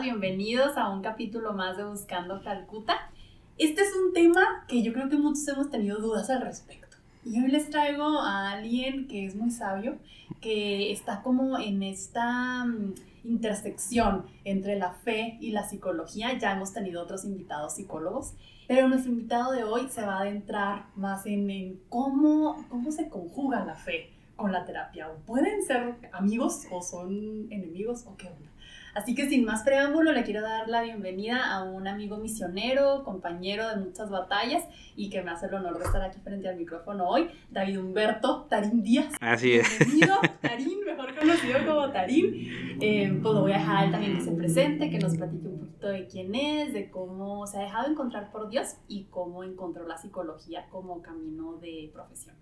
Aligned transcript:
Todas, 0.00 0.04
bienvenidos 0.04 0.76
a 0.76 0.88
un 0.88 1.02
capítulo 1.02 1.52
más 1.52 1.76
de 1.76 1.84
Buscando 1.84 2.42
Calcuta. 2.42 3.10
Este 3.58 3.82
es 3.82 3.94
un 3.94 4.12
tema 4.12 4.64
que 4.66 4.82
yo 4.82 4.92
creo 4.92 5.08
que 5.08 5.16
muchos 5.16 5.46
hemos 5.48 5.70
tenido 5.70 5.98
dudas 6.00 6.30
al 6.30 6.42
respecto. 6.42 6.96
Y 7.24 7.40
hoy 7.40 7.48
les 7.50 7.68
traigo 7.70 8.20
a 8.20 8.52
alguien 8.52 9.06
que 9.08 9.26
es 9.26 9.34
muy 9.34 9.50
sabio, 9.50 9.98
que 10.40 10.90
está 10.92 11.22
como 11.22 11.58
en 11.58 11.82
esta 11.82 12.64
mm, 12.64 12.94
intersección 13.24 14.24
entre 14.44 14.78
la 14.78 14.92
fe 14.92 15.36
y 15.40 15.50
la 15.50 15.68
psicología. 15.68 16.38
Ya 16.38 16.52
hemos 16.52 16.72
tenido 16.72 17.02
otros 17.02 17.24
invitados 17.24 17.74
psicólogos, 17.74 18.34
pero 18.68 18.88
nuestro 18.88 19.12
invitado 19.12 19.52
de 19.52 19.64
hoy 19.64 19.88
se 19.88 20.02
va 20.02 20.18
a 20.18 20.20
adentrar 20.20 20.86
más 20.96 21.26
en, 21.26 21.50
en 21.50 21.80
cómo, 21.88 22.64
cómo 22.68 22.90
se 22.90 23.08
conjuga 23.08 23.64
la 23.64 23.74
fe 23.74 24.10
con 24.36 24.52
la 24.52 24.64
terapia. 24.64 25.10
¿Pueden 25.26 25.62
ser 25.62 25.96
amigos 26.12 26.66
o 26.70 26.80
son 26.80 27.48
enemigos 27.50 28.06
o 28.06 28.16
qué 28.16 28.28
onda? 28.28 28.49
Así 28.94 29.14
que 29.14 29.28
sin 29.28 29.44
más 29.44 29.62
preámbulo, 29.62 30.12
le 30.12 30.24
quiero 30.24 30.42
dar 30.42 30.68
la 30.68 30.82
bienvenida 30.82 31.52
a 31.52 31.62
un 31.62 31.86
amigo 31.86 32.16
misionero, 32.16 33.04
compañero 33.04 33.68
de 33.68 33.76
muchas 33.76 34.10
batallas 34.10 34.64
y 34.96 35.10
que 35.10 35.22
me 35.22 35.30
hace 35.30 35.46
el 35.46 35.54
honor 35.54 35.78
de 35.78 35.84
estar 35.84 36.02
aquí 36.02 36.18
frente 36.20 36.48
al 36.48 36.56
micrófono 36.56 37.08
hoy, 37.08 37.28
David 37.50 37.78
Humberto 37.78 38.46
Tarín 38.48 38.82
Díaz. 38.82 39.14
Así 39.20 39.52
es. 39.52 39.78
Bienvenido, 39.78 40.16
Tarín, 40.40 40.80
mejor 40.84 41.14
conocido 41.14 41.58
como 41.66 41.90
Tarín. 41.92 42.78
Eh, 42.80 43.18
pues 43.22 43.34
lo 43.34 43.42
voy 43.42 43.52
a 43.52 43.58
dejar 43.58 43.84
él 43.84 43.92
también 43.92 44.16
que 44.16 44.24
se 44.24 44.32
presente, 44.32 44.90
que 44.90 44.98
nos 44.98 45.16
platique 45.16 45.46
un 45.46 45.60
poquito 45.60 45.88
de 45.88 46.06
quién 46.06 46.34
es, 46.34 46.72
de 46.72 46.90
cómo 46.90 47.46
se 47.46 47.58
ha 47.58 47.60
dejado 47.62 47.88
encontrar 47.88 48.32
por 48.32 48.50
Dios 48.50 48.76
y 48.88 49.04
cómo 49.04 49.44
encontró 49.44 49.86
la 49.86 49.98
psicología 49.98 50.66
como 50.70 51.00
camino 51.00 51.58
de 51.58 51.90
profesión. 51.92 52.34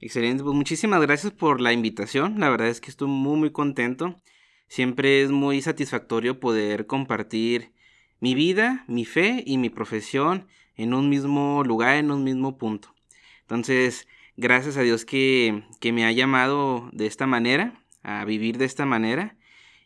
Excelente, 0.00 0.42
pues 0.42 0.54
muchísimas 0.54 1.00
gracias 1.00 1.32
por 1.32 1.60
la 1.60 1.72
invitación. 1.72 2.40
La 2.40 2.50
verdad 2.50 2.68
es 2.68 2.80
que 2.80 2.90
estoy 2.90 3.08
muy 3.08 3.38
muy 3.38 3.52
contento. 3.52 4.16
Siempre 4.68 5.22
es 5.22 5.30
muy 5.30 5.62
satisfactorio 5.62 6.40
poder 6.40 6.86
compartir 6.86 7.72
mi 8.20 8.34
vida, 8.34 8.84
mi 8.88 9.04
fe 9.04 9.42
y 9.46 9.58
mi 9.58 9.70
profesión 9.70 10.46
en 10.74 10.94
un 10.94 11.08
mismo 11.08 11.62
lugar, 11.64 11.96
en 11.96 12.10
un 12.10 12.24
mismo 12.24 12.58
punto. 12.58 12.94
Entonces, 13.42 14.08
gracias 14.36 14.76
a 14.76 14.82
Dios 14.82 15.04
que, 15.04 15.64
que 15.80 15.92
me 15.92 16.04
ha 16.04 16.12
llamado 16.12 16.90
de 16.92 17.06
esta 17.06 17.26
manera, 17.26 17.84
a 18.02 18.24
vivir 18.24 18.58
de 18.58 18.64
esta 18.64 18.86
manera 18.86 19.36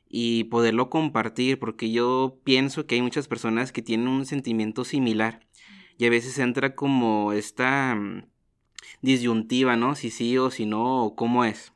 y 0.09 0.45
poderlo 0.45 0.91
compartir, 0.91 1.59
porque 1.59 1.91
yo 1.91 2.39
pienso 2.45 2.87
que 2.87 2.97
hay 2.97 3.03
muchas 3.03 3.29
personas 3.29 3.73
que 3.73 3.83
tienen 3.83 4.09
un 4.09 4.27
sentimiento 4.27 4.85
similar 4.85 5.47
y 5.99 6.07
a 6.07 6.11
veces 6.11 6.39
entra 6.39 6.75
como 6.75 7.33
esta 7.33 7.95
mm, 7.95 8.25
disyuntiva, 9.03 9.77
¿no? 9.77 9.95
Si 9.95 10.11
sí 10.11 10.39
o 10.39 10.51
si 10.51 10.67
no, 10.67 11.05
o 11.05 11.15
cómo 11.15 11.45
es. 11.45 11.73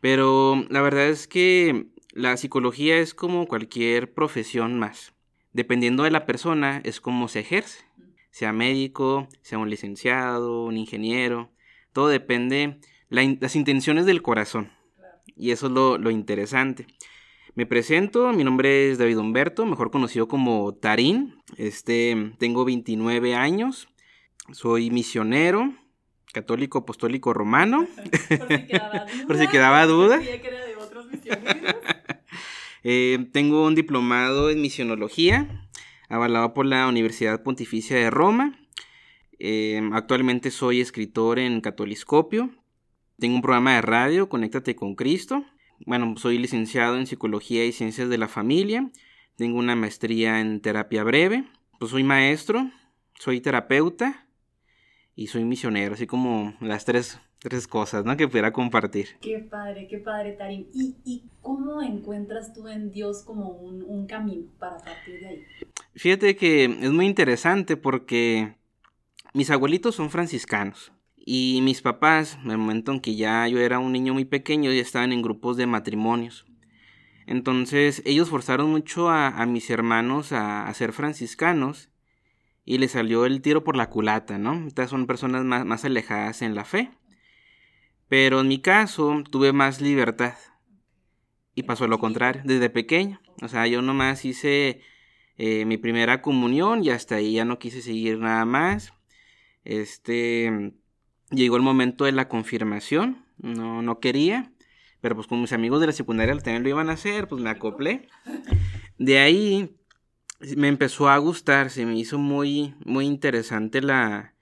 Pero 0.00 0.64
la 0.70 0.80
verdad 0.80 1.08
es 1.08 1.26
que 1.26 1.88
la 2.20 2.36
psicología 2.36 2.98
es 2.98 3.14
como 3.14 3.46
cualquier 3.46 4.12
profesión 4.12 4.78
más. 4.78 5.14
Dependiendo 5.52 6.04
de 6.04 6.10
la 6.10 6.26
persona, 6.26 6.80
es 6.84 7.00
como 7.00 7.28
se 7.28 7.40
ejerce. 7.40 7.84
Sea 8.30 8.52
médico, 8.52 9.26
sea 9.42 9.58
un 9.58 9.70
licenciado, 9.70 10.64
un 10.64 10.76
ingeniero. 10.76 11.50
Todo 11.92 12.08
depende 12.08 12.78
las 13.08 13.56
intenciones 13.56 14.06
del 14.06 14.22
corazón. 14.22 14.70
Y 15.36 15.50
eso 15.50 15.66
es 15.66 15.72
lo, 15.72 15.98
lo 15.98 16.10
interesante. 16.10 16.86
Me 17.54 17.66
presento, 17.66 18.32
mi 18.32 18.44
nombre 18.44 18.90
es 18.90 18.98
David 18.98 19.18
Humberto, 19.18 19.66
mejor 19.66 19.90
conocido 19.90 20.28
como 20.28 20.72
Tarín. 20.74 21.42
Este, 21.56 22.32
tengo 22.38 22.64
29 22.64 23.34
años, 23.34 23.88
soy 24.52 24.90
misionero, 24.90 25.74
católico 26.32 26.78
apostólico 26.78 27.32
romano. 27.32 27.86
Por 29.26 29.36
si 29.36 29.48
quedaba 29.48 29.86
duda. 29.86 30.16
Por 30.18 30.24
si 30.24 30.38
quedaba 30.38 31.54
duda. 31.54 31.96
Eh, 32.82 33.28
tengo 33.32 33.66
un 33.66 33.74
diplomado 33.74 34.50
en 34.50 34.60
misionología, 34.60 35.68
avalado 36.08 36.54
por 36.54 36.66
la 36.66 36.88
Universidad 36.88 37.42
Pontificia 37.42 37.96
de 37.96 38.10
Roma. 38.10 38.58
Eh, 39.38 39.80
actualmente 39.92 40.50
soy 40.50 40.80
escritor 40.80 41.38
en 41.38 41.60
Catoliscopio. 41.60 42.50
Tengo 43.18 43.36
un 43.36 43.42
programa 43.42 43.74
de 43.74 43.82
radio, 43.82 44.28
Conéctate 44.28 44.76
con 44.76 44.94
Cristo. 44.94 45.44
Bueno, 45.86 46.14
soy 46.16 46.38
licenciado 46.38 46.96
en 46.96 47.06
Psicología 47.06 47.64
y 47.64 47.72
Ciencias 47.72 48.08
de 48.08 48.18
la 48.18 48.28
Familia. 48.28 48.90
Tengo 49.36 49.58
una 49.58 49.76
maestría 49.76 50.40
en 50.40 50.60
terapia 50.60 51.04
breve. 51.04 51.44
Pues 51.78 51.92
soy 51.92 52.04
maestro, 52.04 52.70
soy 53.18 53.40
terapeuta 53.40 54.26
y 55.14 55.28
soy 55.28 55.44
misionero, 55.44 55.94
así 55.94 56.06
como 56.06 56.54
las 56.60 56.84
tres, 56.84 57.18
tres 57.40 57.66
cosas, 57.66 58.04
¿no? 58.04 58.16
Que 58.16 58.28
pudiera 58.28 58.52
compartir. 58.52 59.16
Qué 59.20 59.38
padre, 59.38 59.88
qué 59.88 59.98
padre, 59.98 60.32
Tarín. 60.32 60.68
¿Y, 60.72 60.96
¿Y, 61.04 61.24
cómo 61.40 61.82
encuentras 61.82 62.52
tú 62.52 62.68
en 62.68 62.92
Dios 62.92 63.22
como 63.24 63.48
un, 63.48 63.82
un 63.82 64.06
camino 64.06 64.46
para 64.58 64.76
partir 64.78 65.20
de 65.20 65.26
ahí? 65.26 65.44
Fíjate 65.94 66.36
que 66.36 66.64
es 66.64 66.90
muy 66.90 67.06
interesante 67.06 67.76
porque 67.76 68.54
mis 69.32 69.50
abuelitos 69.50 69.94
son 69.94 70.10
franciscanos. 70.10 70.92
Y 71.16 71.60
mis 71.62 71.82
papás, 71.82 72.38
en 72.44 72.50
el 72.50 72.58
momento 72.58 72.92
en 72.92 73.00
que 73.00 73.14
ya 73.14 73.46
yo 73.48 73.58
era 73.58 73.78
un 73.78 73.92
niño 73.92 74.14
muy 74.14 74.24
pequeño, 74.24 74.72
ya 74.72 74.80
estaban 74.80 75.12
en 75.12 75.22
grupos 75.22 75.56
de 75.56 75.66
matrimonios. 75.66 76.46
Entonces 77.26 78.02
ellos 78.04 78.28
forzaron 78.28 78.70
mucho 78.70 79.08
a, 79.08 79.28
a 79.28 79.46
mis 79.46 79.70
hermanos 79.70 80.32
a, 80.32 80.66
a, 80.66 80.74
ser 80.74 80.92
franciscanos 80.92 81.90
y 82.64 82.78
le 82.78 82.88
salió 82.88 83.26
el 83.26 83.40
tiro 83.40 83.62
por 83.62 83.76
la 83.76 83.88
culata, 83.88 84.38
¿no? 84.38 84.66
Estas 84.66 84.90
son 84.90 85.06
personas 85.06 85.44
más, 85.44 85.64
más 85.64 85.84
alejadas 85.84 86.42
en 86.42 86.54
la 86.54 86.64
fe. 86.64 86.90
Pero 88.10 88.40
en 88.40 88.48
mi 88.48 88.58
caso 88.58 89.22
tuve 89.30 89.52
más 89.52 89.80
libertad. 89.80 90.34
Y 91.54 91.62
pasó 91.62 91.86
lo 91.86 92.00
contrario, 92.00 92.42
desde 92.44 92.68
pequeño. 92.68 93.20
O 93.40 93.46
sea, 93.46 93.68
yo 93.68 93.82
nomás 93.82 94.24
hice 94.24 94.80
eh, 95.38 95.64
mi 95.64 95.76
primera 95.76 96.20
comunión 96.20 96.82
y 96.82 96.90
hasta 96.90 97.14
ahí 97.14 97.34
ya 97.34 97.44
no 97.44 97.60
quise 97.60 97.82
seguir 97.82 98.18
nada 98.18 98.44
más. 98.44 98.92
Este, 99.64 100.72
llegó 101.30 101.56
el 101.56 101.62
momento 101.62 102.04
de 102.04 102.10
la 102.10 102.26
confirmación, 102.26 103.24
no, 103.38 103.80
no 103.80 104.00
quería, 104.00 104.50
pero 105.00 105.14
pues 105.14 105.28
con 105.28 105.40
mis 105.40 105.52
amigos 105.52 105.80
de 105.80 105.86
la 105.86 105.92
secundaria 105.92 106.36
también 106.38 106.64
lo 106.64 106.68
iban 106.68 106.90
a 106.90 106.94
hacer, 106.94 107.28
pues 107.28 107.40
me 107.40 107.50
acoplé. 107.50 108.08
De 108.98 109.20
ahí 109.20 109.76
me 110.56 110.66
empezó 110.66 111.08
a 111.08 111.18
gustar, 111.18 111.70
se 111.70 111.86
me 111.86 111.96
hizo 111.96 112.18
muy, 112.18 112.74
muy 112.84 113.06
interesante 113.06 113.80
la, 113.80 114.34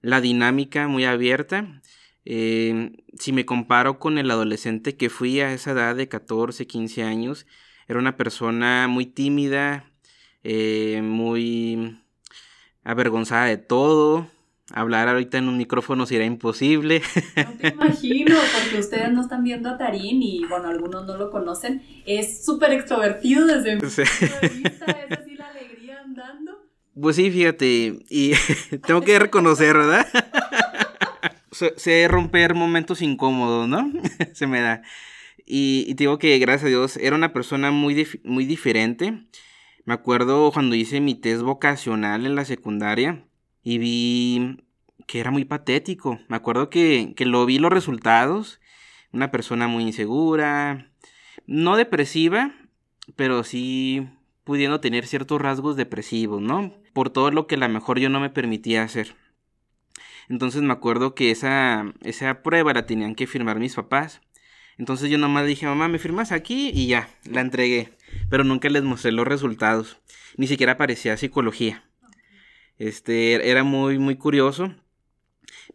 la 0.00 0.20
dinámica, 0.20 0.88
muy 0.88 1.04
abierta. 1.04 1.80
Eh, 2.24 2.92
si 3.18 3.32
me 3.32 3.44
comparo 3.44 3.98
con 3.98 4.18
el 4.18 4.30
adolescente 4.30 4.96
que 4.96 5.10
fui 5.10 5.40
a 5.40 5.52
esa 5.52 5.72
edad 5.72 5.94
de 5.96 6.08
14, 6.08 6.66
15 6.66 7.02
años, 7.02 7.46
era 7.88 7.98
una 7.98 8.16
persona 8.16 8.88
muy 8.88 9.06
tímida, 9.06 9.90
eh, 10.42 11.00
muy 11.02 11.98
avergonzada 12.82 13.46
de 13.46 13.58
todo, 13.58 14.26
hablar 14.72 15.08
ahorita 15.08 15.38
en 15.38 15.48
un 15.48 15.56
micrófono 15.58 16.06
sería 16.06 16.26
imposible. 16.26 17.02
No 17.36 17.56
te 17.58 17.68
imagino, 17.68 18.36
porque 18.60 18.78
ustedes 18.78 19.12
no 19.12 19.20
están 19.20 19.44
viendo 19.44 19.68
a 19.68 19.78
Tarín 19.78 20.22
y, 20.22 20.44
bueno, 20.46 20.68
algunos 20.68 21.06
no 21.06 21.16
lo 21.16 21.30
conocen. 21.30 21.82
Es 22.06 22.44
súper 22.44 22.72
extrovertido 22.72 23.46
desde 23.46 23.74
mi 23.74 23.80
punto 23.80 23.96
de 23.96 24.48
vista, 24.48 24.92
es 25.10 25.18
así 25.18 25.36
la 25.36 25.48
alegría 25.48 26.00
andando. 26.00 26.64
Pues 27.00 27.16
sí, 27.16 27.30
fíjate, 27.30 27.98
y 28.08 28.32
tengo 28.84 29.02
que 29.02 29.18
reconocer, 29.18 29.76
¿verdad? 29.76 30.06
Sé 31.54 32.08
romper 32.08 32.54
momentos 32.54 33.02
incómodos, 33.02 33.68
¿no? 33.68 33.92
Se 34.34 34.46
me 34.46 34.60
da. 34.60 34.82
Y, 35.46 35.94
digo 35.94 36.18
que, 36.18 36.38
gracias 36.38 36.64
a 36.64 36.68
Dios, 36.68 36.96
era 36.96 37.16
una 37.16 37.32
persona 37.32 37.70
muy, 37.70 38.06
muy 38.24 38.46
diferente. 38.46 39.26
Me 39.84 39.94
acuerdo 39.94 40.50
cuando 40.52 40.74
hice 40.74 41.00
mi 41.00 41.14
test 41.14 41.42
vocacional 41.42 42.26
en 42.26 42.34
la 42.34 42.44
secundaria 42.44 43.24
y 43.62 43.78
vi 43.78 44.64
que 45.06 45.20
era 45.20 45.30
muy 45.30 45.44
patético. 45.44 46.18
Me 46.28 46.36
acuerdo 46.36 46.70
que, 46.70 47.12
que 47.16 47.26
lo 47.26 47.44
vi 47.46 47.58
los 47.58 47.72
resultados. 47.72 48.60
Una 49.12 49.30
persona 49.30 49.68
muy 49.68 49.84
insegura, 49.84 50.90
no 51.46 51.76
depresiva, 51.76 52.54
pero 53.16 53.44
sí 53.44 54.08
pudiendo 54.44 54.80
tener 54.80 55.06
ciertos 55.06 55.40
rasgos 55.40 55.76
depresivos, 55.76 56.40
¿no? 56.42 56.74
Por 56.92 57.10
todo 57.10 57.30
lo 57.30 57.46
que 57.46 57.54
a 57.56 57.58
lo 57.58 57.68
mejor 57.68 57.98
yo 57.98 58.08
no 58.08 58.20
me 58.20 58.30
permitía 58.30 58.82
hacer. 58.82 59.14
Entonces 60.28 60.62
me 60.62 60.72
acuerdo 60.72 61.14
que 61.14 61.30
esa, 61.30 61.92
esa 62.02 62.42
prueba 62.42 62.72
la 62.72 62.86
tenían 62.86 63.14
que 63.14 63.26
firmar 63.26 63.58
mis 63.58 63.74
papás. 63.74 64.20
Entonces 64.78 65.10
yo 65.10 65.18
nomás 65.18 65.46
dije, 65.46 65.66
mamá, 65.66 65.88
¿me 65.88 65.98
firmas 65.98 66.32
aquí? 66.32 66.70
Y 66.74 66.88
ya, 66.88 67.08
la 67.24 67.40
entregué. 67.40 67.92
pero 68.28 68.44
nunca 68.44 68.68
les 68.68 68.82
mostré 68.82 69.12
los 69.12 69.26
resultados. 69.26 69.98
Ni 70.36 70.46
siquiera 70.46 70.76
parecía 70.76 71.16
psicología. 71.16 71.84
Este, 72.78 73.50
era 73.50 73.62
muy, 73.62 73.98
muy 73.98 74.16
curioso. 74.16 74.74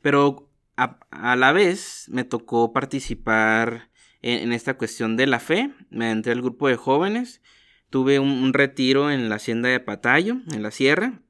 Pero 0.01 0.49
a, 0.75 1.35
la 1.35 1.51
vez 1.51 2.05
me 2.09 2.23
tocó 2.23 2.73
participar 2.73 3.89
en, 4.21 4.51
esta 4.53 4.77
cuestión 4.77 5.17
de 5.17 5.27
la 5.27 5.39
fe. 5.39 5.71
Me 5.89 6.11
entré 6.11 6.33
al 6.33 6.41
grupo 6.41 6.67
de 6.67 6.75
jóvenes. 6.75 7.41
Tuve 7.89 8.19
un, 8.19 8.53
retiro 8.53 9.11
en 9.11 9.29
la 9.29 9.35
hacienda 9.35 9.69
de 9.69 9.79
Patayo, 9.79 10.37
en 10.51 10.61
la 10.61 10.71
sierra. 10.71 11.21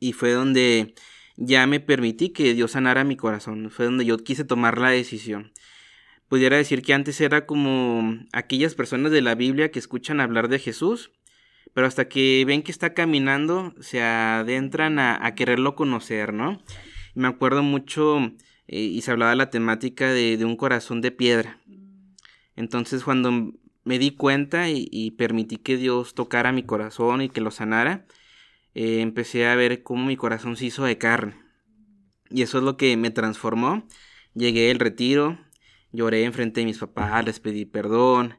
Y 0.00 0.12
fue 0.12 0.32
donde 0.32 0.94
ya 1.36 1.66
me 1.66 1.80
permití 1.80 2.30
que 2.30 2.54
Dios 2.54 2.72
sanara 2.72 3.04
mi 3.04 3.16
corazón. 3.16 3.70
Fue 3.70 3.84
donde 3.84 4.04
yo 4.04 4.18
quise 4.18 4.44
tomar 4.44 4.78
la 4.78 4.90
decisión. 4.90 5.52
Pudiera 6.28 6.56
decir 6.56 6.82
que 6.82 6.92
antes 6.92 7.20
era 7.20 7.46
como 7.46 8.18
aquellas 8.32 8.74
personas 8.74 9.12
de 9.12 9.22
la 9.22 9.34
Biblia 9.34 9.70
que 9.70 9.78
escuchan 9.78 10.20
hablar 10.20 10.48
de 10.48 10.58
Jesús, 10.58 11.12
pero 11.72 11.86
hasta 11.86 12.08
que 12.08 12.44
ven 12.46 12.62
que 12.62 12.72
está 12.72 12.94
caminando 12.94 13.74
se 13.80 14.02
adentran 14.02 14.98
a, 14.98 15.34
quererlo 15.34 15.76
conocer, 15.76 16.32
¿no? 16.32 16.60
Me 17.14 17.28
acuerdo 17.28 17.62
mucho 17.62 18.18
eh, 18.66 18.80
y 18.80 19.02
se 19.02 19.12
hablaba 19.12 19.30
de 19.30 19.36
la 19.36 19.50
temática 19.50 20.12
de, 20.12 20.42
un 20.44 20.56
corazón 20.56 21.00
de 21.00 21.12
piedra. 21.12 21.60
Entonces 22.56 23.04
cuando 23.04 23.52
me 23.84 23.98
di 23.98 24.10
cuenta 24.10 24.68
y, 24.68 25.10
permití 25.12 25.58
que 25.58 25.76
Dios 25.76 26.14
tocara 26.14 26.50
mi 26.50 26.64
corazón 26.64 27.22
y 27.22 27.28
que 27.28 27.40
lo 27.40 27.52
sanara, 27.52 28.06
eh, 28.76 29.00
empecé 29.00 29.46
a 29.46 29.56
ver 29.56 29.82
cómo 29.82 30.04
mi 30.04 30.16
corazón 30.18 30.56
se 30.56 30.66
hizo 30.66 30.84
de 30.84 30.98
carne. 30.98 31.34
Y 32.28 32.42
eso 32.42 32.58
es 32.58 32.64
lo 32.64 32.76
que 32.76 32.94
me 32.98 33.10
transformó. 33.10 33.86
Llegué 34.34 34.70
al 34.70 34.78
retiro, 34.78 35.38
lloré 35.92 36.24
enfrente 36.24 36.60
de 36.60 36.66
mis 36.66 36.78
papás, 36.78 37.24
les 37.24 37.40
pedí 37.40 37.64
perdón. 37.64 38.38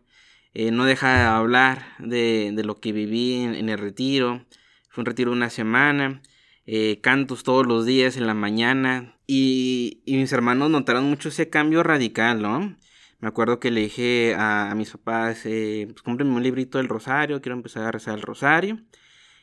Eh, 0.53 0.69
no 0.69 0.85
deja 0.85 1.17
de 1.17 1.23
hablar 1.23 1.85
de, 1.97 2.53
lo 2.63 2.79
que 2.79 2.91
viví 2.91 3.33
en, 3.33 3.69
el 3.69 3.79
retiro. 3.79 4.45
Fue 4.89 5.01
un 5.01 5.07
retiro 5.07 5.31
de 5.31 5.37
una 5.37 5.49
semana. 5.49 6.21
Eh, 6.67 6.99
cantos 7.01 7.43
todos 7.43 7.65
los 7.65 7.87
días 7.87 8.15
en 8.15 8.27
la 8.27 8.35
mañana. 8.35 9.17
Y, 9.25 10.03
mis 10.05 10.31
hermanos 10.33 10.69
notaron 10.69 11.05
mucho 11.05 11.29
ese 11.29 11.49
cambio 11.49 11.81
radical, 11.81 12.43
¿no? 12.43 12.77
Me 13.19 13.27
acuerdo 13.27 13.59
que 13.59 13.71
le 13.71 13.81
dije 13.81 14.35
a, 14.37 14.73
mis 14.75 14.91
papás, 14.91 15.41
eh, 15.45 15.87
pues 15.89 16.03
cómprenme 16.03 16.35
un 16.35 16.43
librito 16.43 16.77
del 16.77 16.89
rosario, 16.89 17.41
quiero 17.41 17.55
empezar 17.55 17.85
a 17.85 17.91
rezar 17.91 18.15
el 18.15 18.21
rosario. 18.21 18.79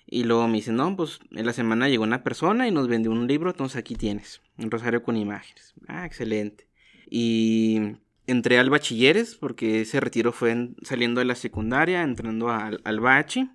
Y 0.06 0.24
luego 0.24 0.46
me 0.48 0.54
dicen, 0.54 0.76
no, 0.76 0.96
pues 0.96 1.20
en 1.30 1.46
la 1.46 1.52
semana 1.52 1.88
llegó 1.88 2.04
una 2.04 2.22
persona 2.22 2.68
y 2.68 2.70
nos 2.70 2.88
vendió 2.88 3.10
un 3.10 3.26
libro, 3.26 3.50
entonces 3.50 3.76
aquí 3.76 3.94
tienes, 3.94 4.42
un 4.58 4.70
rosario 4.70 5.02
con 5.02 5.16
imágenes. 5.16 5.74
Ah, 5.88 6.04
excelente. 6.04 6.68
Y 7.08 7.96
entré 8.26 8.58
al 8.58 8.70
bachilleres, 8.70 9.34
porque 9.34 9.82
ese 9.82 10.00
retiro 10.00 10.32
fue 10.32 10.70
saliendo 10.82 11.20
de 11.20 11.26
la 11.26 11.34
secundaria, 11.34 12.02
entrando 12.02 12.50
al, 12.50 12.80
al 12.84 13.00
bachi. 13.00 13.50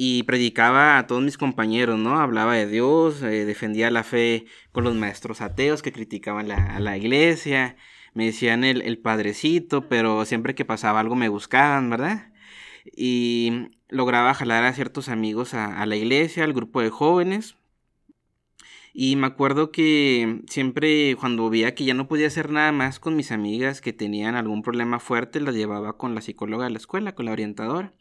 Y 0.00 0.22
predicaba 0.22 0.96
a 0.96 1.08
todos 1.08 1.22
mis 1.22 1.36
compañeros, 1.36 1.98
¿no? 1.98 2.20
Hablaba 2.20 2.54
de 2.54 2.68
Dios, 2.68 3.20
eh, 3.22 3.44
defendía 3.44 3.90
la 3.90 4.04
fe 4.04 4.46
con 4.70 4.84
los 4.84 4.94
maestros 4.94 5.40
ateos 5.40 5.82
que 5.82 5.90
criticaban 5.90 6.52
a 6.52 6.78
la 6.78 6.96
iglesia. 6.96 7.76
Me 8.14 8.26
decían 8.26 8.62
el, 8.62 8.82
el 8.82 8.98
padrecito, 8.98 9.88
pero 9.88 10.24
siempre 10.24 10.54
que 10.54 10.64
pasaba 10.64 11.00
algo 11.00 11.16
me 11.16 11.28
buscaban, 11.28 11.90
¿verdad? 11.90 12.32
Y 12.96 13.77
lograba 13.88 14.34
jalar 14.34 14.64
a 14.64 14.72
ciertos 14.72 15.08
amigos 15.08 15.54
a, 15.54 15.84
la 15.86 15.96
iglesia, 15.96 16.44
al 16.44 16.52
grupo 16.52 16.80
de 16.80 16.90
jóvenes. 16.90 17.56
Y 18.92 19.16
me 19.16 19.26
acuerdo 19.26 19.70
que 19.70 20.42
siempre 20.48 21.14
cuando 21.16 21.48
veía 21.50 21.74
que 21.74 21.84
ya 21.84 21.94
no 21.94 22.08
podía 22.08 22.26
hacer 22.26 22.50
nada 22.50 22.72
más 22.72 22.98
con 22.98 23.16
mis 23.16 23.30
amigas 23.30 23.80
que 23.80 23.92
tenían 23.92 24.34
algún 24.34 24.62
problema 24.62 24.98
fuerte, 24.98 25.40
las 25.40 25.54
llevaba 25.54 25.96
con 25.96 26.14
la 26.14 26.20
psicóloga 26.20 26.64
de 26.64 26.70
la 26.70 26.78
escuela, 26.78 27.14
con 27.14 27.26
la 27.26 27.32
orientadora. 27.32 27.92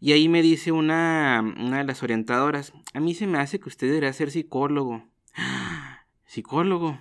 Y 0.00 0.12
ahí 0.12 0.28
me 0.28 0.42
dice 0.42 0.72
una, 0.72 1.40
una 1.58 1.78
de 1.78 1.84
las 1.84 2.02
orientadoras, 2.02 2.72
a 2.94 3.00
mí 3.00 3.14
se 3.14 3.26
me 3.26 3.38
hace 3.38 3.60
que 3.60 3.68
usted 3.68 3.88
debería 3.88 4.12
ser 4.12 4.30
psicólogo. 4.30 5.04
Psicólogo. 6.26 7.00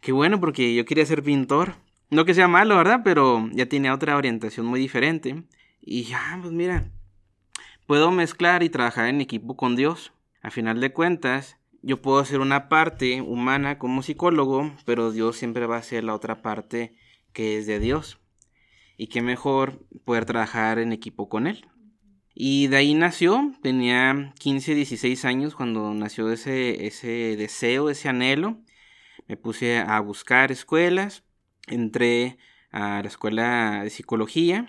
Qué 0.00 0.12
bueno 0.12 0.40
porque 0.40 0.74
yo 0.74 0.84
quería 0.84 1.04
ser 1.04 1.22
pintor. 1.22 1.74
No 2.08 2.24
que 2.24 2.34
sea 2.34 2.48
malo, 2.48 2.76
¿verdad? 2.76 3.02
Pero 3.04 3.48
ya 3.52 3.66
tiene 3.66 3.90
otra 3.90 4.16
orientación 4.16 4.66
muy 4.66 4.80
diferente. 4.80 5.44
Y 5.80 6.04
ya, 6.04 6.38
pues 6.40 6.52
mira, 6.52 6.90
puedo 7.90 8.12
mezclar 8.12 8.62
y 8.62 8.70
trabajar 8.70 9.08
en 9.08 9.20
equipo 9.20 9.56
con 9.56 9.74
Dios. 9.74 10.12
A 10.42 10.52
final 10.52 10.80
de 10.80 10.92
cuentas, 10.92 11.56
yo 11.82 12.00
puedo 12.00 12.24
ser 12.24 12.38
una 12.38 12.68
parte 12.68 13.20
humana 13.20 13.80
como 13.80 14.04
psicólogo, 14.04 14.72
pero 14.84 15.10
Dios 15.10 15.36
siempre 15.36 15.66
va 15.66 15.78
a 15.78 15.82
ser 15.82 16.04
la 16.04 16.14
otra 16.14 16.40
parte 16.40 16.94
que 17.32 17.58
es 17.58 17.66
de 17.66 17.80
Dios. 17.80 18.20
Y 18.96 19.08
qué 19.08 19.22
mejor 19.22 19.84
poder 20.04 20.24
trabajar 20.24 20.78
en 20.78 20.92
equipo 20.92 21.28
con 21.28 21.48
Él. 21.48 21.66
Y 22.32 22.68
de 22.68 22.76
ahí 22.76 22.94
nació, 22.94 23.54
tenía 23.60 24.34
15, 24.38 24.76
16 24.76 25.24
años 25.24 25.56
cuando 25.56 25.92
nació 25.92 26.30
ese, 26.30 26.86
ese 26.86 27.34
deseo, 27.36 27.90
ese 27.90 28.08
anhelo. 28.08 28.60
Me 29.26 29.36
puse 29.36 29.78
a 29.78 29.98
buscar 29.98 30.52
escuelas, 30.52 31.24
entré 31.66 32.38
a 32.70 33.02
la 33.02 33.08
escuela 33.08 33.82
de 33.82 33.90
psicología 33.90 34.68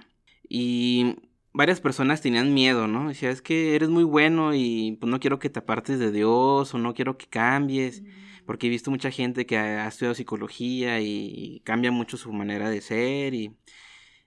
y 0.49 1.17
varias 1.53 1.81
personas 1.81 2.21
tenían 2.21 2.53
miedo, 2.53 2.87
¿no? 2.87 3.09
Decía, 3.09 3.29
es 3.29 3.41
que 3.41 3.75
eres 3.75 3.89
muy 3.89 4.03
bueno 4.03 4.53
y 4.53 4.97
pues 4.99 5.09
no 5.09 5.19
quiero 5.19 5.39
que 5.39 5.49
te 5.49 5.59
apartes 5.59 5.99
de 5.99 6.11
Dios 6.11 6.73
o 6.73 6.77
no 6.77 6.93
quiero 6.93 7.17
que 7.17 7.27
cambies, 7.27 8.03
porque 8.45 8.67
he 8.67 8.69
visto 8.69 8.91
mucha 8.91 9.11
gente 9.11 9.45
que 9.45 9.57
ha, 9.57 9.87
estudiado 9.87 10.15
psicología 10.15 10.99
y, 11.01 11.61
cambia 11.65 11.91
mucho 11.91 12.17
su 12.17 12.31
manera 12.33 12.69
de 12.69 12.81
ser 12.81 13.33
y 13.33 13.55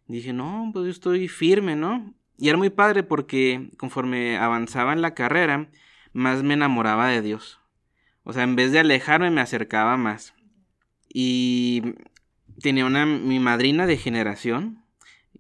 dije, 0.06 0.32
no, 0.32 0.70
pues 0.72 0.84
yo 0.86 0.90
estoy 0.90 1.28
firme, 1.28 1.76
¿no? 1.76 2.14
Y 2.36 2.48
era 2.48 2.58
muy 2.58 2.70
padre 2.70 3.02
porque 3.02 3.70
conforme 3.78 4.36
avanzaba 4.36 4.92
en 4.92 5.02
la 5.02 5.14
carrera, 5.14 5.70
más 6.12 6.42
me 6.42 6.54
enamoraba 6.54 7.08
de 7.08 7.22
Dios. 7.22 7.60
O 8.24 8.32
sea, 8.32 8.42
en 8.42 8.56
vez 8.56 8.72
de 8.72 8.80
alejarme, 8.80 9.30
me 9.30 9.40
acercaba 9.40 9.96
más. 9.96 10.34
Y 11.12 11.94
tenía 12.60 12.86
una, 12.86 13.06
mi 13.06 13.38
madrina 13.38 13.86
de 13.86 13.96
generación, 13.98 14.83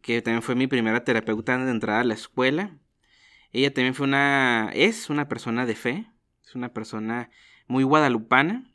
que 0.04 0.20
también 0.20 0.42
fue 0.42 0.54
mi 0.54 0.66
primera 0.66 1.02
terapeuta 1.02 1.56
de 1.56 1.70
entrada 1.70 2.00
a 2.00 2.04
la 2.04 2.12
escuela. 2.12 2.76
Ella 3.52 3.72
también 3.72 3.94
fue 3.94 4.06
una, 4.06 4.70
es 4.74 5.08
una 5.08 5.28
persona 5.28 5.64
de 5.64 5.74
fe, 5.74 6.06
es 6.44 6.54
una 6.54 6.74
persona 6.74 7.30
muy 7.68 7.84
guadalupana 7.84 8.70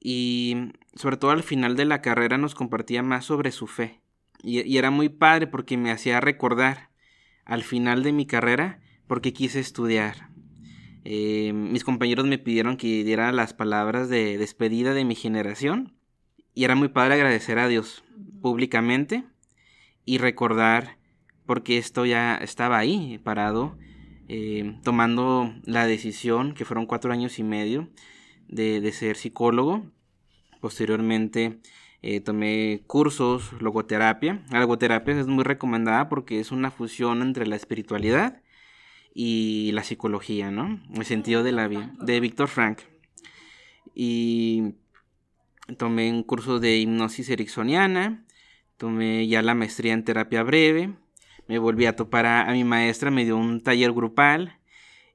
y 0.00 0.70
sobre 0.94 1.16
todo 1.16 1.32
al 1.32 1.42
final 1.42 1.74
de 1.74 1.84
la 1.84 2.00
carrera 2.00 2.38
nos 2.38 2.54
compartía 2.54 3.02
más 3.02 3.24
sobre 3.24 3.50
su 3.50 3.66
fe. 3.66 4.00
Y, 4.40 4.78
era 4.78 4.92
muy 4.92 5.08
padre 5.08 5.48
porque 5.48 5.76
me 5.76 5.90
hacía 5.90 6.20
recordar 6.20 6.90
al 7.44 7.64
final 7.64 8.04
de 8.04 8.12
mi 8.12 8.24
carrera 8.24 8.78
porque 9.08 9.32
quise 9.32 9.58
estudiar. 9.58 10.30
Eh, 11.02 11.52
mis 11.54 11.82
compañeros 11.82 12.24
me 12.24 12.38
pidieron 12.38 12.76
que 12.76 13.02
diera 13.02 13.32
las 13.32 13.52
palabras 13.52 14.08
de 14.08 14.38
despedida 14.38 14.94
de 14.94 15.04
mi 15.04 15.16
generación 15.16 15.96
y 16.54 16.62
era 16.62 16.76
muy 16.76 16.86
padre 16.86 17.14
agradecer 17.14 17.58
a 17.58 17.66
Dios 17.66 18.04
públicamente 18.40 19.24
y 20.06 20.16
recordar 20.18 20.96
porque 21.44 21.76
esto 21.76 22.06
ya 22.06 22.36
estaba 22.36 22.78
ahí 22.78 23.18
parado, 23.22 23.76
eh, 24.28 24.78
tomando 24.82 25.54
la 25.64 25.86
decisión, 25.86 26.54
que 26.54 26.64
fueron 26.64 26.86
cuatro 26.86 27.12
años 27.12 27.38
y 27.38 27.42
medio, 27.42 27.88
de, 28.48 28.90
ser 28.92 29.16
psicólogo. 29.16 29.84
Posteriormente 30.60 31.60
eh, 32.02 32.20
tomé 32.20 32.82
cursos, 32.86 33.52
logoterapia. 33.60 34.44
La 34.50 34.60
logoterapia 34.60 35.20
es 35.20 35.26
muy 35.26 35.44
recomendada 35.44 36.08
porque 36.08 36.40
es 36.40 36.50
una 36.50 36.70
fusión 36.70 37.22
entre 37.22 37.46
la 37.46 37.56
espiritualidad 37.56 38.42
y 39.14 39.70
la 39.72 39.84
psicología, 39.84 40.50
¿no? 40.50 40.80
El 40.94 41.04
sentido 41.04 41.42
de 41.42 41.52
la 41.52 41.68
vida, 41.68 41.92
de 42.00 42.20
Víctor 42.20 42.48
Frank. 42.48 42.80
Y 43.94 44.74
tomé 45.78 46.10
un 46.10 46.22
curso 46.22 46.60
de 46.60 46.76
hipnosis 46.76 47.30
ericksoniana, 47.30 48.26
tomé 48.76 49.26
ya 49.26 49.42
la 49.42 49.54
maestría 49.54 49.92
en 49.92 50.04
terapia 50.04 50.42
breve, 50.42 50.94
me 51.48 51.58
volví 51.58 51.86
a 51.86 51.96
topar 51.96 52.26
a, 52.26 52.52
mi 52.52 52.64
maestra, 52.64 53.10
me 53.10 53.24
dio 53.24 53.36
un 53.36 53.62
taller 53.62 53.92
grupal 53.92 54.58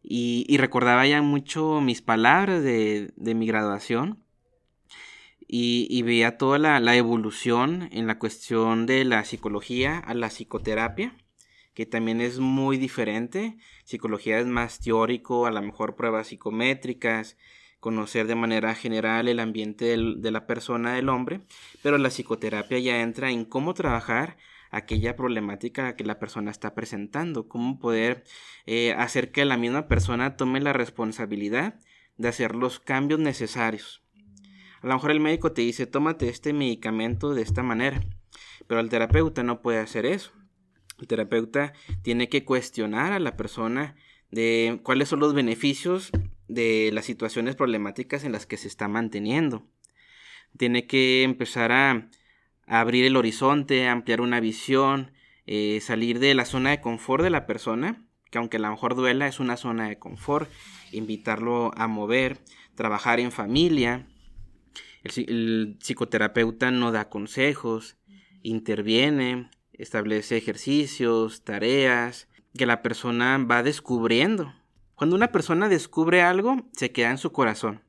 y, 0.02 0.58
recordaba 0.58 1.06
ya 1.06 1.22
mucho 1.22 1.82
mis 1.82 2.02
palabras 2.02 2.64
de, 2.64 3.12
mi 3.18 3.46
graduación 3.46 4.24
y, 5.48 6.02
veía 6.04 6.38
toda 6.38 6.58
la, 6.58 6.96
evolución 6.96 7.90
en 7.92 8.08
la 8.08 8.18
cuestión 8.18 8.86
de 8.86 9.04
la 9.04 9.24
psicología 9.26 10.00
a 10.00 10.14
la 10.14 10.30
psicoterapia, 10.30 11.16
que 11.74 11.86
también 11.86 12.22
es 12.22 12.40
muy 12.40 12.78
diferente. 12.78 13.58
Psicología 13.84 14.40
es 14.40 14.48
más 14.48 14.80
teórico, 14.80 15.46
a 15.46 15.52
lo 15.52 15.62
mejor 15.62 15.96
pruebas 15.96 16.28
psicométricas, 16.28 17.38
conocer 17.82 18.28
de 18.28 18.36
manera 18.36 18.76
general 18.76 19.28
el 19.28 19.40
ambiente 19.40 19.98
de 19.98 20.32
la 20.32 20.46
persona, 20.46 20.94
del 20.94 21.10
hombre, 21.10 21.42
pero 21.82 21.98
la 21.98 22.10
psicoterapia 22.10 22.78
ya 22.80 23.02
entra 23.02 23.32
en 23.32 23.44
cómo 23.44 23.74
trabajar 23.74 24.38
aquella 24.70 25.16
problemática 25.16 25.96
que 25.96 26.06
la 26.06 26.20
persona 26.20 26.52
está 26.52 26.76
presentando, 26.76 27.50
cómo 27.50 27.80
poder 27.80 28.24
eh, 28.68 28.94
hacer 28.94 29.32
que 29.32 29.44
la 29.46 29.58
misma 29.58 29.88
persona 29.88 30.38
tome 30.38 30.62
la 30.62 30.74
responsabilidad 30.74 31.80
de 32.18 32.28
hacer 32.28 32.56
los 32.56 32.80
cambios 32.80 33.20
necesarios. 33.20 34.04
A 34.82 34.88
lo 34.88 34.94
mejor 34.94 35.12
el 35.12 35.20
médico 35.20 35.52
te 35.52 35.64
dice, 35.64 35.88
tómate 35.88 36.30
este 36.30 36.54
medicamento 36.54 37.34
de 37.34 37.42
esta 37.42 37.64
manera, 37.64 38.00
pero 38.68 38.80
el 38.80 38.90
terapeuta 38.90 39.42
no 39.42 39.62
puede 39.64 39.80
hacer 39.80 40.06
eso. 40.06 40.32
El 41.00 41.08
terapeuta 41.08 41.74
tiene 42.04 42.30
que 42.30 42.46
cuestionar 42.46 43.12
a 43.12 43.20
la 43.20 43.36
persona 43.36 43.96
de 44.30 44.80
cuáles 44.84 45.10
son 45.10 45.20
los 45.20 45.34
beneficios 45.34 46.12
de 46.52 46.92
las 46.94 47.06
situaciones 47.06 47.56
problemáticas 47.56 48.24
en 48.24 48.34
las 48.34 48.46
que 48.46 48.58
se 48.58 48.68
está 48.68 48.88
manteniendo. 48.88 49.66
Tiene 50.58 50.86
que 50.86 51.24
empezar 51.24 51.72
a, 51.72 52.10
abrir 52.68 53.06
el 53.06 53.18
horizonte, 53.18 53.88
ampliar 53.88 54.22
una 54.22 54.40
visión, 54.40 55.12
eh, 55.46 55.80
salir 55.82 56.20
de 56.20 56.34
la 56.36 56.46
zona 56.46 56.70
de 56.70 56.80
confort 56.80 57.24
de 57.24 57.30
la 57.30 57.46
persona, 57.46 58.06
que 58.30 58.38
aunque 58.38 58.58
a 58.58 58.62
lo 58.62 58.70
mejor 58.70 58.96
duela, 58.96 59.28
es 59.28 59.40
una 59.40 59.58
zona 59.58 59.90
de 59.90 60.00
confort, 60.00 60.50
invitarlo 60.92 61.72
a 61.76 61.88
mover, 61.88 62.40
trabajar 62.76 63.20
en 63.20 63.32
familia. 63.32 64.08
el 65.04 65.78
psicoterapeuta 65.80 66.72
no 66.72 66.92
da 66.92 67.10
consejos, 67.10 67.98
interviene, 68.44 69.50
establece 69.74 70.38
ejercicios, 70.38 71.44
tareas, 71.44 72.30
que 72.58 72.66
la 72.66 72.82
persona 72.82 73.38
va 73.38 73.64
descubriendo. 73.64 74.54
Cuando 75.02 75.16
una 75.16 75.32
persona 75.32 75.68
descubre 75.68 76.22
algo, 76.22 76.58
se 76.74 76.92
queda 76.92 77.10
en 77.10 77.18
su 77.18 77.32
corazón. 77.32 77.82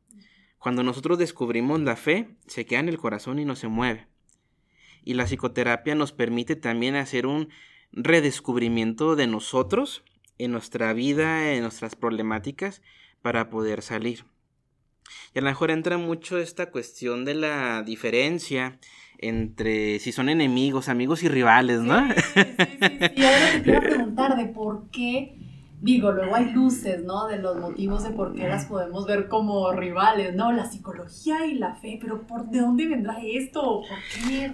Cuando 0.57 0.83
nosotros 0.83 1.19
descubrimos 1.19 1.79
la 1.83 1.95
fe, 1.95 2.39
se 2.47 2.65
queda 2.65 2.81
en 2.81 2.89
el 2.89 2.97
corazón 2.97 3.39
y 3.39 3.45
no 3.45 3.55
se 3.55 3.69
mueve. 3.69 4.07
Y 5.05 5.13
la 5.13 5.27
psicoterapia 5.27 5.95
nos 5.95 6.13
permite 6.13 6.57
también 6.57 6.97
hacer 6.97 7.27
un 7.27 7.51
redescubrimiento 7.93 9.15
de 9.15 9.27
nosotros, 9.27 10.05
en 10.39 10.53
nuestra 10.53 10.95
vida, 10.95 11.53
en 11.53 11.61
nuestras 11.61 11.97
problemáticas, 11.97 12.81
para 13.21 13.51
poder 13.51 13.83
salir. 13.83 14.25
Y 15.35 15.39
a 15.41 15.43
lo 15.43 15.49
mejor 15.49 15.71
entra 15.71 15.99
mucho 15.99 16.39
esta 16.39 16.71
cuestión 16.71 17.27
de 17.27 17.35
la 17.35 17.83
diferencia 17.83 18.79
entre 19.19 19.99
si 19.99 20.13
son 20.13 20.31
enemigos, 20.31 20.89
amigos 20.89 21.23
y 21.25 21.29
rivales, 21.29 21.81
¿no? 21.81 22.09
Sí, 22.09 22.21
sí, 22.35 22.43
sí, 22.57 23.13
Y 23.17 23.23
ahora 23.23 23.53
te 23.53 23.63
quiero 23.65 23.81
preguntar 23.81 24.37
de 24.39 24.47
por 24.47 24.89
qué, 24.89 25.52
digo, 25.83 26.13
luego 26.13 26.35
hay 26.35 26.53
luces, 26.53 27.05
¿no? 27.05 27.27
De 27.27 27.39
los 27.39 27.59
motivos 27.59 28.05
de 28.05 28.11
por 28.11 28.35
qué 28.35 28.49
las 28.49 28.67
podemos 28.67 29.07
ver 29.07 29.29
como 29.29 29.73
rivales, 29.73 30.35
¿no? 30.35 30.53
La 30.53 30.71
psicología 30.71 31.45
y 31.45 31.55
la 31.55 31.75
fe, 31.75 31.99
pero 32.01 32.23
¿por 32.27 32.49
de 32.49 32.61
dónde 32.61 32.87
vendrá 32.87 33.19
esto? 33.23 33.83
¿Por 33.83 34.29
qué? 34.29 34.53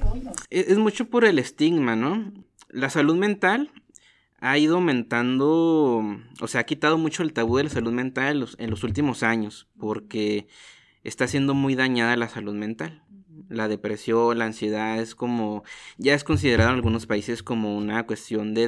Es, 0.50 0.68
es 0.68 0.78
mucho 0.78 1.08
por 1.08 1.24
el 1.24 1.38
estigma, 1.38 1.94
¿no? 1.94 2.32
La 2.70 2.90
salud 2.90 3.16
mental 3.16 3.70
ha 4.40 4.56
ido 4.56 4.76
aumentando, 4.76 6.02
o 6.40 6.48
sea, 6.48 6.62
ha 6.62 6.64
quitado 6.64 6.96
mucho 6.96 7.22
el 7.22 7.32
tabú 7.32 7.58
de 7.58 7.64
la 7.64 7.70
salud 7.70 7.92
mental 7.92 8.32
en 8.32 8.40
los, 8.40 8.56
en 8.58 8.70
los 8.70 8.82
últimos 8.82 9.22
años, 9.22 9.68
porque 9.78 10.48
está 11.04 11.28
siendo 11.28 11.54
muy 11.54 11.74
dañada 11.74 12.16
la 12.16 12.28
salud 12.28 12.54
mental 12.54 13.02
la 13.48 13.68
depresión, 13.68 14.38
la 14.38 14.46
ansiedad 14.46 15.00
es 15.00 15.14
como, 15.14 15.64
ya 15.96 16.14
es 16.14 16.24
considerado 16.24 16.70
en 16.70 16.76
algunos 16.76 17.06
países 17.06 17.42
como 17.42 17.76
una 17.76 18.06
cuestión 18.06 18.54
de, 18.54 18.66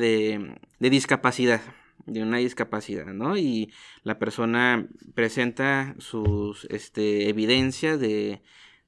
de, 0.78 0.90
discapacidad, 0.90 1.60
de 2.06 2.22
una 2.22 2.38
discapacidad, 2.38 3.06
¿no? 3.06 3.36
Y 3.36 3.72
la 4.02 4.18
persona 4.18 4.88
presenta 5.14 5.94
sus 5.98 6.64
este, 6.66 7.28
evidencias 7.28 8.00
de, 8.00 8.42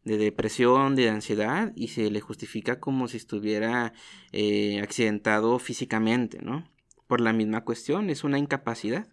de 0.05 0.17
depresión, 0.19 0.97
de 0.97 1.11
ansiedad, 1.11 1.73
y 1.77 1.89
se 1.89 2.11
le 2.11 2.21
justifica 2.21 2.81
como 2.81 3.09
si 3.09 3.17
estuviera 3.17 3.93
eh, 4.33 4.81
accidentado 4.83 5.59
físicamente, 5.59 6.41
¿no? 6.43 6.69
Por 7.07 7.21
la 7.21 7.33
misma 7.33 7.65
cuestión, 7.65 8.11
es 8.11 8.25
una 8.25 8.39
incapacidad. 8.39 9.07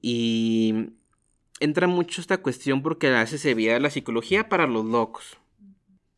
Y 0.00 0.90
entra 1.60 1.86
mucho 1.86 2.20
esta 2.20 2.38
cuestión 2.38 2.82
porque 2.82 3.08
a 3.08 3.20
veces 3.20 3.40
se 3.40 3.54
veía 3.54 3.78
la 3.78 3.90
psicología 3.90 4.48
para 4.48 4.66
los 4.66 4.84
locos. 4.84 5.38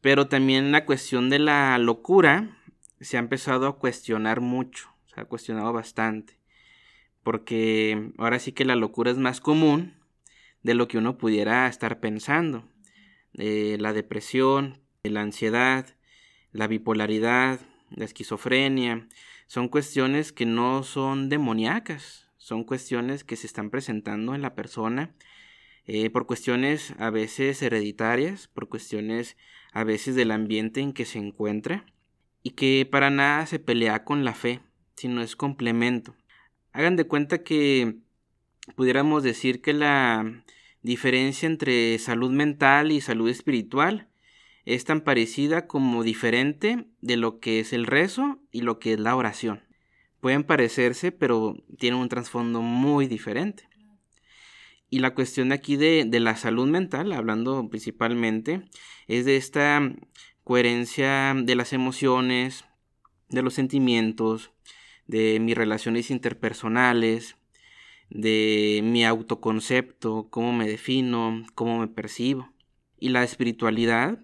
Pero 0.00 0.28
también 0.28 0.72
la 0.72 0.84
cuestión 0.84 1.30
de 1.30 1.38
la 1.38 1.76
locura 1.78 2.58
se 3.00 3.16
ha 3.16 3.20
empezado 3.20 3.66
a 3.66 3.78
cuestionar 3.78 4.40
mucho, 4.40 4.93
se 5.14 5.20
ha 5.20 5.24
cuestionado 5.24 5.72
bastante. 5.72 6.38
Porque 7.22 8.12
ahora 8.18 8.38
sí 8.38 8.52
que 8.52 8.64
la 8.64 8.76
locura 8.76 9.10
es 9.10 9.18
más 9.18 9.40
común 9.40 9.94
de 10.62 10.74
lo 10.74 10.88
que 10.88 10.98
uno 10.98 11.18
pudiera 11.18 11.66
estar 11.68 12.00
pensando. 12.00 12.68
Eh, 13.34 13.76
la 13.80 13.92
depresión, 13.92 14.80
la 15.02 15.22
ansiedad, 15.22 15.86
la 16.52 16.66
bipolaridad, 16.66 17.60
la 17.90 18.04
esquizofrenia, 18.04 19.08
son 19.46 19.68
cuestiones 19.68 20.32
que 20.32 20.46
no 20.46 20.82
son 20.82 21.28
demoníacas, 21.28 22.30
son 22.36 22.64
cuestiones 22.64 23.24
que 23.24 23.36
se 23.36 23.46
están 23.46 23.70
presentando 23.70 24.34
en 24.34 24.42
la 24.42 24.54
persona 24.54 25.14
eh, 25.86 26.08
por 26.08 26.26
cuestiones 26.26 26.94
a 26.98 27.10
veces 27.10 27.60
hereditarias, 27.60 28.48
por 28.48 28.68
cuestiones 28.68 29.36
a 29.72 29.84
veces 29.84 30.14
del 30.14 30.30
ambiente 30.30 30.80
en 30.80 30.94
que 30.94 31.04
se 31.04 31.18
encuentra, 31.18 31.84
y 32.42 32.50
que 32.50 32.88
para 32.90 33.10
nada 33.10 33.46
se 33.46 33.58
pelea 33.58 34.04
con 34.04 34.24
la 34.24 34.32
fe, 34.34 34.60
sino 34.96 35.22
es 35.22 35.36
complemento. 35.36 36.14
Hagan 36.72 36.96
de 36.96 37.04
cuenta 37.04 37.42
que 37.42 37.96
pudiéramos 38.76 39.22
decir 39.22 39.60
que 39.60 39.72
la 39.72 40.44
diferencia 40.82 41.46
entre 41.46 41.98
salud 41.98 42.30
mental 42.30 42.92
y 42.92 43.00
salud 43.00 43.28
espiritual 43.28 44.08
es 44.64 44.84
tan 44.84 45.02
parecida 45.02 45.66
como 45.66 46.02
diferente 46.02 46.86
de 47.00 47.16
lo 47.16 47.38
que 47.38 47.60
es 47.60 47.72
el 47.72 47.86
rezo 47.86 48.40
y 48.50 48.62
lo 48.62 48.78
que 48.78 48.94
es 48.94 49.00
la 49.00 49.14
oración. 49.16 49.62
Pueden 50.20 50.44
parecerse, 50.44 51.12
pero 51.12 51.56
tienen 51.78 52.00
un 52.00 52.08
trasfondo 52.08 52.62
muy 52.62 53.06
diferente. 53.06 53.68
Y 54.88 55.00
la 55.00 55.14
cuestión 55.14 55.52
aquí 55.52 55.76
de, 55.76 56.04
de 56.06 56.20
la 56.20 56.36
salud 56.36 56.68
mental, 56.68 57.12
hablando 57.12 57.68
principalmente, 57.68 58.62
es 59.06 59.24
de 59.24 59.36
esta 59.36 59.92
coherencia 60.44 61.34
de 61.36 61.54
las 61.56 61.72
emociones, 61.72 62.64
de 63.28 63.42
los 63.42 63.54
sentimientos, 63.54 64.52
de 65.06 65.38
mis 65.40 65.56
relaciones 65.56 66.10
interpersonales, 66.10 67.36
de 68.10 68.80
mi 68.82 69.04
autoconcepto, 69.04 70.28
cómo 70.30 70.52
me 70.52 70.68
defino, 70.68 71.44
cómo 71.54 71.80
me 71.80 71.88
percibo. 71.88 72.52
Y 72.98 73.08
la 73.10 73.24
espiritualidad 73.24 74.18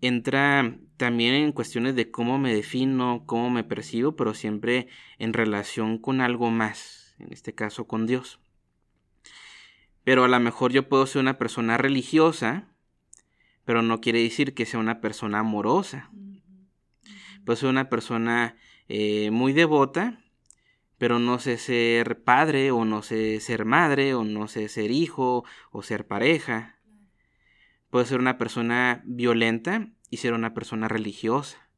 entra 0.00 0.78
también 0.96 1.34
en 1.34 1.52
cuestiones 1.52 1.94
de 1.94 2.10
cómo 2.10 2.38
me 2.38 2.54
defino, 2.54 3.22
cómo 3.26 3.50
me 3.50 3.64
percibo, 3.64 4.16
pero 4.16 4.34
siempre 4.34 4.88
en 5.18 5.32
relación 5.32 5.98
con 5.98 6.20
algo 6.20 6.50
más, 6.50 7.14
en 7.18 7.32
este 7.32 7.54
caso 7.54 7.86
con 7.86 8.06
Dios. 8.06 8.40
Pero 10.04 10.24
a 10.24 10.28
lo 10.28 10.40
mejor 10.40 10.72
yo 10.72 10.88
puedo 10.88 11.06
ser 11.06 11.20
una 11.20 11.38
persona 11.38 11.76
religiosa, 11.76 12.68
pero 13.64 13.82
no 13.82 14.00
quiere 14.00 14.22
decir 14.22 14.54
que 14.54 14.66
sea 14.66 14.80
una 14.80 15.00
persona 15.00 15.40
amorosa. 15.40 16.10
Puedo 17.44 17.56
ser 17.56 17.68
una 17.68 17.88
persona 17.88 18.56
eh, 18.88 19.30
muy 19.30 19.52
devota, 19.52 20.20
pero 20.98 21.18
no 21.18 21.38
sé 21.38 21.58
ser 21.58 22.22
padre, 22.22 22.70
o 22.70 22.84
no 22.84 23.02
sé 23.02 23.40
ser 23.40 23.64
madre, 23.64 24.14
o 24.14 24.24
no 24.24 24.48
sé 24.48 24.68
ser 24.68 24.90
hijo, 24.90 25.44
o 25.70 25.82
ser 25.82 26.06
pareja. 26.06 26.78
Puedo 27.90 28.04
ser 28.04 28.18
una 28.18 28.38
persona 28.38 29.02
violenta 29.06 29.88
y 30.10 30.18
ser 30.18 30.32
una 30.32 30.54
persona 30.54 30.88
religiosa. 30.88 31.68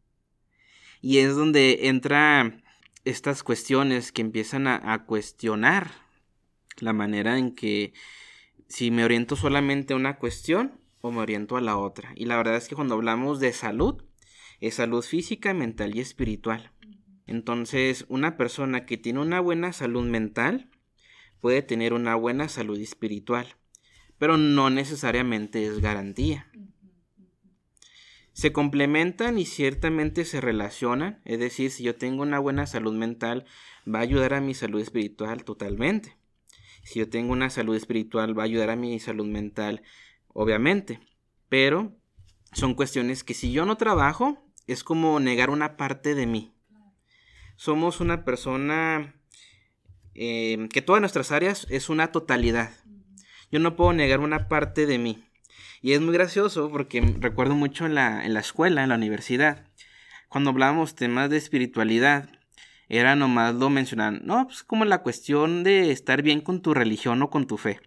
Y 1.01 1.19
es 1.19 1.35
donde 1.35 1.89
entra 1.89 2.63
estas 3.05 3.43
cuestiones 3.43 4.13
que 4.13 4.23
empiezan 4.23 4.67
a 4.67 5.05
cuestionar 5.07 5.91
la 6.79 6.93
manera 6.93 7.39
en 7.39 7.55
que 7.55 7.93
si 8.69 8.91
me 8.91 9.05
oriento 9.05 9.37
solamente 9.37 9.93
a 9.93 9.97
una 9.97 10.19
cuestión 10.19 10.81
o 11.01 11.11
me 11.11 11.21
oriento 11.21 11.57
a 11.57 11.61
la 11.61 11.77
otra. 11.77 12.13
Y 12.15 12.27
la 12.27 12.37
verdad 12.37 12.57
es 12.57 12.69
que 12.69 12.75
cuando 12.75 12.95
hablamos 12.95 13.41
de 13.41 13.53
salud, 13.53 14.05
es 14.61 14.75
salud 14.75 15.03
física, 15.03 15.55
mental 15.55 15.97
y 15.97 16.01
espiritual. 16.01 16.71
Entonces, 17.31 18.07
una 18.09 18.37
persona 18.37 18.87
que 18.87 18.97
tiene 18.97 19.21
una 19.21 19.39
buena 19.39 19.73
salud 19.73 20.05
mental 20.05 20.69
puede 21.41 21.63
tener 21.63 21.93
una 21.93 22.17
buena 22.17 22.49
salud 22.49 22.77
espiritual, 22.81 23.47
pero 24.19 24.37
no 24.37 24.69
necesariamente 24.69 25.65
es 25.65 25.79
garantía. 25.79 26.51
Se 28.33 28.53
complementan 28.53 29.39
y 29.39 29.47
ciertamente 29.47 30.25
se 30.25 30.41
relacionan, 30.41 31.23
es 31.25 31.39
decir, 31.39 31.71
si 31.71 31.85
yo 31.85 31.95
tengo 31.95 32.23
una 32.23 32.41
buena 32.41 32.67
salud 32.67 32.95
mental, 32.95 33.47
va 33.87 34.01
a 34.01 34.03
ayudar 34.03 34.35
a 34.35 34.41
mi 34.41 34.53
salud 34.53 34.81
espiritual 34.81 35.45
totalmente. 35.45 36.17
Si 36.83 36.99
yo 36.99 37.09
tengo 37.09 37.33
una 37.33 37.49
salud 37.49 37.77
espiritual, 37.77 38.37
va 38.37 38.43
a 38.43 38.47
ayudar 38.47 38.71
a 38.71 38.77
mi 38.77 38.99
salud 38.99 39.27
mental, 39.27 39.83
obviamente. 40.27 40.99
Pero 41.49 41.97
son 42.53 42.75
cuestiones 42.75 43.23
que 43.23 43.35
si 43.35 43.53
yo 43.53 43.67
no 43.67 43.77
trabajo, 43.77 44.45
es 44.67 44.83
como 44.83 45.21
negar 45.21 45.51
una 45.51 45.77
parte 45.77 46.17
de 46.17 46.27
mí. 46.27 46.57
Somos 47.61 48.01
una 48.01 48.25
persona 48.25 49.13
eh, 50.15 50.67
que 50.73 50.81
todas 50.81 51.03
nuestras 51.03 51.31
áreas 51.31 51.67
es 51.69 51.91
una 51.91 52.11
totalidad. 52.11 52.71
Yo 53.53 53.59
no 53.59 53.77
puedo 53.77 53.93
negar 53.93 54.21
una 54.21 54.49
parte 54.49 54.87
de 54.87 54.97
mí. 54.97 55.23
Y 55.83 55.93
es 55.93 56.01
muy 56.01 56.15
gracioso 56.15 56.71
porque 56.71 57.03
recuerdo 57.21 57.55
mucho 57.55 57.85
en 57.85 57.95
la, 57.95 58.25
en 58.25 58.33
la 58.33 58.41
escuela, 58.41 58.83
en 58.83 58.89
la 58.89 58.95
universidad, 58.95 59.67
cuando 60.31 60.49
hablábamos 60.49 60.95
temas 60.95 61.29
de 61.29 61.37
espiritualidad, 61.37 62.31
era 62.89 63.15
nomás 63.15 63.55
lo 63.55 63.69
mencionan, 63.69 64.23
no, 64.25 64.47
pues 64.47 64.63
como 64.63 64.87
la 64.87 65.03
cuestión 65.03 65.63
de 65.63 65.91
estar 65.91 66.23
bien 66.23 66.41
con 66.41 66.63
tu 66.63 66.73
religión 66.73 67.21
o 67.21 67.29
con 67.29 67.47
tu 67.47 67.59
fe. 67.59 67.79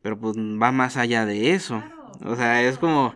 Pero 0.00 0.18
pues 0.18 0.38
va 0.38 0.72
más 0.72 0.96
allá 0.96 1.26
de 1.26 1.52
eso. 1.52 1.84
O 2.24 2.34
sea, 2.34 2.62
es 2.62 2.78
como, 2.78 3.14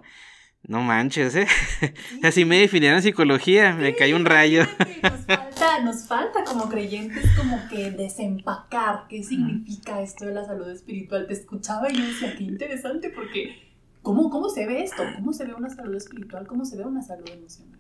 No 0.67 0.83
manches, 0.83 1.35
¿eh? 1.37 1.47
Así 2.23 2.45
me 2.45 2.59
definieron 2.61 3.03
psicología, 3.03 3.75
me 3.75 3.95
cae 3.95 4.15
un 4.15 4.25
rayo. 4.25 4.65
Nos 5.03 5.27
falta, 5.27 5.81
nos 5.83 6.07
falta 6.07 6.45
como 6.45 6.69
creyentes 6.69 7.25
como 7.37 7.67
que 7.69 7.91
desempacar 7.91 9.07
qué 9.09 9.23
significa 9.23 10.03
esto 10.03 10.27
de 10.27 10.35
la 10.35 10.45
salud 10.45 10.69
espiritual. 10.71 11.27
Te 11.27 11.33
escuchaba 11.33 11.91
y 11.91 11.97
yo 11.97 12.05
decía, 12.07 12.37
qué 12.37 12.45
interesante 12.45 13.11
porque 13.11 13.71
¿cómo, 14.03 14.31
cómo 14.31 14.51
se 14.51 14.67
ve 14.67 14.83
esto? 14.83 15.03
¿Cómo 15.17 15.33
se 15.33 15.47
ve 15.47 15.55
una 15.55 15.71
salud 15.71 15.95
espiritual? 15.95 16.47
¿Cómo 16.47 16.65
se 16.65 16.77
ve 16.77 16.85
una 16.85 17.03
salud 17.03 17.29
emocional? 17.29 17.79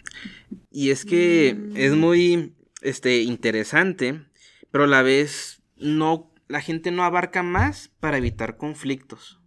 Y 0.71 0.91
es 0.91 1.05
que 1.05 1.57
es 1.75 1.93
mm. 1.93 1.99
muy 1.99 2.55
este, 2.83 3.23
interesante, 3.23 4.23
pero 4.71 4.85
a 4.85 4.89
la 4.89 5.03
vez 5.03 5.63
no, 5.77 6.33
la 6.49 6.61
gente 6.61 6.91
no 6.91 7.05
abarca 7.05 7.43
más 7.43 7.91
para 8.01 8.19
evitar 8.19 8.57
conflictos. 8.57 9.40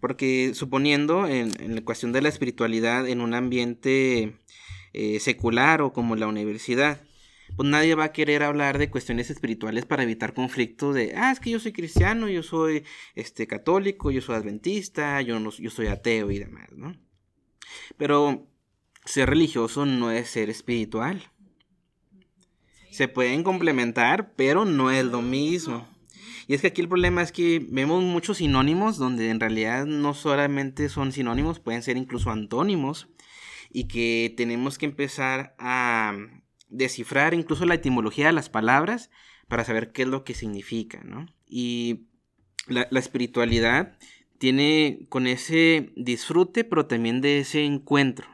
Porque 0.00 0.52
suponiendo 0.54 1.26
en, 1.26 1.74
la 1.74 1.80
cuestión 1.82 2.12
de 2.12 2.22
la 2.22 2.28
espiritualidad 2.28 3.08
en 3.08 3.20
un 3.20 3.34
ambiente 3.34 4.38
eh, 4.92 5.20
secular 5.20 5.82
o 5.82 5.92
como 5.92 6.14
la 6.16 6.28
universidad, 6.28 7.00
pues 7.56 7.68
nadie 7.68 7.94
va 7.94 8.04
a 8.04 8.12
querer 8.12 8.42
hablar 8.42 8.78
de 8.78 8.90
cuestiones 8.90 9.30
espirituales 9.30 9.86
para 9.86 10.02
evitar 10.02 10.34
conflictos 10.34 10.94
de, 10.94 11.14
ah, 11.16 11.32
es 11.32 11.40
que 11.40 11.50
yo 11.50 11.58
soy 11.60 11.72
cristiano, 11.72 12.28
yo 12.28 12.42
soy 12.42 12.84
este, 13.14 13.46
católico, 13.46 14.10
yo 14.10 14.20
soy 14.20 14.36
adventista, 14.36 15.20
yo, 15.22 15.40
no, 15.40 15.50
yo 15.50 15.70
soy 15.70 15.86
ateo 15.86 16.30
y 16.30 16.38
demás, 16.38 16.68
¿no? 16.72 16.94
Pero 17.96 18.46
ser 19.04 19.30
religioso 19.30 19.86
no 19.86 20.10
es 20.10 20.28
ser 20.28 20.50
espiritual. 20.50 21.22
Se 22.90 23.08
pueden 23.08 23.42
complementar, 23.42 24.34
pero 24.34 24.64
no 24.64 24.90
es 24.90 25.04
lo 25.04 25.22
mismo. 25.22 25.88
Y 26.48 26.54
es 26.54 26.62
que 26.62 26.68
aquí 26.68 26.80
el 26.80 26.88
problema 26.88 27.20
es 27.20 27.30
que 27.30 27.64
vemos 27.68 28.02
muchos 28.02 28.38
sinónimos 28.38 28.96
donde 28.96 29.28
en 29.28 29.38
realidad 29.38 29.84
no 29.84 30.14
solamente 30.14 30.88
son 30.88 31.12
sinónimos, 31.12 31.60
pueden 31.60 31.82
ser 31.82 31.98
incluso 31.98 32.30
antónimos 32.30 33.06
y 33.70 33.84
que 33.84 34.32
tenemos 34.34 34.78
que 34.78 34.86
empezar 34.86 35.54
a 35.58 36.16
descifrar 36.70 37.34
incluso 37.34 37.66
la 37.66 37.74
etimología 37.74 38.28
de 38.28 38.32
las 38.32 38.48
palabras 38.48 39.10
para 39.46 39.64
saber 39.64 39.92
qué 39.92 40.02
es 40.02 40.08
lo 40.08 40.24
que 40.24 40.32
significa, 40.32 41.02
¿no? 41.04 41.26
Y 41.46 42.06
la, 42.66 42.88
la 42.90 42.98
espiritualidad 42.98 43.98
tiene 44.38 45.06
con 45.10 45.26
ese 45.26 45.92
disfrute, 45.96 46.64
pero 46.64 46.86
también 46.86 47.20
de 47.20 47.40
ese 47.40 47.62
encuentro. 47.66 48.26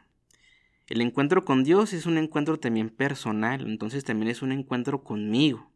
El 0.87 1.00
encuentro 1.00 1.44
con 1.44 1.64
Dios 1.64 1.92
es 1.92 2.06
un 2.06 2.16
encuentro 2.16 2.61
también 2.61 2.90
personal, 2.90 3.66
entonces 3.66 4.04
también 4.04 4.30
es 4.30 4.40
un 4.40 4.52
encuentro 4.52 5.02
conmigo. 5.02 5.68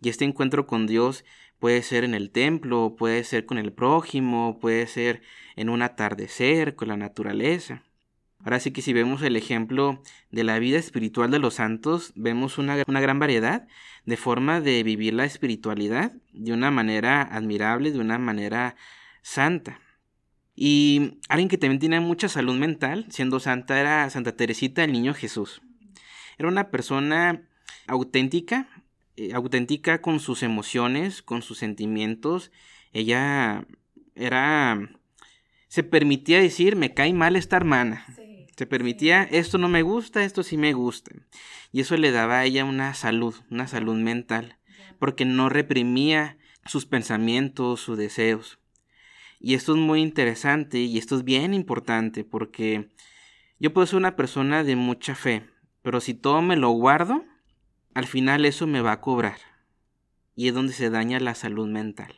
Y 0.00 0.08
este 0.08 0.24
encuentro 0.24 0.66
con 0.66 0.86
Dios 0.86 1.24
puede 1.62 1.82
ser 1.82 2.02
en 2.02 2.14
el 2.14 2.32
templo, 2.32 2.96
puede 2.98 3.22
ser 3.22 3.46
con 3.46 3.56
el 3.56 3.72
prójimo, 3.72 4.58
puede 4.58 4.88
ser 4.88 5.22
en 5.54 5.68
un 5.68 5.80
atardecer, 5.82 6.74
con 6.74 6.88
la 6.88 6.96
naturaleza. 6.96 7.84
Ahora 8.40 8.58
sí 8.58 8.72
que 8.72 8.82
si 8.82 8.92
vemos 8.92 9.22
el 9.22 9.36
ejemplo 9.36 10.02
de 10.32 10.42
la 10.42 10.58
vida 10.58 10.76
espiritual 10.80 11.30
de 11.30 11.38
los 11.38 11.54
santos, 11.54 12.12
vemos 12.16 12.58
una, 12.58 12.82
una, 12.88 13.00
gran 13.00 13.20
variedad 13.20 13.68
de 14.06 14.16
forma 14.16 14.60
de 14.60 14.82
vivir 14.82 15.14
la 15.14 15.24
espiritualidad 15.24 16.10
de 16.32 16.52
una 16.52 16.72
manera 16.72 17.22
admirable, 17.22 17.92
de 17.92 18.00
una 18.00 18.18
manera 18.18 18.74
santa. 19.22 19.78
Y 20.56 21.20
alguien 21.28 21.48
que 21.48 21.58
también 21.58 21.78
tiene 21.78 22.00
mucha 22.00 22.28
salud 22.28 22.56
mental, 22.56 23.06
siendo 23.08 23.38
santa, 23.38 23.78
era 23.78 24.10
Santa 24.10 24.34
Teresita 24.34 24.82
el 24.82 24.90
Niño 24.90 25.14
Jesús. 25.14 25.62
Era 26.38 26.48
una 26.48 26.72
persona 26.72 27.48
auténtica, 27.86 28.66
eh, 29.16 29.32
auténtica 29.34 30.00
con 30.00 30.20
sus 30.20 30.42
emociones, 30.42 31.22
con 31.22 31.42
sus 31.42 31.58
sentimientos. 31.58 32.50
Ella 32.92 33.66
era... 34.14 34.90
se 35.68 35.82
permitía 35.82 36.40
decir, 36.40 36.76
me 36.76 36.94
cae 36.94 37.12
mal 37.12 37.36
esta 37.36 37.56
hermana. 37.56 38.06
se 38.56 38.66
permitía, 38.66 39.24
esto 39.24 39.58
no 39.58 39.68
me 39.68 39.82
gusta, 39.82 40.24
esto 40.24 40.42
sí 40.42 40.56
me 40.56 40.72
gusta. 40.72 41.12
Y 41.72 41.80
eso 41.80 41.96
le 41.96 42.10
daba 42.10 42.38
a 42.38 42.44
ella 42.44 42.64
una 42.64 42.94
salud, 42.94 43.34
una 43.50 43.66
salud 43.66 43.96
mental, 43.96 44.58
porque 44.98 45.24
no 45.24 45.48
reprimía 45.48 46.38
sus 46.66 46.86
pensamientos, 46.86 47.80
sus 47.80 47.98
deseos. 47.98 48.58
Y 49.40 49.54
esto 49.54 49.72
es 49.72 49.78
muy 49.78 50.00
interesante 50.00 50.78
y 50.78 50.98
esto 50.98 51.16
es 51.16 51.24
bien 51.24 51.52
importante 51.52 52.22
porque 52.22 52.90
yo 53.58 53.72
puedo 53.72 53.86
ser 53.86 53.96
una 53.96 54.14
persona 54.14 54.62
de 54.62 54.76
mucha 54.76 55.16
fe, 55.16 55.48
pero 55.82 56.00
si 56.00 56.14
todo 56.14 56.42
me 56.42 56.56
lo 56.56 56.70
guardo, 56.70 57.24
al 57.94 58.06
final 58.06 58.44
eso 58.44 58.66
me 58.66 58.80
va 58.80 58.92
a 58.92 59.00
cobrar. 59.00 59.36
Y 60.34 60.48
es 60.48 60.54
donde 60.54 60.72
se 60.72 60.90
daña 60.90 61.20
la 61.20 61.34
salud 61.34 61.68
mental. 61.68 62.14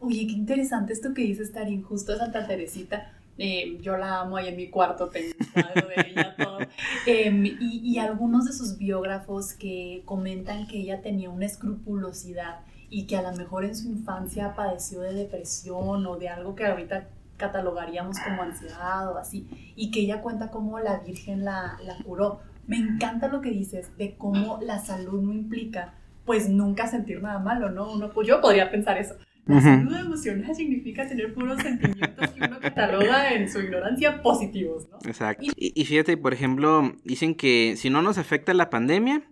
Oye, 0.00 0.26
qué 0.26 0.32
interesante 0.32 0.92
esto 0.92 1.14
que 1.14 1.22
dice 1.22 1.42
estar 1.42 1.68
injusto 1.68 2.12
a 2.12 2.18
Santa 2.18 2.46
Teresita. 2.46 3.12
Eh, 3.38 3.78
yo 3.82 3.96
la 3.96 4.20
amo 4.20 4.36
ahí 4.36 4.48
en 4.48 4.56
mi 4.56 4.68
cuarto, 4.68 5.08
tengo 5.08 5.34
de 5.54 6.10
ella, 6.10 6.34
todo. 6.38 6.58
Em, 7.06 7.44
y, 7.44 7.80
y 7.82 7.98
algunos 7.98 8.46
de 8.46 8.52
sus 8.52 8.78
biógrafos 8.78 9.52
que 9.52 10.02
comentan 10.04 10.66
que 10.66 10.78
ella 10.78 11.02
tenía 11.02 11.28
una 11.28 11.46
escrupulosidad 11.46 12.60
y 12.88 13.06
que 13.06 13.16
a 13.16 13.22
lo 13.22 13.36
mejor 13.36 13.64
en 13.64 13.74
su 13.74 13.88
infancia 13.88 14.54
padeció 14.54 15.00
de 15.00 15.12
depresión 15.12 16.06
o 16.06 16.16
de 16.16 16.28
algo 16.28 16.54
que 16.54 16.66
ahorita 16.66 17.08
catalogaríamos 17.36 18.18
como 18.20 18.42
ansiedad 18.42 19.12
o 19.12 19.18
así, 19.18 19.46
y 19.76 19.90
que 19.90 20.00
ella 20.00 20.22
cuenta 20.22 20.50
cómo 20.50 20.78
la 20.78 20.98
Virgen 21.00 21.44
la, 21.44 21.78
la 21.84 21.96
curó. 22.04 22.40
Me 22.66 22.76
encanta 22.76 23.28
lo 23.28 23.40
que 23.40 23.50
dices 23.50 23.96
de 23.96 24.16
cómo 24.16 24.58
la 24.62 24.78
salud 24.78 25.22
no 25.22 25.32
implica, 25.32 25.94
pues 26.24 26.48
nunca 26.48 26.88
sentir 26.88 27.22
nada 27.22 27.38
malo, 27.38 27.70
¿no? 27.70 27.92
Uno, 27.92 28.10
pues 28.12 28.26
yo 28.26 28.40
podría 28.40 28.70
pensar 28.70 28.98
eso. 28.98 29.16
La 29.46 29.60
salud 29.60 29.96
emocional 29.96 30.56
significa 30.56 31.06
tener 31.06 31.32
puros 31.32 31.62
sentimientos 31.62 32.30
que 32.30 32.40
uno 32.44 32.58
cataloga 32.58 33.32
en 33.32 33.48
su 33.48 33.60
ignorancia 33.60 34.20
positivos, 34.20 34.88
¿no? 34.90 34.98
Exacto. 35.08 35.44
Y, 35.56 35.80
y 35.80 35.84
fíjate, 35.84 36.16
por 36.16 36.34
ejemplo, 36.34 36.92
dicen 37.04 37.36
que 37.36 37.74
si 37.76 37.88
no 37.88 38.02
nos 38.02 38.18
afecta 38.18 38.52
la 38.54 38.70
pandemia, 38.70 39.22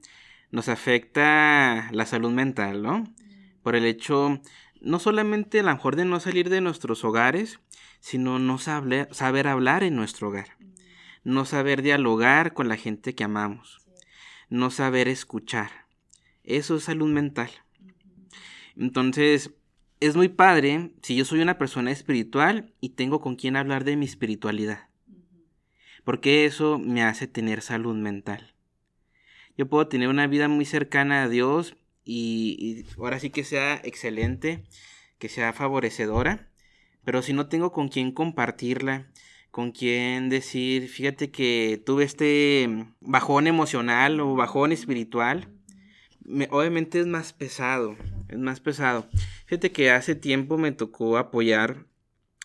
nos 0.52 0.68
afecta 0.68 1.88
la 1.90 2.06
salud 2.06 2.30
mental, 2.30 2.82
¿no? 2.82 3.12
Por 3.64 3.74
el 3.74 3.84
hecho, 3.86 4.40
no 4.80 5.00
solamente 5.00 5.58
a 5.58 5.64
lo 5.64 5.72
mejor 5.72 5.96
de 5.96 6.04
no 6.04 6.20
salir 6.20 6.48
de 6.48 6.60
nuestros 6.60 7.02
hogares, 7.04 7.58
sino 7.98 8.38
no 8.38 8.58
saber, 8.58 9.08
saber 9.10 9.48
hablar 9.48 9.82
en 9.82 9.96
nuestro 9.96 10.28
hogar 10.28 10.46
no 11.24 11.44
saber 11.44 11.82
dialogar 11.82 12.52
con 12.52 12.68
la 12.68 12.76
gente 12.76 13.14
que 13.14 13.24
amamos, 13.24 13.80
no 14.50 14.70
saber 14.70 15.08
escuchar. 15.08 15.86
Eso 16.44 16.76
es 16.76 16.84
salud 16.84 17.10
mental. 17.10 17.50
Entonces, 18.76 19.50
es 20.00 20.16
muy 20.16 20.28
padre 20.28 20.92
si 21.02 21.16
yo 21.16 21.24
soy 21.24 21.40
una 21.40 21.56
persona 21.56 21.90
espiritual 21.90 22.74
y 22.80 22.90
tengo 22.90 23.20
con 23.20 23.36
quien 23.36 23.56
hablar 23.56 23.84
de 23.84 23.96
mi 23.96 24.04
espiritualidad. 24.04 24.88
Porque 26.04 26.44
eso 26.44 26.78
me 26.78 27.02
hace 27.02 27.26
tener 27.26 27.62
salud 27.62 27.96
mental. 27.96 28.54
Yo 29.56 29.68
puedo 29.68 29.88
tener 29.88 30.08
una 30.08 30.26
vida 30.26 30.48
muy 30.48 30.66
cercana 30.66 31.22
a 31.22 31.28
Dios 31.28 31.76
y, 32.04 32.84
ahora 32.98 33.18
sí 33.18 33.30
que 33.30 33.44
sea 33.44 33.80
excelente, 33.82 34.64
que 35.18 35.28
sea 35.30 35.52
favorecedora, 35.52 36.50
pero 37.04 37.22
si 37.22 37.32
no 37.32 37.48
tengo 37.48 37.72
con 37.72 37.88
quien 37.88 38.12
compartirla, 38.12 39.08
con 39.54 39.70
quien 39.70 40.30
decir, 40.30 40.88
fíjate 40.88 41.30
que 41.30 41.80
tuve 41.86 42.02
este 42.02 42.88
bajón 43.00 43.46
emocional 43.46 44.18
o 44.18 44.34
bajón 44.34 44.72
espiritual, 44.72 45.46
obviamente 46.50 46.98
es 46.98 47.06
más 47.06 47.32
pesado, 47.32 47.96
es 48.28 48.36
más 48.36 48.58
pesado. 48.58 49.06
Fíjate 49.46 49.70
que 49.70 49.92
hace 49.92 50.16
tiempo 50.16 50.58
me 50.58 50.72
tocó 50.72 51.18
apoyar 51.18 51.86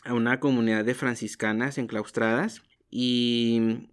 a 0.03 0.13
una 0.13 0.39
comunidad 0.39 0.85
de 0.85 0.93
franciscanas 0.93 1.79
enclaustradas 1.79 2.61
y 2.91 3.87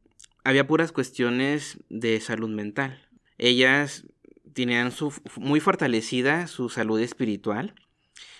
había 0.44 0.66
puras 0.66 0.92
cuestiones 0.92 1.78
de 1.88 2.20
salud 2.20 2.50
mental. 2.50 3.08
Ellas 3.38 4.04
tenían 4.52 4.92
su, 4.92 5.10
muy 5.36 5.60
fortalecida 5.60 6.48
su 6.48 6.68
salud 6.68 7.00
espiritual, 7.00 7.76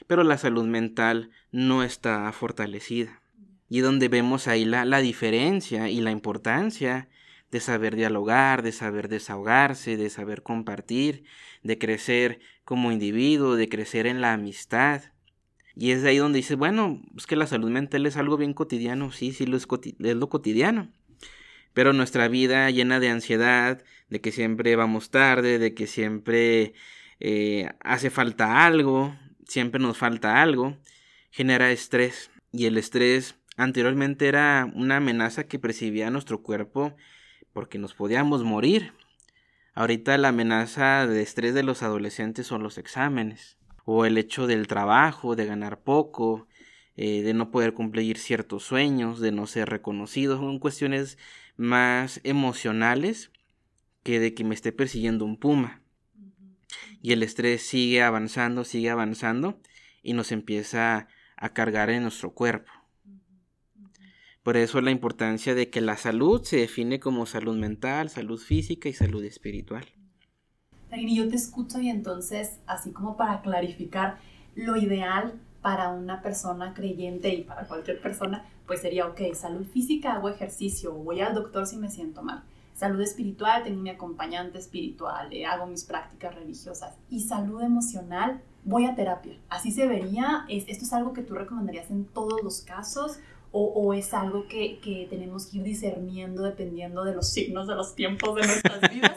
pero 0.07 0.23
la 0.23 0.37
salud 0.37 0.67
mental 0.67 1.31
no 1.51 1.83
está 1.83 2.31
fortalecida. 2.33 3.23
Y 3.69 3.81
donde 3.81 4.09
vemos 4.09 4.49
ahí 4.49 4.65
la, 4.65 4.85
la 4.85 5.01
diferencia 5.01 5.89
y 5.91 6.01
la 6.01 6.11
importancia 6.11 7.09
de 7.51 7.61
saber 7.61 7.97
dialogar, 7.97 8.63
de 8.63 8.73
saber 8.73 9.09
desahogarse, 9.09 9.97
de 9.97 10.11
saber 10.11 10.43
compartir, 10.43 11.25
de 11.63 11.79
crecer 11.79 12.41
como 12.65 12.93
individuo, 12.93 13.57
de 13.57 13.69
crecer 13.69 14.07
en 14.07 14.21
la 14.21 14.33
amistad. 14.33 15.03
Y 15.75 15.91
es 15.91 16.03
de 16.03 16.11
ahí 16.11 16.17
donde 16.17 16.39
dice, 16.39 16.55
bueno, 16.55 17.03
es 17.17 17.27
que 17.27 17.37
la 17.37 17.47
salud 17.47 17.71
mental 17.71 18.07
es 18.07 18.17
algo 18.17 18.37
bien 18.37 18.55
cotidiano, 18.55 19.13
sí, 19.13 19.33
sí, 19.33 19.47
lo 19.47 19.57
es, 19.57 19.67
es 20.01 20.17
lo 20.17 20.29
cotidiano. 20.29 20.91
Pero 21.75 21.93
nuestra 21.93 22.29
vida 22.29 22.71
llena 22.71 22.99
de 23.01 23.11
ansiedad, 23.11 23.85
de 24.09 24.21
que 24.21 24.33
siempre 24.33 24.75
vamos 24.77 25.11
tarde, 25.11 25.59
de 25.59 25.75
que 25.75 25.87
siempre 25.87 26.73
eh, 27.21 27.71
hace 27.81 28.11
falta 28.11 28.65
algo, 28.65 29.15
siempre 29.47 29.81
nos 29.81 29.99
falta 29.99 30.41
algo, 30.41 30.79
genera 31.31 31.71
estrés. 31.71 32.31
Y 32.53 32.65
el 32.65 32.79
estrés 32.79 33.37
Anteriormente 33.57 34.29
era 34.29 34.71
una 34.75 34.99
amenaza 34.99 35.45
que 35.45 35.59
percibía 35.59 36.11
nuestro 36.11 36.43
cuerpo 36.43 36.95
porque 37.53 37.79
nos 37.79 37.95
podíamos 37.95 38.45
morir. 38.45 38.93
Ahorita 39.75 40.19
la 40.19 40.29
amenaza 40.29 41.07
de 41.07 41.23
estrés 41.23 41.55
de 41.55 41.63
los 41.63 41.83
adolescentes 41.83 42.47
son 42.47 42.63
los 42.63 42.77
exámenes 42.79 43.57
o 43.87 44.05
el 44.05 44.19
hecho 44.19 44.47
del 44.47 44.67
trabajo, 44.67 45.37
de 45.37 45.47
ganar 45.47 45.81
poco, 45.81 46.49
eh, 46.97 47.23
de 47.23 47.35
no 47.35 47.51
poder 47.51 47.73
cumplir 47.73 48.19
ciertos 48.19 48.65
sueños, 48.65 49.21
de 49.21 49.33
no 49.33 49.47
ser 49.47 49.69
reconocido, 49.69 50.39
son 50.39 50.59
cuestiones 50.59 51.19
más 51.57 52.21
emocionales 52.25 53.31
que 54.03 54.19
de 54.19 54.35
que 54.35 54.45
me 54.45 54.55
esté 54.55 54.73
persiguiendo 54.73 55.25
un 55.25 55.39
puma. 55.39 55.83
Y 57.01 57.13
el 57.13 57.23
estrés 57.23 57.63
sigue 57.63 58.03
avanzando, 58.03 58.65
sigue 58.65 58.91
avanzando 58.91 59.61
y 60.03 60.13
nos 60.13 60.33
empieza 60.33 61.09
a 61.37 61.49
cargar 61.53 61.91
en 61.91 62.03
nuestro 62.03 62.33
cuerpo. 62.33 62.73
Por 64.47 64.57
eso 64.57 64.81
la 64.81 64.93
importancia 64.93 65.57
de 65.57 65.71
que 65.71 65.81
la 65.81 65.97
salud 65.97 66.41
se 66.45 66.59
define 66.59 67.01
como 67.01 67.27
salud 67.27 67.57
mental, 67.57 68.11
salud 68.11 68.39
física 68.39 68.89
y 68.89 68.93
salud 68.93 69.25
espiritual. 69.25 69.85
Y 70.93 71.17
yo 71.17 71.29
te 71.29 71.35
escucho 71.35 71.81
y 71.81 71.89
entonces, 71.89 72.61
así 72.69 72.93
como 72.93 73.17
para 73.17 73.43
clarificar, 73.43 74.21
lo 74.55 74.77
ideal 74.77 75.35
para 75.63 75.89
una 75.89 76.23
persona 76.23 76.75
creyente 76.75 77.35
y 77.35 77.43
para 77.43 77.67
cualquier 77.67 78.01
persona, 78.01 78.49
pues 78.69 78.83
sería, 78.83 79.09
ok, 79.09 79.21
salud 79.35 79.67
física, 79.67 80.13
hago 80.13 80.29
ejercicio, 80.29 80.93
voy 80.93 81.23
al 81.23 81.35
doctor 81.35 81.67
si 81.67 81.77
me 81.77 81.91
siento 81.91 82.23
mal. 82.23 82.45
Salud 82.73 83.01
espiritual, 83.01 83.65
tengo 83.65 83.83
mi 83.83 83.91
acompañante 83.91 84.59
espiritual, 84.59 85.33
eh, 85.33 85.45
hago 85.45 85.67
mis 85.67 85.83
prácticas 85.83 86.37
religiosas. 86.37 86.95
Y 87.11 87.19
salud 87.19 87.63
emocional, 87.63 88.41
voy 88.65 88.85
a 88.85 88.95
terapia. 88.95 89.41
Así 89.49 89.73
se 89.73 89.89
vería. 89.89 90.45
¿Esto 90.49 90.85
es 90.85 90.93
algo 90.93 91.13
que 91.15 91.23
tú 91.23 91.35
recomendarías 91.35 91.91
en 91.91 92.05
todos 92.05 92.45
los 92.45 92.61
casos? 92.61 93.19
O, 93.53 93.95
es 93.95 94.13
algo 94.13 94.47
que, 94.49 94.79
que, 94.81 95.07
tenemos 95.09 95.47
que 95.47 95.59
ir 95.59 95.63
discerniendo 95.63 96.43
dependiendo 96.43 97.05
de 97.05 97.15
los 97.15 97.33
signos 97.33 97.67
de 97.67 97.75
los 97.75 97.95
tiempos 97.95 98.35
de 98.35 98.47
nuestras 98.47 98.81
vidas. 98.93 99.17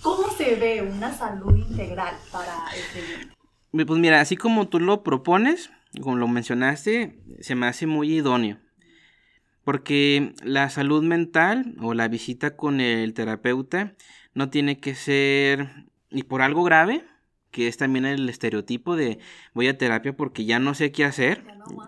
¿Cómo 0.00 0.30
se 0.30 0.54
ve 0.54 0.82
una 0.82 1.12
salud 1.12 1.54
integral 1.56 2.14
para 2.32 2.68
el 2.74 2.82
creyente? 2.92 3.36
Pues 3.72 4.00
mira, 4.00 4.20
así 4.20 4.36
como 4.36 4.68
tú 4.68 4.80
lo 4.80 5.02
propones, 5.02 5.70
como 6.00 6.16
lo 6.16 6.28
mencionaste, 6.28 7.18
se 7.40 7.54
me 7.54 7.66
hace 7.66 7.86
muy 7.86 8.14
idóneo. 8.14 8.58
Porque 9.64 10.34
la 10.42 10.70
salud 10.70 11.02
mental 11.02 11.74
o 11.82 11.92
la 11.92 12.08
visita 12.08 12.56
con 12.56 12.80
el 12.80 13.12
terapeuta 13.14 13.94
no 14.32 14.48
tiene 14.48 14.78
que 14.78 14.94
ser 14.94 15.86
ni 16.10 16.22
por 16.22 16.40
algo 16.40 16.62
grave, 16.62 17.04
que 17.56 17.68
es 17.68 17.78
también 17.78 18.04
el 18.04 18.28
estereotipo 18.28 18.96
de 18.96 19.18
voy 19.54 19.68
a 19.68 19.78
terapia 19.78 20.14
porque 20.14 20.44
ya 20.44 20.58
no 20.58 20.74
sé 20.74 20.92
qué 20.92 21.06
hacer, 21.06 21.42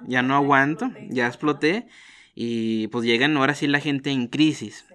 ya 0.06 0.22
no 0.22 0.34
aguanto, 0.34 0.90
ya, 1.10 1.26
exploté, 1.26 1.88
y 2.34 2.86
pues 2.86 3.04
llegan 3.04 3.36
ahora 3.36 3.54
sí 3.54 3.66
la 3.66 3.78
gente 3.78 4.10
en 4.10 4.28
crisis. 4.28 4.86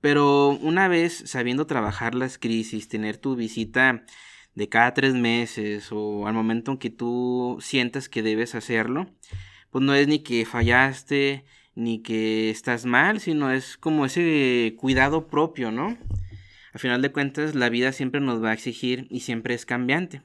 Pero 0.00 0.58
una 0.60 0.88
vez 0.88 1.22
sabiendo 1.26 1.68
trabajar 1.68 2.16
las 2.16 2.36
crisis, 2.36 2.88
tener 2.88 3.16
tu 3.16 3.36
visita 3.36 4.04
de 4.56 4.68
cada 4.68 4.92
tres 4.92 5.14
meses 5.14 5.90
o 5.92 6.26
al 6.26 6.34
momento 6.34 6.72
en 6.72 6.78
que 6.78 6.90
tú 6.90 7.58
sientas 7.60 8.08
que 8.08 8.24
debes 8.24 8.56
hacerlo, 8.56 9.06
pues 9.70 9.84
no 9.84 9.94
es 9.94 10.08
ni 10.08 10.18
que 10.18 10.44
fallaste 10.44 11.44
ni 11.76 12.02
que 12.02 12.50
estás 12.50 12.86
mal, 12.86 13.20
sino 13.20 13.52
es 13.52 13.76
como 13.76 14.04
ese 14.04 14.74
cuidado 14.78 15.28
propio, 15.28 15.70
¿no? 15.70 15.96
Al 16.72 16.80
final 16.80 17.02
de 17.02 17.12
cuentas, 17.12 17.54
la 17.54 17.68
vida 17.68 17.92
siempre 17.92 18.20
nos 18.20 18.42
va 18.42 18.50
a 18.50 18.54
exigir 18.54 19.06
y 19.10 19.20
siempre 19.20 19.54
es 19.54 19.66
cambiante. 19.66 20.22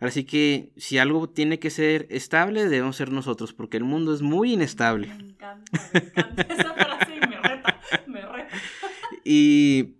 Ahora 0.00 0.12
sí 0.12 0.24
que 0.24 0.72
si 0.76 0.98
algo 0.98 1.28
tiene 1.28 1.58
que 1.58 1.70
ser 1.70 2.06
estable, 2.10 2.68
debemos 2.68 2.96
ser 2.96 3.10
nosotros, 3.10 3.52
porque 3.52 3.76
el 3.76 3.84
mundo 3.84 4.14
es 4.14 4.22
muy 4.22 4.52
inestable. 4.52 5.08
Me 5.08 5.30
encanta, 5.30 5.72
me 5.92 5.98
encanta 5.98 6.42
esa 6.48 6.74
frase 6.74 7.16
y 7.16 7.26
me 7.26 7.36
reta, 7.40 7.80
me 8.06 8.22
reta. 8.22 8.48
Y 9.24 9.96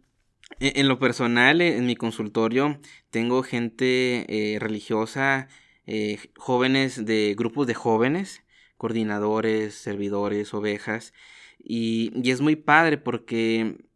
e, 0.61 0.81
en 0.81 0.89
lo 0.89 0.99
personal, 0.99 1.61
en 1.61 1.85
mi 1.85 1.97
consultorio, 1.97 2.81
tengo 3.11 3.43
gente 3.43 4.25
eh, 4.29 4.59
religiosa, 4.59 5.49
eh, 5.87 6.19
jóvenes 6.37 7.05
de 7.05 7.35
grupos 7.37 7.67
de 7.67 7.75
jóvenes, 7.75 8.45
coordinadores, 8.77 9.75
servidores, 9.75 10.55
ovejas, 10.55 11.13
y, 11.59 12.13
y 12.15 12.31
es 12.31 12.41
muy 12.41 12.55
padre 12.55 12.99
porque 12.99 13.88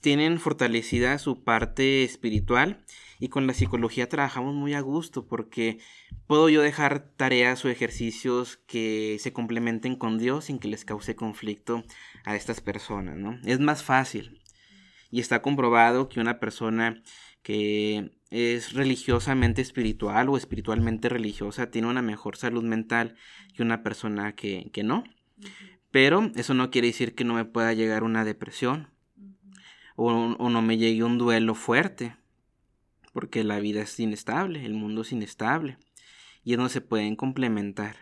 tienen 0.00 0.38
fortalecida 0.38 1.18
su 1.18 1.42
parte 1.42 2.04
espiritual 2.04 2.84
y 3.18 3.28
con 3.28 3.46
la 3.46 3.54
psicología 3.54 4.08
trabajamos 4.08 4.54
muy 4.54 4.74
a 4.74 4.80
gusto 4.80 5.26
porque 5.26 5.78
puedo 6.26 6.48
yo 6.48 6.62
dejar 6.62 7.10
tareas 7.16 7.64
o 7.64 7.68
ejercicios 7.68 8.58
que 8.66 9.16
se 9.20 9.32
complementen 9.32 9.96
con 9.96 10.18
Dios 10.18 10.46
sin 10.46 10.58
que 10.58 10.68
les 10.68 10.84
cause 10.84 11.16
conflicto 11.16 11.84
a 12.24 12.36
estas 12.36 12.60
personas, 12.60 13.16
¿no? 13.16 13.38
Es 13.44 13.60
más 13.60 13.82
fácil 13.82 14.42
y 15.10 15.20
está 15.20 15.42
comprobado 15.42 16.08
que 16.08 16.20
una 16.20 16.38
persona 16.38 17.02
que 17.42 18.18
es 18.30 18.72
religiosamente 18.72 19.62
espiritual 19.62 20.28
o 20.28 20.36
espiritualmente 20.36 21.08
religiosa 21.08 21.70
tiene 21.70 21.88
una 21.88 22.02
mejor 22.02 22.36
salud 22.36 22.64
mental 22.64 23.14
que 23.54 23.62
una 23.62 23.82
persona 23.82 24.34
que, 24.34 24.70
no. 24.84 25.04
Pero 25.90 26.30
eso 26.34 26.54
no 26.54 26.70
quiere 26.70 26.88
decir 26.88 27.14
que 27.14 27.24
no 27.24 27.34
me 27.34 27.44
pueda 27.44 27.72
llegar 27.72 28.02
una 28.02 28.24
depresión 28.24 28.90
o, 29.96 30.12
o, 30.12 30.50
no 30.50 30.62
me 30.62 30.78
llegue 30.78 31.02
un 31.02 31.18
duelo 31.18 31.54
fuerte, 31.54 32.16
porque 33.12 33.44
la 33.44 33.58
vida 33.58 33.82
es 33.82 33.98
inestable, 33.98 34.64
el 34.64 34.74
mundo 34.74 35.02
es 35.02 35.12
inestable 35.12 35.78
y 36.44 36.56
no 36.56 36.68
se 36.68 36.80
pueden 36.80 37.16
complementar. 37.16 37.96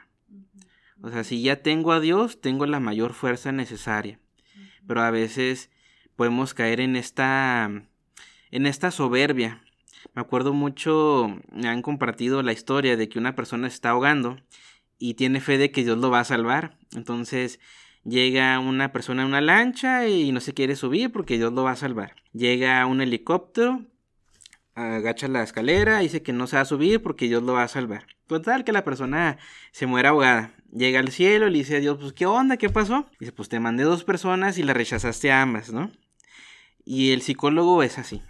O 1.00 1.10
sea, 1.10 1.24
si 1.24 1.42
ya 1.42 1.62
tengo 1.62 1.92
a 1.92 2.00
Dios, 2.00 2.40
tengo 2.40 2.66
la 2.66 2.80
mayor 2.80 3.12
fuerza 3.14 3.52
necesaria, 3.52 4.18
pero 4.86 5.02
a 5.02 5.10
veces 5.10 5.70
podemos 6.16 6.54
caer 6.54 6.80
en 6.80 6.96
esta 6.96 7.70
en 8.50 8.66
esta 8.66 8.90
soberbia. 8.90 9.62
Me 10.14 10.22
acuerdo 10.22 10.52
mucho, 10.52 11.40
me 11.50 11.68
han 11.68 11.82
compartido 11.82 12.42
la 12.42 12.52
historia 12.52 12.96
de 12.96 13.08
que 13.08 13.18
una 13.18 13.34
persona 13.34 13.66
está 13.66 13.90
ahogando 13.90 14.36
y 14.98 15.14
tiene 15.14 15.40
fe 15.40 15.58
de 15.58 15.70
que 15.70 15.82
Dios 15.82 15.98
lo 15.98 16.10
va 16.10 16.20
a 16.20 16.24
salvar. 16.24 16.78
Entonces 16.94 17.58
llega 18.04 18.58
una 18.58 18.92
persona 18.92 19.22
en 19.22 19.28
una 19.28 19.40
lancha 19.40 20.06
y 20.06 20.32
no 20.32 20.40
se 20.40 20.54
quiere 20.54 20.76
subir 20.76 21.10
porque 21.12 21.36
Dios 21.36 21.52
lo 21.52 21.64
va 21.64 21.72
a 21.72 21.76
salvar. 21.76 22.14
Llega 22.32 22.84
un 22.86 23.00
helicóptero, 23.00 23.84
agacha 24.74 25.28
la 25.28 25.42
escalera, 25.42 25.98
dice 25.98 26.22
que 26.22 26.32
no 26.32 26.46
se 26.46 26.56
va 26.56 26.62
a 26.62 26.66
subir 26.66 27.02
porque 27.02 27.26
Dios 27.26 27.42
lo 27.42 27.54
va 27.54 27.62
a 27.64 27.68
salvar. 27.68 28.06
Total 28.26 28.64
que 28.64 28.72
la 28.72 28.84
persona 28.84 29.38
se 29.72 29.86
muere 29.86 30.08
ahogada. 30.08 30.54
Llega 30.72 31.00
al 31.00 31.10
cielo 31.10 31.46
y 31.46 31.50
le 31.50 31.58
dice 31.58 31.76
a 31.76 31.80
Dios, 31.80 31.98
pues 32.00 32.12
¿qué 32.12 32.26
onda? 32.26 32.56
¿Qué 32.56 32.68
pasó? 32.68 33.08
Dice, 33.20 33.32
pues 33.32 33.48
te 33.48 33.60
mandé 33.60 33.84
dos 33.84 34.04
personas 34.04 34.58
y 34.58 34.62
la 34.62 34.74
rechazaste 34.74 35.30
a 35.30 35.42
ambas, 35.42 35.72
¿no? 35.72 35.92
Y 36.84 37.12
el 37.12 37.22
psicólogo 37.22 37.82
es 37.82 37.98
así. 37.98 38.22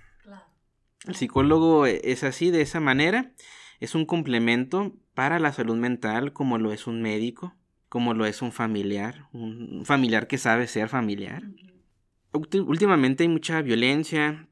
El 1.07 1.17
psicólogo 1.17 1.87
es 1.87 2.25
así, 2.25 2.51
de 2.51 2.63
esa 2.63 2.81
manera. 2.81 3.33
Es 3.81 3.95
un 3.95 4.07
complemento 4.07 4.95
para 5.15 5.39
la 5.39 5.53
salud 5.53 5.77
mental 5.77 6.33
como 6.33 6.59
lo 6.59 6.73
es 6.73 6.87
un 6.87 7.03
médico, 7.03 7.55
como 7.94 8.12
lo 8.12 8.26
es 8.26 8.42
un 8.42 8.50
familiar, 8.50 9.28
un 9.33 9.85
familiar 9.87 10.26
que 10.26 10.37
sabe 10.37 10.66
ser 10.66 10.88
familiar. 10.88 11.44
Últimamente 12.33 13.22
hay 13.22 13.28
mucha 13.28 13.62
violencia, 13.62 14.48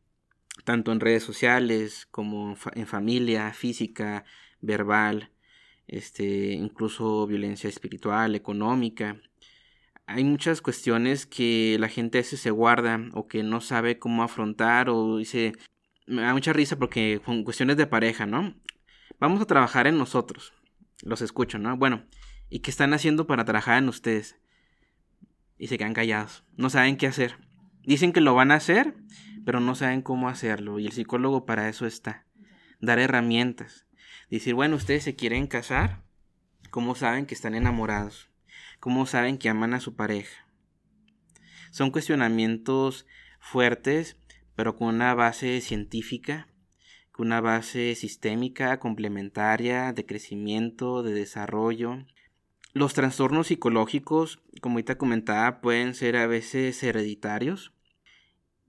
tanto 0.63 0.93
en 0.93 1.01
redes 1.01 1.25
sociales 1.25 2.07
como 2.13 2.55
en 2.77 2.87
familia, 2.87 3.53
física, 3.53 4.25
verbal, 4.61 5.33
este, 5.89 6.53
incluso 6.53 7.27
violencia 7.27 7.69
espiritual, 7.69 8.37
económica 8.37 9.21
hay 10.07 10.23
muchas 10.23 10.61
cuestiones 10.61 11.27
que 11.27 11.77
la 11.81 11.89
gente 11.89 12.21
a 12.21 12.23
se 12.23 12.51
guarda 12.53 13.01
o 13.13 13.27
que 13.27 13.43
no 13.43 13.61
sabe 13.61 13.99
cómo 13.99 14.23
afrontar 14.23 14.89
o 14.89 15.17
dice, 15.17 15.53
me 16.07 16.23
da 16.23 16.33
mucha 16.33 16.53
risa 16.53 16.79
porque 16.79 17.21
con 17.25 17.43
cuestiones 17.43 17.77
de 17.77 17.89
pareja, 17.89 18.25
¿no? 18.25 18.55
Vamos 19.19 19.41
a 19.41 19.47
trabajar 19.47 19.89
en 19.89 19.99
nosotros. 19.99 20.53
Los 21.03 21.23
escucho, 21.23 21.59
¿no? 21.59 21.77
Bueno, 21.77 22.05
¿y 22.53 22.61
qué 22.61 22.71
están 22.71 22.93
haciendo 22.93 23.27
para 23.27 23.47
trabajar 23.47 23.79
en 23.79 23.89
ustedes? 23.89 24.37
Y 25.57 25.69
se 25.69 25.79
quedan 25.79 25.95
callados. 25.95 26.45
No 26.59 26.69
saben 26.69 26.99
qué 26.99 27.07
hacer. 27.07 27.39
Dicen 27.83 28.13
que 28.13 28.21
lo 28.21 28.35
van 28.35 28.51
a 28.51 28.57
hacer, 28.57 28.95
pero 29.47 29.59
no 29.59 29.75
saben 29.75 30.03
cómo 30.03 30.29
hacerlo. 30.29 30.79
Y 30.79 30.85
el 30.85 30.93
psicólogo 30.93 31.47
para 31.47 31.71
eso 31.71 31.87
está. 31.87 32.27
Dar 32.79 32.99
herramientas. 32.99 33.87
Decir, 34.29 34.53
bueno, 34.53 34.77
ustedes 34.77 35.03
se 35.03 35.17
quieren 35.17 35.47
casar. 35.47 36.03
¿Cómo 36.71 36.95
saben 36.95 37.25
que 37.25 37.35
están 37.35 37.55
enamorados? 37.55 38.29
¿Cómo 38.81 39.07
saben 39.07 39.39
que 39.39 39.49
aman 39.49 39.73
a 39.73 39.81
su 39.81 39.97
pareja? 39.97 40.47
Son 41.71 41.91
cuestionamientos 41.91 43.07
fuertes, 43.41 44.19
pero 44.55 44.77
con 44.77 44.89
una 44.89 45.15
base 45.15 45.63
científica, 45.63 46.49
con 47.13 47.29
una 47.29 47.41
base 47.41 47.95
sistémica, 47.95 48.79
complementaria, 48.79 49.95
de 49.95 50.05
crecimiento, 50.05 51.03
de 51.03 51.15
desarrollo. 51.15 52.05
Los 52.75 52.95
trastornos 52.95 53.49
psicológicos, 53.49 54.41
como 54.63 54.75
ahorita 54.75 54.97
comentaba, 54.97 55.61
pueden 55.61 55.95
ser 55.95 56.17
a 56.17 56.27
veces 56.27 56.83
hereditarios. 56.83 57.73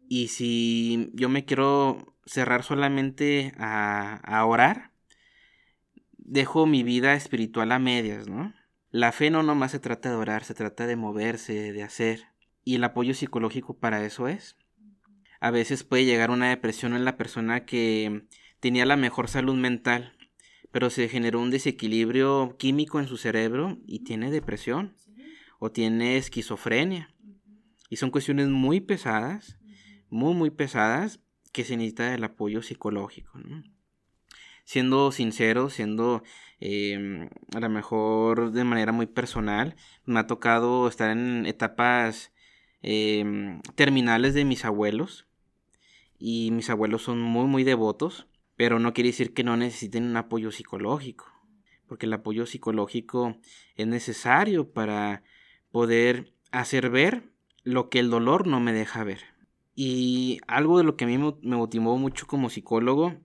Y 0.10 0.28
si 0.28 1.10
yo 1.14 1.30
me 1.30 1.46
quiero 1.46 2.14
cerrar 2.26 2.64
solamente 2.64 3.54
a, 3.58 4.44
orar, 4.46 4.92
dejo 6.18 6.66
mi 6.66 6.84
vida 6.84 7.14
espiritual 7.14 7.72
a 7.72 7.80
medias, 7.80 8.28
¿no? 8.28 8.54
La 8.92 9.12
fe 9.12 9.32
no 9.32 9.42
nomás 9.42 9.72
se 9.72 9.80
trata 9.80 10.10
de 10.10 10.16
orar, 10.16 10.44
se 10.44 10.54
trata 10.54 10.86
de 10.86 10.96
moverse, 10.96 11.72
de 11.72 11.84
hacer. 11.84 12.28
Y 12.66 12.76
el 12.76 12.84
apoyo 12.84 13.14
psicológico 13.14 13.78
para 13.78 14.06
eso 14.06 14.28
es. 14.28 14.58
A 15.40 15.50
veces 15.50 15.84
puede 15.84 16.06
llegar 16.06 16.30
una 16.30 16.50
depresión 16.50 16.94
en 16.94 17.06
la 17.06 17.18
persona 17.18 17.66
que 17.66 18.28
tenía 18.60 18.86
la 18.86 18.98
mejor 18.98 19.30
salud 19.30 19.56
mental, 19.56 20.14
pero 20.74 20.90
se 20.90 21.08
generó 21.08 21.40
un 21.40 21.52
desequilibrio 21.52 22.56
químico 22.58 23.00
en 23.00 23.08
su 23.08 23.18
cerebro 23.18 23.78
y 23.86 24.00
tiene 24.00 24.32
depresión 24.32 24.96
o 25.60 25.72
tiene 25.72 26.18
esquizofrenia. 26.18 27.14
Y 27.92 27.98
son 27.98 28.10
cuestiones 28.10 28.48
muy 28.48 28.82
pesadas, 28.82 29.60
muy, 30.10 30.34
muy 30.34 30.50
pesadas, 30.50 31.20
que 31.52 31.64
se 31.64 31.78
necesita 31.78 32.16
el 32.16 32.24
apoyo 32.24 32.64
psicológico. 32.64 33.40
Siendo 34.64 35.12
sincero, 35.12 35.70
siendo 35.70 36.24
em, 36.60 37.30
a 37.54 37.60
lo 37.60 37.70
mejor 37.70 38.52
de 38.52 38.64
manera 38.64 38.92
muy 38.92 39.06
personal, 39.06 39.76
me 40.06 40.22
ha 40.22 40.26
tocado 40.26 40.88
estar 40.88 41.12
en 41.12 41.46
etapas 41.46 42.34
em, 42.82 43.62
terminales 43.76 44.34
de 44.34 44.44
mis 44.44 44.66
abuelos. 44.66 45.28
Y 46.18 46.50
mis 46.50 46.72
abuelos 46.72 47.04
son 47.04 47.22
muy, 47.22 47.46
muy 47.46 47.64
devotos, 47.64 48.26
pero 48.64 48.80
no 48.80 48.94
quiere 48.94 49.10
decir 49.10 49.34
que 49.34 49.44
no 49.44 49.58
necesiten 49.58 50.06
un 50.06 50.16
apoyo 50.16 50.50
psicológico, 50.50 51.26
porque 51.86 52.06
el 52.06 52.14
apoyo 52.14 52.46
psicológico 52.46 53.36
es 53.76 53.88
necesario 53.88 54.72
para 54.72 55.22
poder 55.70 56.34
hacer 56.54 56.90
ver 56.90 57.34
lo 57.66 57.90
que 57.90 58.00
el 58.00 58.10
dolor 58.10 58.48
no 58.48 58.62
me 58.62 58.72
deja 58.72 59.04
ver. 59.04 59.20
Y 59.76 60.40
algo 60.48 60.78
de 60.78 60.86
lo 60.86 60.96
que 60.96 61.04
a 61.04 61.08
mí 61.08 61.18
me 61.18 61.58
motivó 61.58 61.98
mucho 61.98 62.26
como 62.26 62.50
psicólogo 62.50 63.18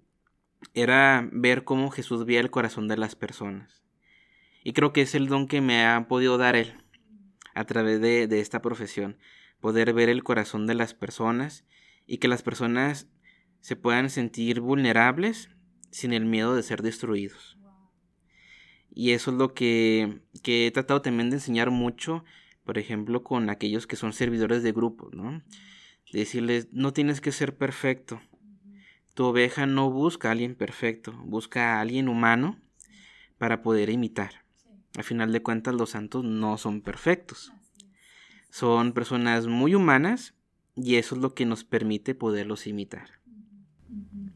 era 0.74 1.28
ver 1.30 1.62
cómo 1.62 1.92
Jesús 1.92 2.26
veía 2.26 2.40
el 2.40 2.50
corazón 2.50 2.88
de 2.88 2.96
las 2.96 3.14
personas. 3.14 3.84
Y 4.64 4.72
creo 4.72 4.92
que 4.92 5.02
es 5.02 5.14
el 5.14 5.28
don 5.28 5.46
que 5.46 5.60
me 5.60 5.86
ha 5.86 6.08
podido 6.08 6.36
dar 6.36 6.56
Él 6.56 6.82
a 7.54 7.62
través 7.62 8.00
de, 8.00 8.26
de 8.26 8.40
esta 8.40 8.60
profesión. 8.60 9.18
Poder 9.60 9.92
ver 9.92 10.08
el 10.08 10.24
corazón 10.24 10.66
de 10.66 10.74
las 10.74 10.94
personas 10.94 11.64
y 12.08 12.18
que 12.18 12.26
las 12.26 12.42
personas 12.42 13.06
se 13.60 13.76
puedan 13.76 14.10
sentir 14.10 14.60
vulnerables 14.60 15.50
sin 15.90 16.12
el 16.12 16.24
miedo 16.24 16.54
de 16.54 16.62
ser 16.62 16.82
destruidos. 16.82 17.58
Y 18.90 19.12
eso 19.12 19.30
es 19.30 19.36
lo 19.36 19.54
que, 19.54 20.20
que 20.42 20.66
he 20.66 20.70
tratado 20.70 21.02
también 21.02 21.30
de 21.30 21.36
enseñar 21.36 21.70
mucho, 21.70 22.24
por 22.64 22.78
ejemplo, 22.78 23.22
con 23.22 23.50
aquellos 23.50 23.86
que 23.86 23.96
son 23.96 24.12
servidores 24.12 24.62
de 24.62 24.72
grupos, 24.72 25.14
¿no? 25.14 25.42
decirles, 26.12 26.68
no 26.72 26.92
tienes 26.92 27.20
que 27.20 27.32
ser 27.32 27.56
perfecto. 27.56 28.20
Tu 29.14 29.24
oveja 29.24 29.66
no 29.66 29.90
busca 29.90 30.28
a 30.28 30.32
alguien 30.32 30.54
perfecto, 30.54 31.12
busca 31.24 31.74
a 31.74 31.80
alguien 31.80 32.08
humano 32.08 32.58
para 33.36 33.62
poder 33.62 33.90
imitar. 33.90 34.44
Al 34.96 35.04
final 35.04 35.32
de 35.32 35.42
cuentas, 35.42 35.74
los 35.74 35.90
santos 35.90 36.24
no 36.24 36.56
son 36.56 36.80
perfectos. 36.80 37.52
Son 38.50 38.92
personas 38.92 39.46
muy 39.46 39.74
humanas 39.74 40.34
y 40.76 40.96
eso 40.96 41.14
es 41.14 41.20
lo 41.20 41.34
que 41.34 41.46
nos 41.46 41.64
permite 41.64 42.14
poderlos 42.14 42.66
imitar. 42.66 43.17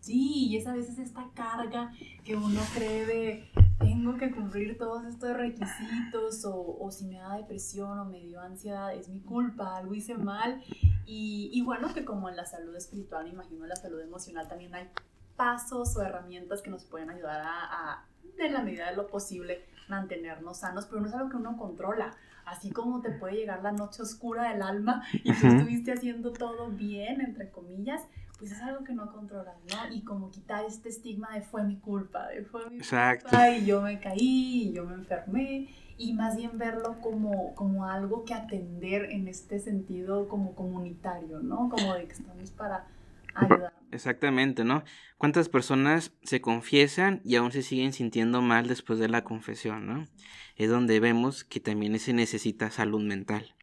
Sí, 0.02 0.48
y 0.48 0.56
es 0.56 0.66
a 0.66 0.74
veces 0.74 0.98
esta 0.98 1.30
carga 1.32 1.92
que 2.24 2.34
uno 2.34 2.60
cree 2.74 3.06
de 3.06 3.50
tengo 3.78 4.16
que 4.16 4.32
cumplir 4.32 4.76
todos 4.76 5.04
estos 5.04 5.36
requisitos 5.36 6.44
o, 6.44 6.76
o, 6.80 6.90
si 6.90 7.04
me 7.04 7.18
da 7.18 7.36
depresión 7.36 8.00
o 8.00 8.04
me 8.04 8.18
dio 8.18 8.40
ansiedad, 8.40 8.92
es 8.92 9.08
mi 9.08 9.20
culpa, 9.20 9.76
algo 9.76 9.94
hice 9.94 10.16
mal. 10.16 10.60
Y, 11.06 11.50
y 11.52 11.62
bueno, 11.62 11.94
que 11.94 12.04
como 12.04 12.28
en 12.28 12.34
la 12.34 12.46
salud 12.46 12.74
espiritual, 12.74 13.26
me 13.26 13.30
imagino 13.30 13.62
en 13.62 13.68
la 13.68 13.76
salud 13.76 14.00
emocional 14.00 14.48
también 14.48 14.74
hay 14.74 14.90
pasos 15.36 15.96
o 15.96 16.02
herramientas 16.02 16.62
que 16.62 16.70
nos 16.70 16.84
pueden 16.84 17.08
ayudar 17.10 17.40
a, 17.40 17.92
a, 17.92 18.06
en 18.38 18.52
la 18.52 18.62
medida 18.62 18.90
de 18.90 18.96
lo 18.96 19.06
posible, 19.06 19.64
mantenernos 19.88 20.58
sanos, 20.58 20.86
pero 20.86 21.00
no 21.00 21.06
es 21.06 21.14
algo 21.14 21.30
que 21.30 21.36
uno 21.36 21.56
controla. 21.56 22.16
Así 22.44 22.72
como 22.72 23.02
te 23.02 23.10
puede 23.12 23.36
llegar 23.36 23.62
la 23.62 23.70
noche 23.70 24.02
oscura 24.02 24.50
del 24.50 24.62
alma 24.62 25.04
y 25.12 25.32
tú 25.32 25.46
estuviste 25.46 25.92
haciendo 25.92 26.32
todo 26.32 26.70
bien, 26.70 27.20
entre 27.20 27.50
comillas, 27.50 28.02
pues 28.42 28.50
es 28.50 28.62
algo 28.62 28.82
que 28.82 28.92
no 28.92 29.12
controlas, 29.12 29.54
¿no? 29.70 29.94
Y 29.94 30.02
como 30.02 30.32
quitar 30.32 30.64
este 30.64 30.88
estigma 30.88 31.32
de 31.32 31.42
fue 31.42 31.62
mi 31.62 31.76
culpa, 31.76 32.26
de 32.26 32.44
fue 32.44 32.68
mi 32.68 32.78
Exacto. 32.78 33.28
culpa 33.28 33.50
y 33.50 33.64
yo 33.64 33.80
me 33.80 34.00
caí 34.00 34.64
y 34.64 34.72
yo 34.72 34.84
me 34.84 34.94
enfermé 34.94 35.68
y 35.96 36.12
más 36.14 36.36
bien 36.36 36.58
verlo 36.58 37.00
como, 37.00 37.54
como 37.54 37.86
algo 37.86 38.24
que 38.24 38.34
atender 38.34 39.12
en 39.12 39.28
este 39.28 39.60
sentido 39.60 40.26
como 40.26 40.56
comunitario, 40.56 41.38
¿no? 41.38 41.68
Como 41.68 41.94
de 41.94 42.06
que 42.06 42.14
estamos 42.14 42.50
para 42.50 42.88
ayudar. 43.32 43.74
Exactamente, 43.92 44.64
¿no? 44.64 44.82
¿Cuántas 45.18 45.48
personas 45.48 46.12
se 46.24 46.40
confiesan 46.40 47.20
y 47.24 47.36
aún 47.36 47.52
se 47.52 47.62
siguen 47.62 47.92
sintiendo 47.92 48.42
mal 48.42 48.66
después 48.66 48.98
de 48.98 49.08
la 49.08 49.22
confesión, 49.22 49.86
¿no? 49.86 50.08
Es 50.56 50.68
donde 50.68 50.98
vemos 50.98 51.44
que 51.44 51.60
también 51.60 51.96
se 52.00 52.12
necesita 52.12 52.72
salud 52.72 53.02
mental. 53.02 53.54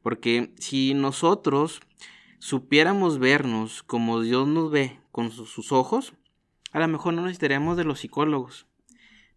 Porque 0.00 0.54
si 0.56 0.94
nosotros 0.94 1.82
supiéramos 2.38 3.18
vernos 3.18 3.82
como 3.82 4.20
Dios 4.20 4.46
nos 4.46 4.70
ve 4.70 4.98
con 5.10 5.30
sus 5.30 5.72
ojos, 5.72 6.14
a 6.72 6.78
lo 6.80 6.88
mejor 6.88 7.14
no 7.14 7.22
necesitaríamos 7.22 7.76
de 7.76 7.84
los 7.84 8.00
psicólogos. 8.00 8.66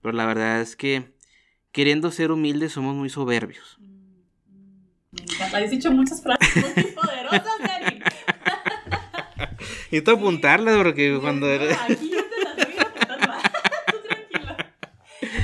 Pero 0.02 0.14
la 0.14 0.26
verdad 0.26 0.62
es 0.62 0.76
que 0.76 1.14
queriendo 1.72 2.12
ser 2.12 2.32
humildes 2.32 2.74
somos 2.74 2.96
muy 2.96 3.10
soberbios. 3.10 3.80
Me 5.12 5.24
encanta, 5.24 5.58
has 5.58 5.70
dicho 5.70 5.92
muchas 5.92 6.22
frases 6.22 6.76
muy 6.76 6.84
poderosas, 6.96 7.60
Eric. 7.82 8.14
Necesito 9.92 10.12
apuntarlas 10.12 10.78
porque 10.78 11.18
cuando... 11.20 11.48
Aquí 11.48 12.12
yo 12.12 12.24
te 12.24 12.44
las 12.44 12.56
voy 12.56 12.78
a 12.78 12.84
apuntar, 12.84 13.52
tú 13.92 13.98
tranquila. 14.08 14.74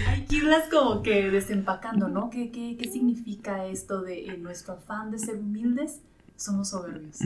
Hay 0.07 0.25
que 0.25 0.35
irlas 0.37 0.69
como 0.69 1.03
que 1.03 1.29
desempacando, 1.29 2.07
¿no? 2.07 2.29
¿Qué, 2.29 2.49
qué, 2.51 2.77
qué 2.79 2.89
significa 2.89 3.65
esto 3.65 4.01
de 4.01 4.27
en 4.27 4.43
nuestro 4.43 4.75
afán 4.75 5.11
de 5.11 5.19
ser 5.19 5.35
humildes? 5.35 6.01
Somos 6.37 6.69
soberbios. 6.69 7.17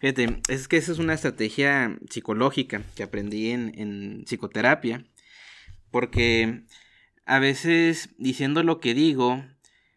Fíjate, 0.00 0.40
es 0.48 0.68
que 0.68 0.76
esa 0.78 0.92
es 0.92 0.98
una 0.98 1.14
estrategia 1.14 1.96
psicológica 2.10 2.82
que 2.96 3.02
aprendí 3.02 3.50
en, 3.50 4.24
psicoterapia, 4.26 5.04
porque 5.90 6.62
a 7.26 7.38
veces 7.38 8.10
diciendo 8.18 8.62
lo 8.62 8.80
que 8.80 8.94
digo 8.94 9.44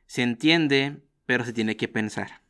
se 0.05 0.23
entiende, 0.23 0.97
pero 1.25 1.45
se 1.45 1.53
tiene 1.53 1.77
que 1.77 1.87
pensar. 1.87 2.41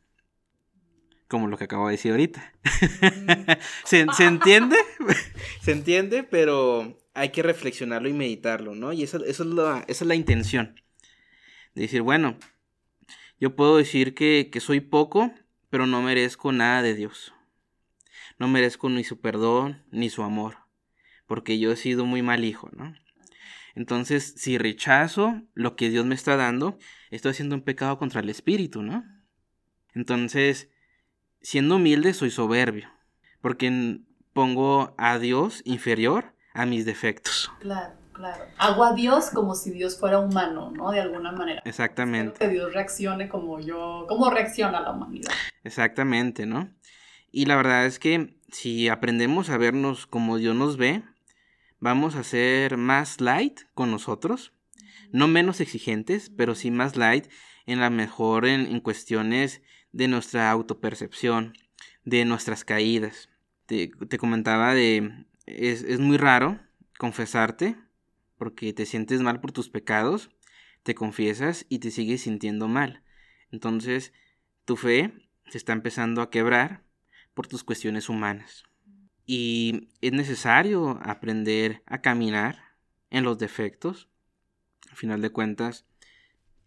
Como 1.28 1.46
lo 1.46 1.56
que 1.56 1.64
acabo 1.64 1.86
de 1.86 1.92
decir 1.92 2.10
ahorita. 2.10 2.52
¿Se, 3.84 4.04
¿Se, 4.12 4.24
entiende? 4.24 4.76
se 5.62 5.72
entiende, 5.72 6.24
pero 6.24 6.98
hay 7.14 7.30
que 7.30 7.42
reflexionarlo 7.42 8.08
y 8.08 8.12
meditarlo, 8.12 8.74
¿no? 8.74 8.92
Y 8.92 9.04
eso, 9.04 9.24
eso 9.24 9.44
es 9.44 9.48
la, 9.48 9.84
esa 9.88 10.04
es 10.04 10.08
la 10.08 10.14
intención. 10.14 10.80
De 11.74 11.82
decir, 11.82 12.02
bueno, 12.02 12.36
yo 13.40 13.56
puedo 13.56 13.78
decir 13.78 14.14
que 14.14 14.50
soy 14.60 14.80
poco, 14.80 15.32
pero 15.72 15.86
no 15.86 16.02
merezco 16.02 16.52
nada 16.52 16.82
de 16.82 16.94
Dios. 16.94 17.32
No 18.38 18.46
merezco 18.46 18.90
ni 18.90 19.04
su 19.04 19.22
perdón 19.22 19.82
ni 19.90 20.10
su 20.10 20.22
amor, 20.22 20.58
porque 21.26 21.58
yo 21.58 21.72
he 21.72 21.76
sido 21.76 22.04
muy 22.04 22.20
mal 22.20 22.44
hijo, 22.44 22.68
¿no? 22.76 22.94
Entonces, 23.74 24.34
si 24.36 24.58
rechazo 24.58 25.40
lo 25.54 25.74
que 25.74 25.88
Dios 25.88 26.04
me 26.04 26.14
está 26.14 26.36
dando, 26.36 26.78
estoy 27.10 27.30
haciendo 27.30 27.54
un 27.54 27.62
pecado 27.62 27.98
contra 27.98 28.20
el 28.20 28.28
Espíritu, 28.28 28.82
¿no? 28.82 29.02
Entonces, 29.94 30.68
siendo 31.40 31.76
humilde, 31.76 32.12
soy 32.12 32.30
soberbio, 32.30 32.90
porque 33.40 34.02
pongo 34.34 34.94
a 34.98 35.18
Dios 35.18 35.62
inferior 35.64 36.36
a 36.52 36.66
mis 36.66 36.84
defectos. 36.84 37.50
Claro. 37.60 38.01
Claro. 38.22 38.44
Hago 38.56 38.84
a 38.84 38.94
Dios 38.94 39.30
como 39.30 39.56
si 39.56 39.72
Dios 39.72 39.98
fuera 39.98 40.20
humano, 40.20 40.70
¿no? 40.70 40.92
De 40.92 41.00
alguna 41.00 41.32
manera. 41.32 41.60
Exactamente. 41.64 42.34
Espero 42.34 42.50
que 42.50 42.54
Dios 42.54 42.72
reaccione 42.72 43.28
como 43.28 43.58
yo, 43.58 44.06
como 44.08 44.30
reacciona 44.30 44.80
la 44.80 44.92
humanidad. 44.92 45.32
Exactamente, 45.64 46.46
¿no? 46.46 46.72
Y 47.32 47.46
la 47.46 47.56
verdad 47.56 47.84
es 47.84 47.98
que 47.98 48.38
si 48.48 48.88
aprendemos 48.88 49.50
a 49.50 49.56
vernos 49.56 50.06
como 50.06 50.38
Dios 50.38 50.54
nos 50.54 50.76
ve, 50.76 51.02
vamos 51.80 52.14
a 52.14 52.22
ser 52.22 52.76
más 52.76 53.20
light 53.20 53.62
con 53.74 53.90
nosotros, 53.90 54.52
no 55.10 55.26
menos 55.26 55.60
exigentes, 55.60 56.30
pero 56.30 56.54
sí 56.54 56.70
más 56.70 56.96
light 56.96 57.26
en 57.66 57.80
la 57.80 57.90
mejor 57.90 58.46
en, 58.46 58.66
en 58.66 58.78
cuestiones 58.78 59.62
de 59.90 60.06
nuestra 60.06 60.48
autopercepción, 60.52 61.54
de 62.04 62.24
nuestras 62.24 62.64
caídas. 62.64 63.30
Te, 63.66 63.88
te 63.88 64.16
comentaba 64.16 64.74
de, 64.74 65.26
es, 65.46 65.82
es 65.82 65.98
muy 65.98 66.18
raro 66.18 66.60
confesarte, 66.98 67.74
porque 68.42 68.72
te 68.72 68.86
sientes 68.86 69.20
mal 69.20 69.40
por 69.40 69.52
tus 69.52 69.68
pecados, 69.68 70.28
te 70.82 70.96
confiesas 70.96 71.64
y 71.68 71.78
te 71.78 71.92
sigues 71.92 72.22
sintiendo 72.22 72.66
mal. 72.66 73.04
Entonces, 73.52 74.12
tu 74.64 74.76
fe 74.76 75.12
se 75.46 75.58
está 75.58 75.72
empezando 75.72 76.22
a 76.22 76.28
quebrar 76.28 76.82
por 77.34 77.46
tus 77.46 77.62
cuestiones 77.62 78.08
humanas. 78.08 78.64
Y 79.26 79.90
es 80.00 80.10
necesario 80.10 80.98
aprender 81.04 81.84
a 81.86 82.00
caminar 82.00 82.64
en 83.10 83.22
los 83.22 83.38
defectos. 83.38 84.08
Al 84.90 84.96
final 84.96 85.22
de 85.22 85.30
cuentas, 85.30 85.86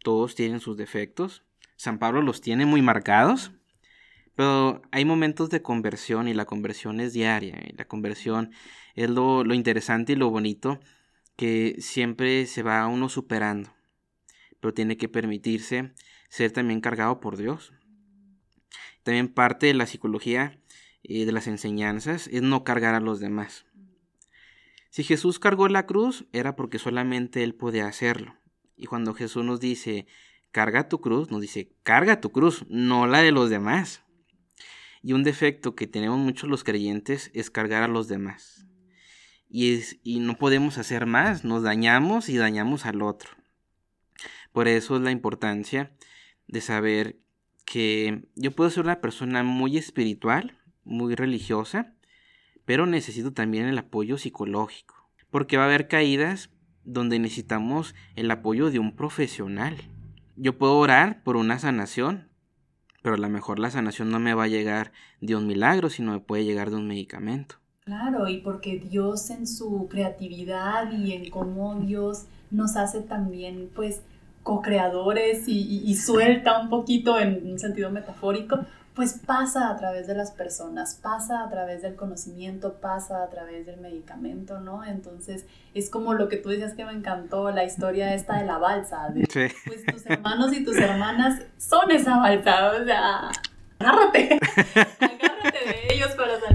todos 0.02 0.34
tienen 0.34 0.62
sus 0.62 0.78
defectos. 0.78 1.44
San 1.76 2.00
Pablo 2.00 2.22
los 2.22 2.40
tiene 2.40 2.66
muy 2.66 2.82
marcados. 2.82 3.52
Pero 4.34 4.82
hay 4.94 5.04
momentos 5.04 5.50
de 5.50 5.62
conversión 5.62 6.30
y 6.30 6.34
la 6.34 6.46
conversión 6.46 7.02
es 7.02 7.12
diaria. 7.12 7.60
Y 7.68 7.74
la 7.74 7.84
conversión 7.84 8.52
es 8.94 9.10
lo, 9.10 9.44
lo 9.44 9.54
interesante 9.54 10.14
y 10.14 10.16
lo 10.16 10.30
bonito 10.30 10.80
que 11.36 11.76
siempre 11.80 12.46
se 12.46 12.64
va 12.64 12.88
uno 12.88 13.10
superando, 13.10 13.74
pero 14.60 14.74
tiene 14.74 14.98
que 14.98 15.10
permitirse 15.10 15.94
ser 16.30 16.52
también 16.52 16.82
cargado 16.82 17.20
por 17.20 17.38
Dios. 17.38 17.74
También 19.04 19.28
parte 19.28 19.68
de 19.68 19.74
la 19.74 19.86
psicología 19.86 20.60
y 21.02 21.26
de 21.26 21.32
las 21.32 21.48
enseñanzas 21.48 22.28
es 22.28 22.42
no 22.42 22.64
cargar 22.64 22.96
a 22.96 23.00
los 23.00 23.20
demás. 23.20 23.66
Si 24.90 25.04
Jesús 25.04 25.40
cargó 25.40 25.68
la 25.68 25.86
cruz, 25.86 26.26
era 26.32 26.56
porque 26.56 26.80
solamente 26.80 27.44
Él 27.44 27.54
podía 27.54 27.88
hacerlo. 27.88 28.36
Y 28.78 28.86
cuando 28.86 29.14
Jesús 29.14 29.44
nos 29.44 29.60
dice, 29.60 30.08
carga 30.52 30.88
tu 30.88 31.02
cruz, 31.02 31.32
nos 31.32 31.42
dice, 31.42 31.74
carga 31.84 32.22
tu 32.22 32.32
cruz, 32.32 32.66
no 32.70 33.08
la 33.08 33.20
de 33.20 33.32
los 33.32 33.50
demás. 33.50 34.04
Y 35.02 35.14
un 35.14 35.24
defecto 35.24 35.76
que 35.76 35.86
tenemos 35.86 36.18
muchos 36.18 36.50
los 36.50 36.64
creyentes 36.64 37.30
es 37.34 37.52
cargar 37.52 37.84
a 37.84 37.88
los 37.88 38.08
demás. 38.08 38.65
Y, 39.58 39.76
es, 39.76 40.00
y 40.04 40.20
no 40.20 40.36
podemos 40.36 40.78
hacer 40.78 41.06
más, 41.06 41.46
nos 41.46 41.64
dañamos 41.64 42.28
y 42.28 42.36
dañamos 42.36 42.86
al 42.86 43.02
otro. 43.02 43.30
Por 44.52 44.68
eso 44.68 44.98
es 44.98 45.02
la 45.02 45.12
importancia 45.12 45.94
de 46.46 46.60
saber 46.60 47.20
que 47.64 48.28
yo 48.36 48.52
puedo 48.52 48.70
ser 48.70 48.84
una 48.84 49.00
persona 49.00 49.44
muy 49.44 49.78
espiritual, 49.78 50.58
muy 50.84 51.16
religiosa, 51.16 51.94
pero 52.66 52.86
necesito 52.86 53.32
también 53.32 53.68
el 53.68 53.78
apoyo 53.78 54.18
psicológico, 54.18 55.10
porque 55.30 55.56
va 55.56 55.64
a 55.64 55.68
haber 55.68 55.88
caídas 55.88 56.50
donde 56.84 57.18
necesitamos 57.18 57.96
el 58.18 58.30
apoyo 58.32 58.72
de 58.72 58.80
un 58.80 58.94
profesional. 58.94 59.78
Yo 60.36 60.58
puedo 60.58 60.76
orar 60.76 61.24
por 61.24 61.38
una 61.38 61.60
sanación, 61.60 62.28
pero 63.02 63.16
a 63.16 63.20
lo 63.20 63.30
mejor 63.30 63.60
la 63.60 63.72
sanación 63.72 64.10
no 64.10 64.20
me 64.20 64.34
va 64.34 64.44
a 64.44 64.50
llegar 64.50 64.92
de 65.22 65.38
un 65.38 65.48
milagro, 65.48 65.90
sino 65.90 66.12
me 66.12 66.20
puede 66.20 66.44
llegar 66.44 66.72
de 66.72 66.76
un 66.76 66.90
medicamento. 66.90 67.62
Claro, 67.86 68.28
y 68.28 68.38
porque 68.38 68.80
Dios 68.80 69.30
en 69.30 69.46
su 69.46 69.88
creatividad 69.88 70.92
y 70.92 71.14
en 71.14 71.30
cómo 71.30 71.76
Dios 71.76 72.26
nos 72.50 72.78
hace 72.78 73.02
también, 73.02 73.70
pues, 73.76 74.02
co-creadores 74.42 75.48
y, 75.48 75.84
y, 75.86 75.96
suelta 75.96 76.60
un 76.60 76.70
poquito 76.70 77.20
en 77.20 77.46
un 77.46 77.60
sentido 77.60 77.92
metafórico, 77.92 78.66
pues 78.96 79.22
pasa 79.24 79.70
a 79.70 79.78
través 79.78 80.08
de 80.08 80.16
las 80.16 80.32
personas, 80.32 80.96
pasa 80.96 81.44
a 81.44 81.50
través 81.52 81.84
del 81.84 81.96
conocimiento, 81.96 82.74
pasa 82.82 83.22
a 83.22 83.30
través 83.30 83.68
del 83.68 83.80
medicamento, 83.80 84.60
¿no? 84.60 84.84
Entonces 84.84 85.46
es 85.76 85.92
como 85.92 86.16
lo 86.16 86.28
que 86.28 86.38
tú 86.38 86.50
decías 86.50 86.74
que 86.74 86.86
me 86.86 86.94
encantó, 86.94 87.52
la 87.52 87.66
historia 87.66 88.16
esta 88.16 88.40
de 88.40 88.46
la 88.48 88.58
balsa, 88.58 89.10
de 89.10 89.28
pues 89.68 89.86
tus 89.86 90.06
hermanos 90.08 90.54
y 90.54 90.64
tus 90.64 90.78
hermanas 90.78 91.40
son 91.58 91.92
esa 91.92 92.18
balsa, 92.18 92.72
o 92.82 92.84
sea, 92.84 93.30
agárrate, 93.78 94.40
agárrate 95.02 95.60
de 95.66 95.94
ellos 95.94 96.12
para 96.16 96.40
salir. 96.40 96.55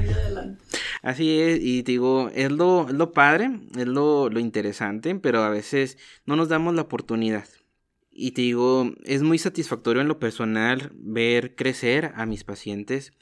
Así 1.02 1.40
es, 1.40 1.60
y 1.60 1.82
digo, 1.82 2.30
es 2.34 2.52
lo, 2.52 2.88
es 2.88 2.94
lo 2.94 3.12
padre, 3.12 3.50
es 3.76 3.86
lo, 3.86 4.28
lo 4.28 4.40
interesante, 4.40 5.14
pero 5.14 5.42
a 5.42 5.48
veces 5.48 5.96
no 6.26 6.36
nos 6.36 6.48
damos 6.48 6.74
la 6.74 6.82
oportunidad. 6.82 7.48
Y 8.10 8.32
te 8.32 8.42
digo, 8.42 8.92
es 9.04 9.22
muy 9.22 9.38
satisfactorio 9.38 10.02
en 10.02 10.08
lo 10.08 10.18
personal 10.18 10.90
ver 10.94 11.54
crecer 11.54 12.12
a 12.16 12.26
mis 12.26 12.44
pacientes, 12.44 13.12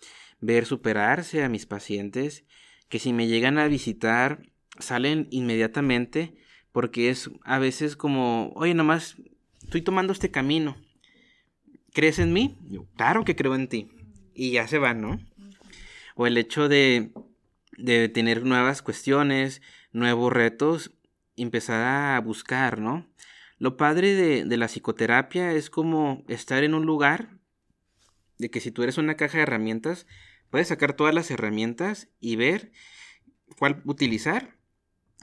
ver 0.41 0.67
superarse 0.67 1.45
a 1.45 1.49
mis 1.49 1.67
pacientes, 1.67 2.45
que 2.89 2.99
si 2.99 3.13
me 3.13 3.29
llegan 3.29 3.59
a 3.59 3.69
visitar 3.69 4.43
salen 4.79 5.29
inmediatamente 5.31 6.35
porque 6.73 7.11
es 7.11 7.31
a 7.45 7.59
veces 7.59 7.97
como, 7.97 8.53
oye, 8.55 8.75
nomás 8.75 9.17
estoy 9.63 9.83
tomando 9.83 10.13
este 10.13 10.31
camino. 10.31 10.77
¿Crees 11.93 12.19
en 12.19 12.33
mí? 12.33 12.59
Claro 12.97 13.25
que 13.25 13.35
creo 13.35 13.55
en 13.55 13.69
ti. 13.69 13.89
Y 14.35 14.53
ya 14.53 14.69
se 14.69 14.79
van, 14.79 15.01
¿no? 15.01 15.19
O 16.15 16.27
el 16.27 16.37
hecho 16.37 16.69
de, 16.69 17.11
de 17.79 18.09
tener 18.09 18.45
nuevas 18.45 18.83
cuestiones, 18.83 19.63
nuevos 19.93 20.33
retos, 20.33 20.93
empezar 21.37 21.85
a 21.85 22.21
buscar, 22.21 22.81
¿no? 22.81 23.07
Lo 23.59 23.77
padre 23.77 24.15
de, 24.15 24.57
la 24.57 24.67
psicoterapia 24.67 25.53
es 25.53 25.71
como 25.71 26.25
estar 26.29 26.63
en 26.63 26.75
un 26.75 26.87
lugar 26.87 27.39
de 28.39 28.51
que 28.51 28.61
si 28.61 28.71
tú 28.71 28.83
eres 28.83 28.99
una 28.99 29.17
caja 29.17 29.39
de 29.39 29.43
herramientas, 29.43 30.07
puedes 30.51 30.69
sacar 30.69 30.93
todas 30.93 31.15
las 31.15 31.31
herramientas 31.31 32.09
y 32.21 32.37
ver 32.37 32.71
cuál 33.59 33.83
utilizar 33.85 34.57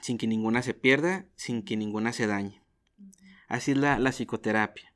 sin 0.02 0.18
que 0.18 0.26
ninguna 0.26 0.62
se 0.62 0.74
pierda, 0.74 1.26
sin 1.34 1.62
que 1.62 1.76
ninguna 1.76 2.12
se 2.12 2.26
dañe. 2.26 2.62
Así 3.48 3.72
es 3.72 3.78
la, 3.78 4.10
psicoterapia. 4.10 4.92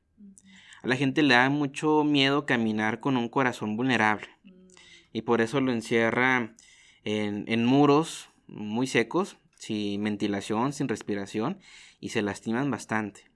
A 0.82 0.88
la 0.88 0.96
gente 0.96 1.22
le 1.22 1.34
da 1.34 1.48
mucho 1.48 2.04
miedo 2.04 2.44
caminar 2.44 3.00
con 3.00 3.16
un 3.16 3.28
corazón 3.28 3.76
vulnerable 3.76 4.28
y 5.12 5.22
por 5.22 5.40
eso 5.40 5.60
lo 5.60 5.72
encierra 5.72 6.54
en, 7.04 7.44
en 7.48 7.64
muros 7.64 8.30
muy 8.46 8.86
secos, 8.86 9.36
sin 9.54 10.02
ventilación, 10.02 10.72
sin 10.72 10.88
respiración 10.88 11.58
y 12.00 12.10
se 12.10 12.22
lastiman 12.22 12.70
bastante 12.70 13.30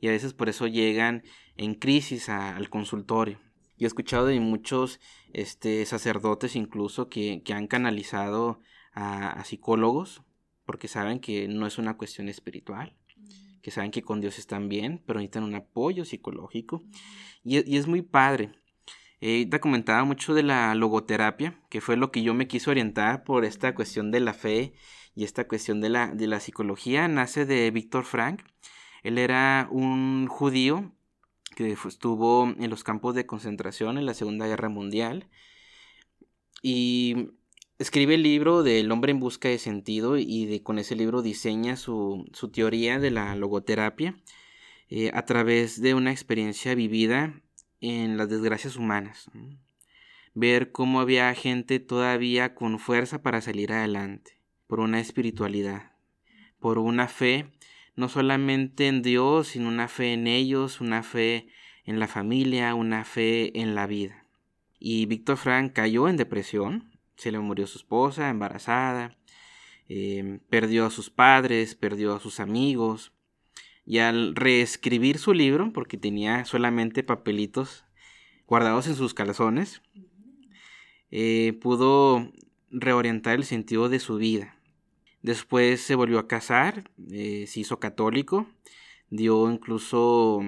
y 0.00 0.08
a 0.08 0.12
veces 0.12 0.32
por 0.32 0.48
eso 0.48 0.66
llegan 0.66 1.22
en 1.56 1.74
crisis 1.74 2.28
al 2.28 2.70
consultorio. 2.70 3.38
Yo 3.78 3.86
he 3.86 3.88
escuchado 3.88 4.26
de 4.26 4.40
muchos 4.40 5.00
este, 5.32 5.84
sacerdotes 5.86 6.56
incluso 6.56 7.08
que, 7.08 7.42
han 7.54 7.66
canalizado 7.66 8.60
a, 8.92 9.42
psicólogos 9.44 10.22
porque 10.64 10.88
saben 10.88 11.20
que 11.20 11.48
no 11.48 11.66
es 11.66 11.78
una 11.78 11.96
cuestión 11.96 12.28
espiritual, 12.28 12.94
que 13.62 13.70
saben 13.70 13.90
que 13.90 14.02
con 14.02 14.20
Dios 14.20 14.38
están 14.38 14.68
bien, 14.68 15.02
pero 15.06 15.18
necesitan 15.18 15.44
un 15.44 15.54
apoyo 15.54 16.04
psicológico. 16.04 16.82
Y, 17.42 17.76
es 17.76 17.86
muy 17.86 18.02
padre. 18.02 18.52
Eh, 19.20 19.46
te 19.50 19.60
comentaba 19.60 20.04
mucho 20.04 20.34
de 20.34 20.42
la 20.42 20.74
logoterapia, 20.74 21.60
que 21.68 21.80
fue 21.80 21.96
lo 21.96 22.10
que 22.10 22.22
yo 22.22 22.34
me 22.34 22.48
quise 22.48 22.70
orientar 22.70 23.24
por 23.24 23.44
esta 23.44 23.74
cuestión 23.74 24.10
de 24.10 24.20
la 24.20 24.34
fe 24.34 24.72
y 25.14 25.24
esta 25.24 25.46
cuestión 25.46 25.80
de 25.80 25.90
la, 25.90 26.08
de 26.08 26.26
la 26.26 26.40
psicología. 26.40 27.08
Nace 27.08 27.44
de 27.44 27.70
Víctor 27.70 28.04
Frank 28.04 28.42
él 29.02 29.18
era 29.18 29.68
un 29.70 30.26
judío 30.26 30.92
que 31.56 31.72
estuvo 31.72 32.44
en 32.58 32.70
los 32.70 32.84
campos 32.84 33.14
de 33.14 33.26
concentración 33.26 33.98
en 33.98 34.06
la 34.06 34.14
Segunda 34.14 34.46
Guerra 34.46 34.68
Mundial 34.68 35.28
y 36.62 37.30
escribe 37.78 38.14
el 38.14 38.22
libro 38.22 38.62
del 38.62 38.92
hombre 38.92 39.12
en 39.12 39.20
busca 39.20 39.48
de 39.48 39.58
sentido 39.58 40.16
y 40.18 40.46
de, 40.46 40.62
con 40.62 40.78
ese 40.78 40.96
libro 40.96 41.22
diseña 41.22 41.76
su, 41.76 42.30
teoría 42.52 42.98
de 42.98 43.10
la 43.10 43.34
logoterapia 43.36 44.16
eh, 44.88 45.10
a 45.14 45.24
través 45.24 45.80
de 45.80 45.94
una 45.94 46.12
experiencia 46.12 46.74
vivida 46.74 47.40
en 47.80 48.16
las 48.16 48.28
desgracias 48.28 48.76
humanas. 48.76 49.30
Ver 50.34 50.72
cómo 50.72 51.00
había 51.00 51.32
gente 51.34 51.80
todavía 51.80 52.54
con 52.54 52.78
fuerza 52.78 53.22
para 53.22 53.40
salir 53.40 53.72
adelante, 53.72 54.38
por 54.66 54.80
una 54.80 55.00
espiritualidad, 55.00 55.92
por 56.58 56.78
una 56.78 57.08
fe 57.08 57.50
no 57.96 58.08
solamente 58.08 58.88
en 58.88 59.02
Dios, 59.02 59.48
sino 59.48 59.68
una 59.68 59.88
fe 59.88 60.14
en 60.14 60.26
ellos, 60.26 60.80
una 60.80 61.02
fe 61.02 61.48
en 61.84 61.98
la 61.98 62.06
familia, 62.06 62.74
una 62.74 63.04
fe 63.04 63.60
en 63.60 63.74
la 63.74 63.86
vida. 63.86 64.24
Y 64.78 65.06
Víctor 65.06 65.36
Frank 65.36 65.72
cayó 65.74 66.08
en 66.08 66.16
depresión, 66.16 66.90
se 67.16 67.30
le 67.30 67.38
murió 67.38 67.66
su 67.66 67.78
esposa 67.78 68.30
embarazada, 68.30 69.18
em, 69.88 70.38
perdió 70.48 70.86
a 70.86 70.90
sus 70.90 71.10
padres, 71.10 71.74
perdió 71.74 72.14
a 72.14 72.20
sus 72.20 72.40
amigos, 72.40 73.12
y 73.90 73.98
al 73.98 74.36
reescribir 74.36 75.18
su 75.18 75.34
libro, 75.34 75.72
porque 75.72 75.96
tenía 75.96 76.44
solamente 76.44 77.02
papelitos 77.02 77.84
guardados 78.46 78.86
en 78.86 78.94
sus 78.94 79.14
calzones, 79.14 79.82
eh, 81.10 81.58
pudo 81.60 82.30
reorientar 82.70 83.34
el 83.34 83.44
sentido 83.44 83.88
de 83.88 83.98
su 83.98 84.14
vida. 84.14 84.56
Después 85.22 85.80
se 85.80 85.96
volvió 85.96 86.20
a 86.20 86.28
casar, 86.28 86.88
eh, 87.10 87.46
se 87.48 87.58
hizo 87.58 87.80
católico, 87.80 88.46
dio 89.08 89.50
incluso 89.50 90.38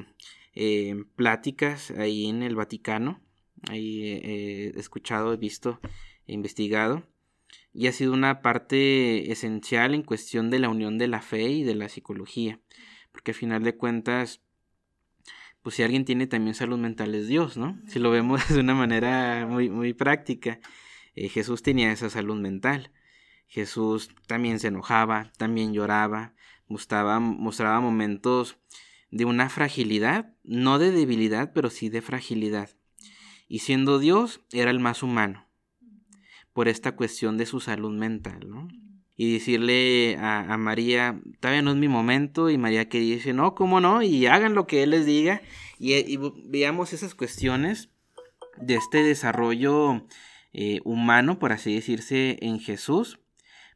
eh, 0.55 0.95
pláticas 1.17 1.91
ahí 1.91 2.27
en 2.27 2.45
el 2.45 2.55
Vaticano, 2.55 3.21
ahí 3.69 4.05
he 4.05 4.79
escuchado, 4.79 5.33
he 5.33 5.37
visto, 5.37 5.81
he 6.29 6.33
investigado, 6.33 7.03
y 7.75 7.89
ha 7.89 7.93
sido 7.93 8.13
una 8.13 8.41
parte 8.41 9.33
esencial 9.33 9.95
en 9.95 10.05
cuestión 10.05 10.49
de 10.49 10.61
la 10.61 10.69
unión 10.69 10.97
de 10.97 11.09
la 11.09 11.23
fe 11.23 11.49
y 11.49 11.65
de 11.65 11.75
la 11.75 11.89
psicología, 11.89 12.61
porque 13.13 13.31
al 13.31 13.37
final 13.37 13.63
de 13.63 13.77
cuentas, 13.77 14.41
pues 15.63 15.77
si 15.77 15.83
alguien 15.83 16.05
tiene 16.05 16.27
también 16.27 16.55
salud 16.55 16.79
mental 16.79 17.15
es 17.15 17.29
Dios, 17.29 17.57
¿no? 17.57 17.79
Si 17.87 17.99
lo 17.99 18.11
vemos 18.11 18.49
de 18.49 18.61
una 18.61 18.75
manera 18.75 19.47
muy, 19.47 19.71
muy 19.71 19.93
práctica, 19.95 20.61
eh, 21.15 21.29
Jesús 21.29 21.63
tenía 21.63 21.93
esa 21.93 22.11
salud 22.11 22.41
mental. 22.41 22.91
Jesús 23.47 24.09
también 24.27 24.59
se 24.59 24.69
enojaba, 24.69 25.31
también 25.37 25.75
lloraba, 25.75 26.35
mostraba, 26.67 27.21
mostraba 27.21 27.81
momentos 27.81 28.57
de 29.11 29.27
una 29.27 29.51
fragilidad, 29.51 30.35
no 30.43 30.79
de 30.79 30.91
debilidad, 30.91 31.53
pero 31.53 31.69
sí 31.69 31.91
de 31.91 32.01
fragilidad. 32.01 32.71
Y 33.47 33.59
siendo 33.59 33.99
Dios, 33.99 34.41
era 34.53 34.71
el 34.71 34.81
más 34.81 35.03
humano, 35.03 35.47
por 36.55 36.67
esta 36.67 36.97
cuestión 36.97 37.37
de 37.37 37.45
su 37.45 37.61
salud 37.61 37.93
mental, 37.93 38.49
¿no? 38.49 38.69
Y 39.23 39.35
decirle 39.35 40.17
a, 40.19 40.57
María, 40.57 41.21
todavía 41.39 41.63
no 41.63 41.71
es 41.71 41.77
mi 41.77 41.87
momento, 41.87 42.51
y 42.51 42.59
María 42.59 42.89
que 42.89 42.99
dice, 42.99 43.33
no, 43.33 43.55
¿cómo 43.55 43.81
no? 43.81 44.03
Y 44.03 44.27
hagan 44.27 44.55
lo 44.55 44.67
que 44.67 44.83
Él 44.83 44.91
les 44.91 45.07
diga, 45.07 45.43
y, 45.79 46.19
veamos 46.47 46.93
esas 46.93 47.15
cuestiones 47.15 47.89
de 48.57 48.75
este 48.75 49.05
desarrollo 49.05 50.09
eh, 50.53 50.81
humano, 50.83 51.39
por 51.39 51.53
así 51.53 51.73
decirse, 51.73 52.37
en 52.41 52.59
Jesús, 52.59 53.21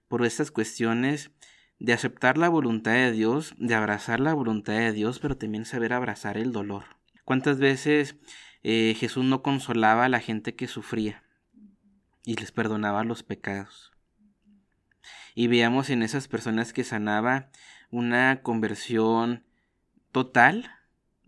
por 0.09 0.26
estas 0.26 0.51
cuestiones 0.51 1.30
de 1.78 1.92
aceptar 1.92 2.38
la 2.38 2.49
voluntad 2.49 2.94
de 2.94 3.12
Dios, 3.12 3.55
de 3.57 3.76
abrazar 3.76 4.18
la 4.18 4.34
voluntad 4.34 4.72
de 4.72 4.92
Dios, 4.92 5.20
pero 5.20 5.36
también 5.36 5.64
saber 5.64 5.92
abrazar 5.92 6.38
el 6.38 6.51
dolor. 6.51 6.86
¿Cuántas 7.24 7.61
veces 7.61 8.16
eh, 8.64 8.97
Jesús 8.99 9.24
no 9.24 9.44
consolaba 9.44 10.07
a 10.07 10.09
la 10.09 10.18
gente 10.18 10.57
que 10.57 10.66
sufría 10.66 11.22
y 12.24 12.34
les 12.34 12.51
perdonaba 12.51 13.05
los 13.05 13.22
pecados? 13.22 13.95
Y 15.37 15.49
veíamos 15.49 15.91
en 15.91 16.03
esas 16.03 16.28
personas 16.28 16.72
que 16.72 16.82
sanaba 16.82 17.51
una 17.91 18.41
conversión 18.43 19.45
total, 20.11 20.70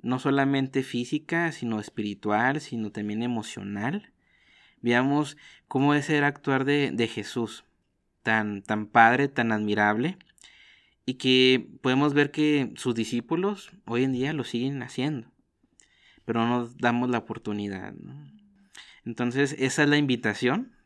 no 0.01 0.19
solamente 0.19 0.83
física, 0.83 1.53
sino 1.53 1.79
espiritual, 1.79 2.63
sino 2.63 2.91
también 2.91 3.23
emocional. 3.23 4.11
Veamos 4.81 5.37
cómo 5.69 5.93
es 5.93 6.09
el 6.09 6.25
actuar 6.25 6.65
de, 6.65 6.91
de 6.91 7.07
Jesús, 7.07 7.65
tan, 8.23 8.63
tan 8.63 8.87
padre, 8.87 9.29
tan 9.29 9.53
admirable, 9.53 10.17
y 11.05 11.15
que 11.15 11.69
podemos 11.83 12.15
ver 12.15 12.31
que 12.31 12.73
sus 12.77 12.95
discípulos 12.95 13.73
hoy 13.85 14.05
en 14.05 14.13
día 14.13 14.33
lo 14.33 14.45
siguen 14.45 14.83
haciendo, 14.83 15.31
pero 16.25 16.41
no 16.41 16.61
nos 16.61 16.79
damos 16.79 17.11
la 17.11 17.19
oportunidad. 17.19 17.93
Entonces, 19.05 19.55
esa 19.59 19.83
es 19.83 19.89
la 19.91 19.99
invitación. 19.99 20.78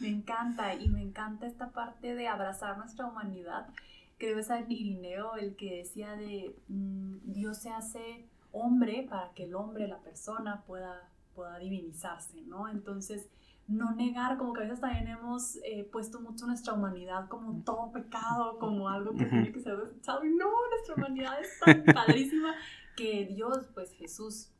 Me 0.00 0.08
encanta, 0.08 0.74
y 0.74 0.88
me 0.88 1.02
encanta 1.02 1.46
esta 1.46 1.70
parte 1.70 2.14
de 2.14 2.28
abrazar 2.28 2.78
nuestra 2.78 3.06
humanidad. 3.06 3.68
Creo 4.16 4.34
que 4.34 4.40
es 4.40 4.50
Irineo 4.68 5.36
el 5.36 5.56
que 5.56 5.76
decía 5.76 6.12
de 6.12 6.56
mm, 6.68 7.32
Dios 7.32 7.58
se 7.58 7.70
hace 7.70 8.28
hombre 8.52 9.06
para 9.08 9.32
que 9.32 9.44
el 9.44 9.54
hombre, 9.54 9.88
la 9.88 9.98
persona, 9.98 10.62
pueda, 10.66 11.10
pueda 11.34 11.58
divinizarse, 11.58 12.42
¿no? 12.42 12.68
Entonces, 12.68 13.28
no 13.68 13.94
negar, 13.94 14.38
como 14.38 14.54
que 14.54 14.60
a 14.60 14.64
veces 14.64 14.80
también 14.80 15.08
hemos 15.08 15.56
eh, 15.56 15.86
puesto 15.92 16.20
mucho 16.20 16.46
nuestra 16.46 16.72
humanidad 16.72 17.28
como 17.28 17.62
todo 17.64 17.92
pecado, 17.92 18.58
como 18.58 18.88
algo 18.88 19.14
que 19.14 19.26
tiene 19.26 19.52
que 19.52 19.60
ser 19.60 19.76
desechado. 19.76 20.24
Y 20.24 20.30
no, 20.30 20.50
nuestra 20.70 20.94
humanidad 20.94 21.38
es 21.40 21.60
tan 21.60 21.84
padrísima 21.94 22.54
que 22.96 23.26
Dios, 23.26 23.68
pues 23.74 23.92
Jesús, 23.92 24.50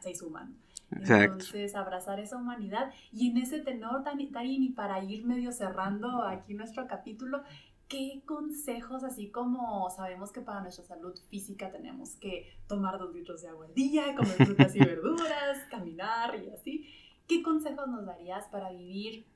se 0.00 0.10
hizo 0.12 0.28
humano. 0.28 0.54
Entonces, 1.00 1.74
abrazar 1.74 2.20
esa 2.20 2.36
humanidad. 2.36 2.92
Y 3.12 3.30
en 3.30 3.38
ese 3.38 3.60
tenor, 3.60 4.02
Tarini, 4.04 4.70
para 4.70 5.02
ir 5.02 5.24
medio 5.24 5.52
cerrando 5.52 6.22
aquí 6.24 6.54
nuestro 6.54 6.86
capítulo, 6.86 7.42
¿qué 7.88 8.22
consejos, 8.24 9.04
así 9.04 9.30
como 9.30 9.90
sabemos 9.90 10.32
que 10.32 10.40
para 10.40 10.60
nuestra 10.60 10.84
salud 10.84 11.14
física 11.28 11.70
tenemos 11.70 12.16
que 12.16 12.56
tomar 12.66 12.98
dos 12.98 13.14
litros 13.14 13.42
de 13.42 13.48
agua 13.48 13.66
al 13.66 13.74
día, 13.74 14.14
comer 14.14 14.46
frutas 14.46 14.74
y 14.74 14.78
verduras, 14.84 15.58
caminar 15.70 16.42
y 16.42 16.50
así? 16.50 16.88
¿Qué 17.26 17.42
consejos 17.42 17.88
nos 17.88 18.06
darías 18.06 18.46
para 18.48 18.70
vivir 18.70 19.26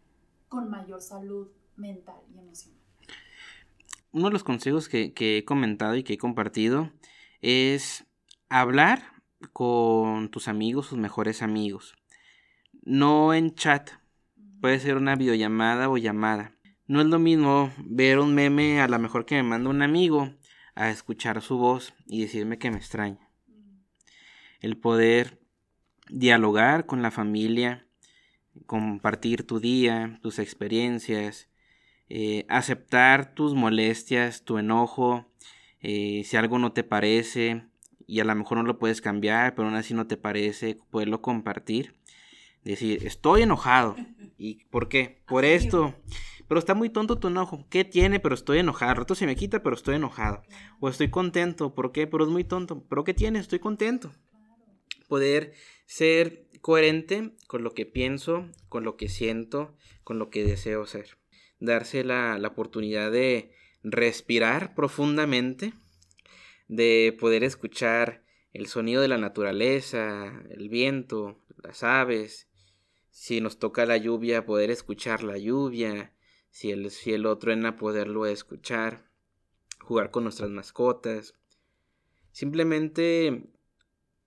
con 0.49 0.71
mayor 0.71 1.01
salud 1.01 1.49
mental 1.77 2.21
y 2.35 2.39
emocional? 2.39 2.81
Uno 4.13 4.29
de 4.29 4.33
los 4.33 4.45
consejos 4.45 4.89
que, 4.89 5.13
he 5.19 5.45
comentado 5.45 5.95
y 5.95 6.03
que 6.03 6.15
he 6.15 6.19
compartido 6.19 6.91
es 7.43 8.07
hablar 8.49 9.03
con 9.53 10.31
tus 10.31 10.49
amigos, 10.49 10.89
tus 10.89 10.99
mejores 10.99 11.43
amigos. 11.43 11.95
No 12.83 13.35
en 13.35 13.55
chat. 13.55 13.91
Puede 14.61 14.79
ser 14.81 14.97
una 14.97 15.17
videollamada 15.17 15.89
o 15.89 15.97
llamada. 15.97 16.57
No 16.87 17.01
es 17.01 17.07
lo 17.07 17.19
mismo 17.19 17.73
ver 17.79 18.19
un 18.19 18.35
meme 18.35 18.81
a 18.81 18.89
lo 18.89 18.99
mejor 18.99 19.27
que 19.27 19.37
me 19.37 19.43
manda 19.43 19.71
un 19.71 19.83
amigo 19.83 20.33
a 20.75 20.91
escuchar 20.91 21.43
su 21.43 21.59
voz 21.59 21.95
y 22.07 22.23
decirme 22.23 22.59
que 22.59 22.71
me 22.71 22.77
extraña. 22.77 23.29
El 24.61 24.77
poder 24.77 25.41
dialogar 26.09 26.87
con 26.87 27.03
la 27.03 27.11
familia, 27.11 27.87
compartir 28.67 29.47
tu 29.47 29.59
día, 29.59 30.19
tus 30.23 30.39
experiencias, 30.39 31.49
eh, 32.09 32.47
aceptar 32.49 33.35
tus 33.35 33.55
molestias, 33.55 34.45
tu 34.45 34.59
enojo, 34.59 35.27
eh, 35.81 36.23
si 36.25 36.37
algo 36.37 36.59
no 36.59 36.73
te 36.73 36.85
parece 36.85 37.67
y 38.07 38.21
a 38.21 38.25
lo 38.25 38.35
mejor 38.35 38.59
no 38.59 38.65
lo 38.65 38.79
puedes 38.79 39.01
cambiar, 39.01 39.55
pero 39.55 39.69
aún 39.69 39.77
así 39.77 39.95
no 39.95 40.07
te 40.07 40.17
parece, 40.17 40.79
poderlo 40.91 41.23
compartir. 41.23 41.95
Decir, 42.63 43.07
estoy 43.07 43.43
enojado. 43.43 43.97
¿Y 44.39 44.65
por 44.67 44.89
qué? 44.89 45.23
Por 45.27 45.45
esto. 45.45 45.95
Pero 46.49 46.59
está 46.59 46.75
muy 46.75 46.91
tonto 46.91 47.19
tu 47.19 47.29
enojo. 47.29 47.67
¿Qué 47.71 47.85
tiene? 47.85 48.21
Pero 48.21 48.35
estoy 48.35 48.59
enojado. 48.59 48.95
Rato 48.95 49.15
se 49.15 49.27
me 49.27 49.37
quita, 49.37 49.63
pero 49.63 49.75
estoy 49.75 49.97
enojado. 49.97 50.43
O 50.81 50.89
estoy 50.89 51.11
contento. 51.11 51.75
¿Por 51.75 51.93
qué? 51.93 52.07
Pero 52.07 52.25
es 52.25 52.31
muy 52.31 52.45
tonto. 52.45 52.85
¿Pero 52.89 53.05
qué 53.05 53.15
tiene? 53.15 53.39
Estoy 53.39 53.59
contento. 53.59 54.13
Poder 55.09 55.55
ser 55.87 56.47
coherente 56.61 57.33
con 57.47 57.63
lo 57.63 57.75
que 57.75 57.87
pienso, 57.87 58.49
con 58.69 58.85
lo 58.85 58.97
que 58.97 59.09
siento, 59.09 59.77
con 60.03 60.19
lo 60.19 60.31
que 60.31 60.45
deseo 60.45 60.87
ser. 60.87 61.19
Darse 61.61 62.05
la, 62.05 62.41
oportunidad 62.45 63.11
de 63.11 63.53
respirar 63.83 64.75
profundamente, 64.75 65.73
de 66.69 67.17
poder 67.19 67.45
escuchar 67.45 68.25
el 68.53 68.67
sonido 68.67 69.03
de 69.03 69.09
la 69.09 69.19
naturaleza, 69.19 70.43
el 70.51 70.69
viento, 70.69 71.43
las 71.63 71.83
aves, 71.83 72.49
si 73.11 73.41
nos 73.41 73.59
toca 73.59 73.87
la 73.87 73.97
lluvia, 73.97 74.47
poder 74.47 74.71
escuchar 74.71 75.23
la 75.23 75.39
lluvia, 75.39 76.15
si 76.51 76.71
el 76.71 76.91
cielo 76.91 77.37
truena, 77.39 77.77
poderlo 77.77 78.27
escuchar, 78.27 79.11
jugar 79.81 80.11
con 80.11 80.25
nuestras 80.25 80.51
mascotas, 80.51 81.35
simplemente 82.33 83.51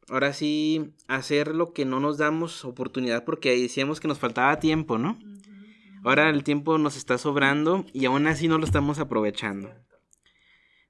ahora 0.09 0.33
sí 0.33 0.93
hacer 1.07 1.55
lo 1.55 1.73
que 1.73 1.85
no 1.85 1.99
nos 1.99 2.17
damos 2.17 2.65
oportunidad 2.65 3.25
porque 3.25 3.59
decíamos 3.59 3.99
que 3.99 4.07
nos 4.07 4.19
faltaba 4.19 4.59
tiempo, 4.59 4.97
¿no? 4.97 5.19
Ahora 6.03 6.29
el 6.29 6.43
tiempo 6.43 6.77
nos 6.77 6.95
está 6.95 7.17
sobrando 7.17 7.85
y 7.93 8.05
aún 8.05 8.25
así 8.27 8.47
no 8.47 8.57
lo 8.57 8.65
estamos 8.65 8.99
aprovechando. 8.99 9.69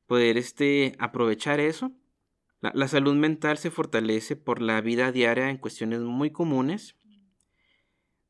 Poder 0.09 0.39
este, 0.39 0.95
aprovechar 0.97 1.59
eso. 1.59 1.91
La, 2.61 2.71
la 2.73 2.87
salud 2.87 3.13
mental 3.13 3.59
se 3.59 3.69
fortalece 3.69 4.35
por 4.35 4.59
la 4.59 4.81
vida 4.81 5.11
diaria 5.11 5.51
en 5.51 5.57
cuestiones 5.57 5.99
muy 5.99 6.31
comunes. 6.31 6.95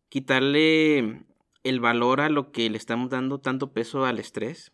Quitarle 0.09 1.23
el 1.63 1.79
valor 1.79 2.19
a 2.19 2.27
lo 2.27 2.51
que 2.51 2.69
le 2.69 2.77
estamos 2.77 3.09
dando 3.09 3.39
tanto 3.39 3.71
peso 3.71 4.03
al 4.03 4.19
estrés. 4.19 4.73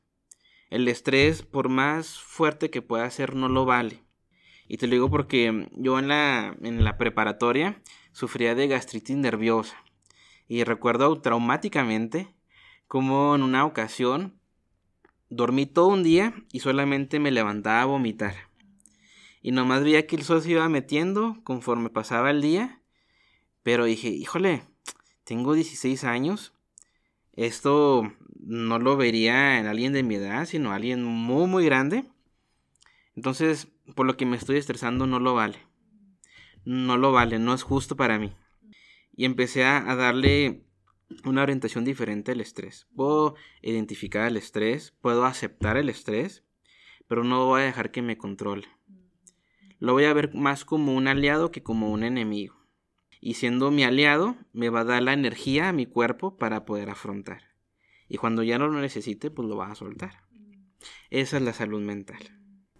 El 0.71 0.87
estrés, 0.87 1.43
por 1.43 1.69
más 1.69 2.19
fuerte 2.19 2.71
que 2.71 2.81
pueda 2.81 3.07
ser, 3.11 3.35
no 3.35 3.49
lo 3.49 3.65
vale. 3.65 4.03
Y 4.67 4.77
te 4.77 4.87
lo 4.87 4.93
digo 4.93 5.11
porque 5.11 5.69
yo 5.73 5.99
en 5.99 6.07
la, 6.07 6.57
en 6.63 6.83
la 6.83 6.97
preparatoria 6.97 7.83
sufría 8.13 8.55
de 8.55 8.67
gastritis 8.67 9.15
nerviosa. 9.15 9.77
Y 10.47 10.63
recuerdo 10.63 11.21
traumáticamente 11.21 12.33
como 12.87 13.35
en 13.35 13.43
una 13.43 13.63
ocasión 13.63 14.39
dormí 15.35 15.65
todo 15.65 15.87
un 15.87 16.03
día 16.03 16.33
y 16.51 16.59
solamente 16.59 17.19
me 17.19 17.31
levantaba 17.31 17.81
a 17.81 17.85
vomitar. 17.85 18.35
Y 19.41 19.51
nomás 19.51 19.83
veía 19.83 20.07
que 20.07 20.15
el 20.15 20.23
sol 20.23 20.41
se 20.41 20.51
iba 20.51 20.67
metiendo 20.69 21.37
conforme 21.43 21.89
pasaba 21.89 22.31
el 22.31 22.41
día. 22.41 22.81
Pero 23.61 23.85
dije, 23.85 24.09
híjole, 24.09 24.63
tengo 25.23 25.53
16 25.53 26.03
años. 26.03 26.53
Esto 27.33 28.11
no 28.39 28.79
lo 28.79 28.97
vería 28.97 29.59
en 29.59 29.67
alguien 29.67 29.93
de 29.93 30.03
mi 30.03 30.15
edad, 30.15 30.45
sino 30.45 30.71
alguien 30.71 31.03
muy, 31.03 31.47
muy 31.47 31.65
grande. 31.65 32.05
Entonces 33.15 33.67
por 33.93 34.05
lo 34.05 34.17
que 34.17 34.25
me 34.25 34.37
estoy 34.37 34.57
estresando 34.57 35.05
no 35.05 35.19
lo 35.19 35.35
vale. 35.35 35.59
No 36.63 36.97
lo 36.97 37.11
vale, 37.11 37.37
no 37.37 37.53
es 37.53 37.61
justo 37.61 37.95
para 37.95 38.17
mí. 38.17 38.33
Y 39.15 39.25
empecé 39.25 39.63
a, 39.63 39.95
darle 39.95 40.64
una 41.23 41.43
orientación 41.43 41.85
diferente 41.85 42.31
al 42.31 42.41
estrés. 42.41 42.87
Puedo 42.95 43.35
identificar 43.61 44.27
el 44.27 44.37
estrés, 44.37 44.91
puedo 45.01 45.25
aceptar 45.25 45.77
el 45.77 45.89
estrés, 45.89 46.43
pero 47.07 47.23
no 47.23 47.45
voy 47.45 47.61
a 47.61 47.65
dejar 47.65 47.91
que 47.91 48.01
me 48.01 48.17
controle. 48.17 48.67
Lo 49.79 49.93
voy 49.93 50.05
a 50.05 50.13
ver 50.13 50.33
más 50.33 50.65
como 50.65 50.93
un 50.95 51.07
aliado 51.07 51.51
que 51.51 51.63
como 51.63 51.91
un 51.91 52.03
enemigo. 52.03 52.55
Y 53.21 53.35
siendo 53.35 53.71
mi 53.71 53.83
aliado, 53.83 54.35
me 54.53 54.69
va 54.69 54.81
a 54.81 54.85
dar 54.85 55.03
la 55.03 55.13
energía 55.13 55.69
a 55.69 55.73
mi 55.73 55.85
cuerpo 55.85 56.37
para 56.37 56.65
poder 56.65 56.89
afrontar. 56.89 57.41
Y 58.07 58.17
cuando 58.17 58.43
ya 58.43 58.57
no 58.57 58.67
lo 58.67 58.79
necesite, 58.79 59.31
pues 59.31 59.47
lo 59.47 59.57
va 59.57 59.71
a 59.71 59.75
soltar. 59.75 60.23
Esa 61.09 61.37
es 61.37 61.43
la 61.43 61.53
salud 61.53 61.81
mental. 61.81 62.19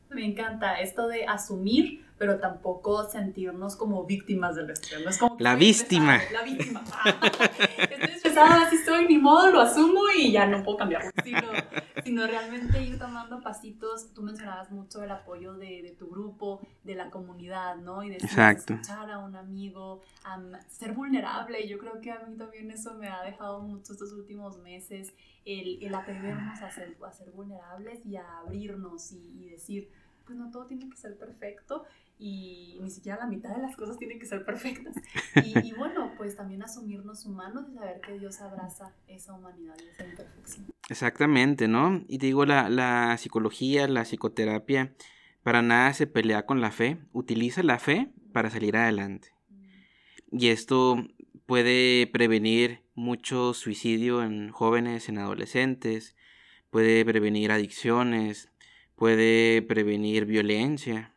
Me 0.09 0.25
encanta 0.25 0.79
esto 0.79 1.07
de 1.07 1.25
asumir, 1.25 2.05
pero 2.17 2.39
tampoco 2.39 3.09
sentirnos 3.09 3.75
como 3.75 4.05
víctimas 4.05 4.55
del 4.55 4.69
estrés. 4.69 5.03
No 5.03 5.09
es 5.09 5.17
como 5.17 5.35
la 5.39 5.55
víctima. 5.55 6.19
La 6.31 6.43
víctima. 6.43 6.83
estoy 7.79 8.15
estresada, 8.15 8.67
así 8.67 8.77
estoy, 8.77 9.05
ni 9.07 9.17
modo, 9.17 9.51
lo 9.51 9.61
asumo 9.61 10.03
y 10.17 10.31
ya 10.31 10.45
no 10.47 10.63
puedo 10.63 10.77
cambiarlo. 10.77 11.11
Sino, 12.03 12.27
realmente 12.27 12.81
ir 12.81 12.97
tomando 12.97 13.41
pasitos. 13.41 14.13
Tú 14.13 14.21
mencionabas 14.21 14.71
mucho 14.71 15.03
el 15.03 15.11
apoyo 15.11 15.55
de, 15.55 15.95
tu 15.99 16.07
grupo, 16.07 16.61
de 16.83 16.95
la 16.95 17.09
comunidad, 17.09 17.75
¿no? 17.77 18.03
Y 18.03 18.09
de 18.09 18.17
escuchar 18.17 19.11
a 19.11 19.19
un 19.19 19.35
amigo, 19.35 20.01
ser 20.69 20.93
vulnerable. 20.93 21.67
Yo 21.67 21.77
creo 21.77 21.99
que 21.99 22.11
a 22.11 22.19
mí 22.19 22.37
también 22.37 22.71
eso 22.71 22.93
me 22.93 23.09
ha 23.09 23.23
dejado 23.23 23.61
mucho 23.61 23.93
estos 23.93 24.13
últimos 24.13 24.57
meses, 24.59 25.13
el, 25.43 25.83
el 25.83 25.93
atrevernos 25.93 26.61
a 26.61 26.71
ser, 26.71 26.95
a 27.05 27.11
ser 27.11 27.31
vulnerables 27.31 28.05
y 28.05 28.15
a 28.15 28.39
abrirnos 28.39 29.11
y 29.11 29.49
decir, 29.49 29.89
pues 30.25 30.37
no 30.37 30.49
todo 30.49 30.65
tiene 30.65 30.89
que 30.89 30.97
ser 30.97 31.17
perfecto 31.17 31.85
y 32.17 32.77
ni 32.81 32.89
siquiera 32.89 33.19
la 33.19 33.27
mitad 33.27 33.55
de 33.55 33.61
las 33.61 33.75
cosas 33.75 33.97
tienen 33.97 34.19
que 34.19 34.25
ser 34.25 34.45
perfectas. 34.45 34.95
Y, 35.63 35.73
bueno, 35.73 36.13
pues 36.15 36.35
también 36.35 36.63
asumirnos 36.63 37.25
humanos 37.25 37.65
y 37.69 37.75
saber 37.75 37.99
que 38.01 38.17
Dios 38.17 38.39
abraza 38.41 38.93
esa 39.07 39.33
humanidad 39.33 39.75
y 39.83 39.89
esa 39.89 40.05
imperfección. 40.05 40.67
Exactamente, 40.89 41.67
¿no? 41.67 42.03
Y 42.07 42.17
digo, 42.17 42.45
la, 42.45 42.69
la 42.69 43.17
psicología, 43.17 43.87
la 43.87 44.05
psicoterapia, 44.05 44.93
para 45.43 45.61
nada 45.61 45.93
se 45.93 46.07
pelea 46.07 46.45
con 46.45 46.61
la 46.61 46.71
fe, 46.71 46.99
utiliza 47.11 47.63
la 47.63 47.79
fe 47.79 48.11
para 48.31 48.49
salir 48.49 48.77
adelante. 48.77 49.33
Mm. 49.49 50.37
Y 50.39 50.47
esto 50.47 51.05
puede 51.45 52.07
prevenir 52.07 52.83
mucho 52.95 53.53
suicidio 53.53 54.23
en 54.23 54.51
jóvenes, 54.51 55.09
en 55.09 55.17
adolescentes, 55.17 56.15
puede 56.69 57.05
prevenir 57.05 57.51
adicciones, 57.51 58.51
puede 58.95 59.61
prevenir 59.61 60.25
violencia, 60.25 61.14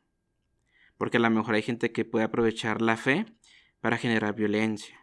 porque 0.98 1.16
a 1.16 1.20
lo 1.20 1.30
mejor 1.30 1.54
hay 1.54 1.62
gente 1.62 1.92
que 1.92 2.04
puede 2.04 2.26
aprovechar 2.26 2.82
la 2.82 2.96
fe 2.96 3.24
para 3.80 3.96
generar 3.96 4.34
violencia, 4.34 5.00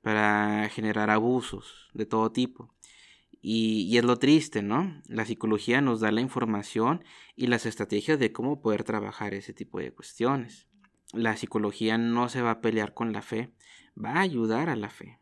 para 0.00 0.68
generar 0.70 1.10
abusos 1.10 1.90
de 1.94 2.06
todo 2.06 2.32
tipo. 2.32 2.74
Y, 3.40 3.96
es 3.96 4.04
lo 4.04 4.18
triste, 4.18 4.62
¿no? 4.62 5.00
La 5.06 5.24
psicología 5.24 5.80
nos 5.80 6.00
da 6.00 6.10
la 6.10 6.20
información 6.20 7.04
y 7.36 7.46
las 7.46 7.66
estrategias 7.66 8.18
de 8.18 8.32
cómo 8.32 8.60
poder 8.60 8.82
trabajar 8.82 9.32
ese 9.32 9.52
tipo 9.52 9.78
de 9.78 9.92
cuestiones. 9.92 10.66
La 11.12 11.36
psicología 11.36 11.98
no 11.98 12.28
se 12.28 12.42
va 12.42 12.50
a 12.50 12.60
pelear 12.60 12.94
con 12.94 13.12
la 13.12 13.22
fe, 13.22 13.52
va 13.96 14.14
a 14.14 14.20
ayudar 14.22 14.68
a 14.68 14.76
la 14.76 14.90
fe. 14.90 15.20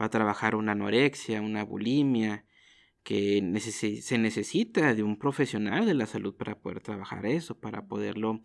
Va 0.00 0.06
a 0.06 0.10
trabajar 0.10 0.54
una 0.54 0.72
anorexia, 0.72 1.42
una 1.42 1.62
bulimia, 1.62 2.45
que 3.06 3.40
se 3.60 4.18
necesita 4.18 4.92
de 4.92 5.04
un 5.04 5.16
profesional 5.16 5.86
de 5.86 5.94
la 5.94 6.06
salud 6.06 6.34
para 6.34 6.58
poder 6.58 6.80
trabajar 6.80 7.24
eso, 7.24 7.56
para 7.56 7.86
poderlo 7.86 8.40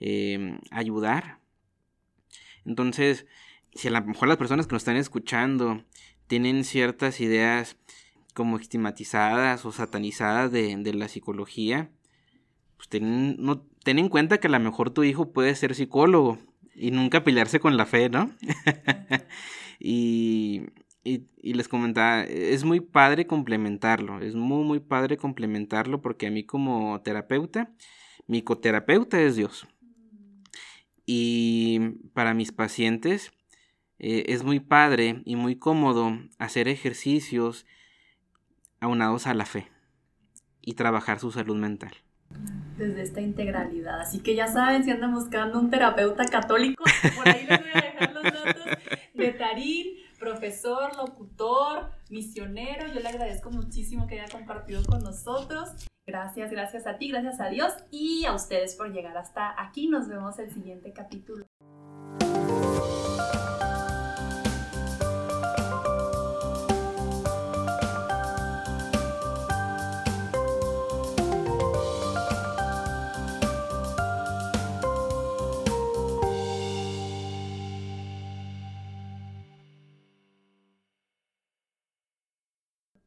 em, 0.00 0.58
ayudar. 0.70 1.40
Entonces, 2.64 3.26
si 3.74 3.88
a 3.88 3.90
lo 3.90 4.02
mejor 4.02 4.28
las 4.28 4.38
personas 4.38 4.66
que 4.66 4.72
nos 4.72 4.80
están 4.80 4.96
escuchando 4.96 5.84
tienen 6.28 6.64
ciertas 6.64 7.20
ideas 7.20 7.76
como 8.32 8.56
estigmatizadas 8.56 9.66
o 9.66 9.72
satanizadas 9.72 10.50
de, 10.50 10.94
la 10.94 11.08
psicología, 11.08 11.90
pues 12.78 12.88
ten, 12.88 13.36
no, 13.38 13.66
ten 13.84 13.98
en 13.98 14.08
cuenta 14.08 14.38
que 14.38 14.46
a 14.46 14.50
lo 14.50 14.60
mejor 14.60 14.88
tu 14.88 15.04
hijo 15.04 15.30
puede 15.30 15.54
ser 15.54 15.74
psicólogo 15.74 16.38
y 16.74 16.90
nunca 16.90 17.22
pelearse 17.22 17.60
con 17.60 17.76
la 17.76 17.84
fe, 17.84 18.08
¿no? 18.08 18.30
y, 21.06 21.28
y, 21.40 21.54
les 21.54 21.68
comentaba, 21.68 22.24
es 22.24 22.64
muy 22.64 22.80
padre 22.80 23.28
complementarlo, 23.28 24.20
es 24.20 24.34
muy, 24.34 24.64
muy 24.64 24.80
padre 24.80 25.16
complementarlo 25.16 26.02
porque 26.02 26.26
a 26.26 26.30
mí 26.30 26.42
como 26.44 27.00
terapeuta, 27.02 27.70
mi 28.26 28.42
coterapeuta 28.42 29.20
es 29.20 29.36
Dios. 29.36 29.68
Y 31.06 31.78
para 32.12 32.34
mis 32.34 32.50
pacientes 32.50 33.30
eh, 34.00 34.24
es 34.26 34.42
muy 34.42 34.58
padre 34.58 35.22
y 35.24 35.36
muy 35.36 35.56
cómodo 35.56 36.18
hacer 36.38 36.66
ejercicios 36.66 37.66
aunados 38.80 39.28
a 39.28 39.34
la 39.34 39.46
fe 39.46 39.68
y 40.60 40.74
trabajar 40.74 41.20
su 41.20 41.30
salud 41.30 41.56
mental. 41.56 41.92
Desde 42.76 43.02
esta 43.02 43.20
integralidad. 43.20 44.00
Así 44.00 44.18
que 44.18 44.34
ya 44.34 44.48
saben, 44.48 44.82
si 44.82 44.90
andan 44.90 45.14
buscando 45.14 45.60
un 45.60 45.70
terapeuta 45.70 46.24
católico, 46.24 46.82
por 47.16 47.28
ahí 47.28 47.46
les 47.48 47.60
voy 47.60 47.70
a 47.70 47.80
dejar 47.80 48.12
los 48.12 48.22
datos 48.24 48.64
de 49.14 49.30
Tarín, 49.30 50.05
profesor, 50.16 50.96
locutor, 50.96 51.90
misionero. 52.10 52.86
Yo 52.88 53.00
le 53.00 53.08
agradezco 53.08 53.50
muchísimo 53.50 54.06
que 54.06 54.20
haya 54.20 54.32
compartido 54.32 54.82
con 54.84 55.02
nosotros. 55.02 55.70
Gracias, 56.06 56.50
gracias 56.50 56.86
a 56.86 56.98
ti, 56.98 57.08
gracias 57.08 57.40
a 57.40 57.48
Dios 57.48 57.72
y 57.90 58.24
a 58.26 58.34
ustedes 58.34 58.76
por 58.76 58.92
llegar 58.92 59.16
hasta 59.16 59.60
aquí. 59.60 59.88
Nos 59.88 60.08
vemos 60.08 60.38
el 60.38 60.52
siguiente 60.52 60.92
capítulo. 60.92 61.46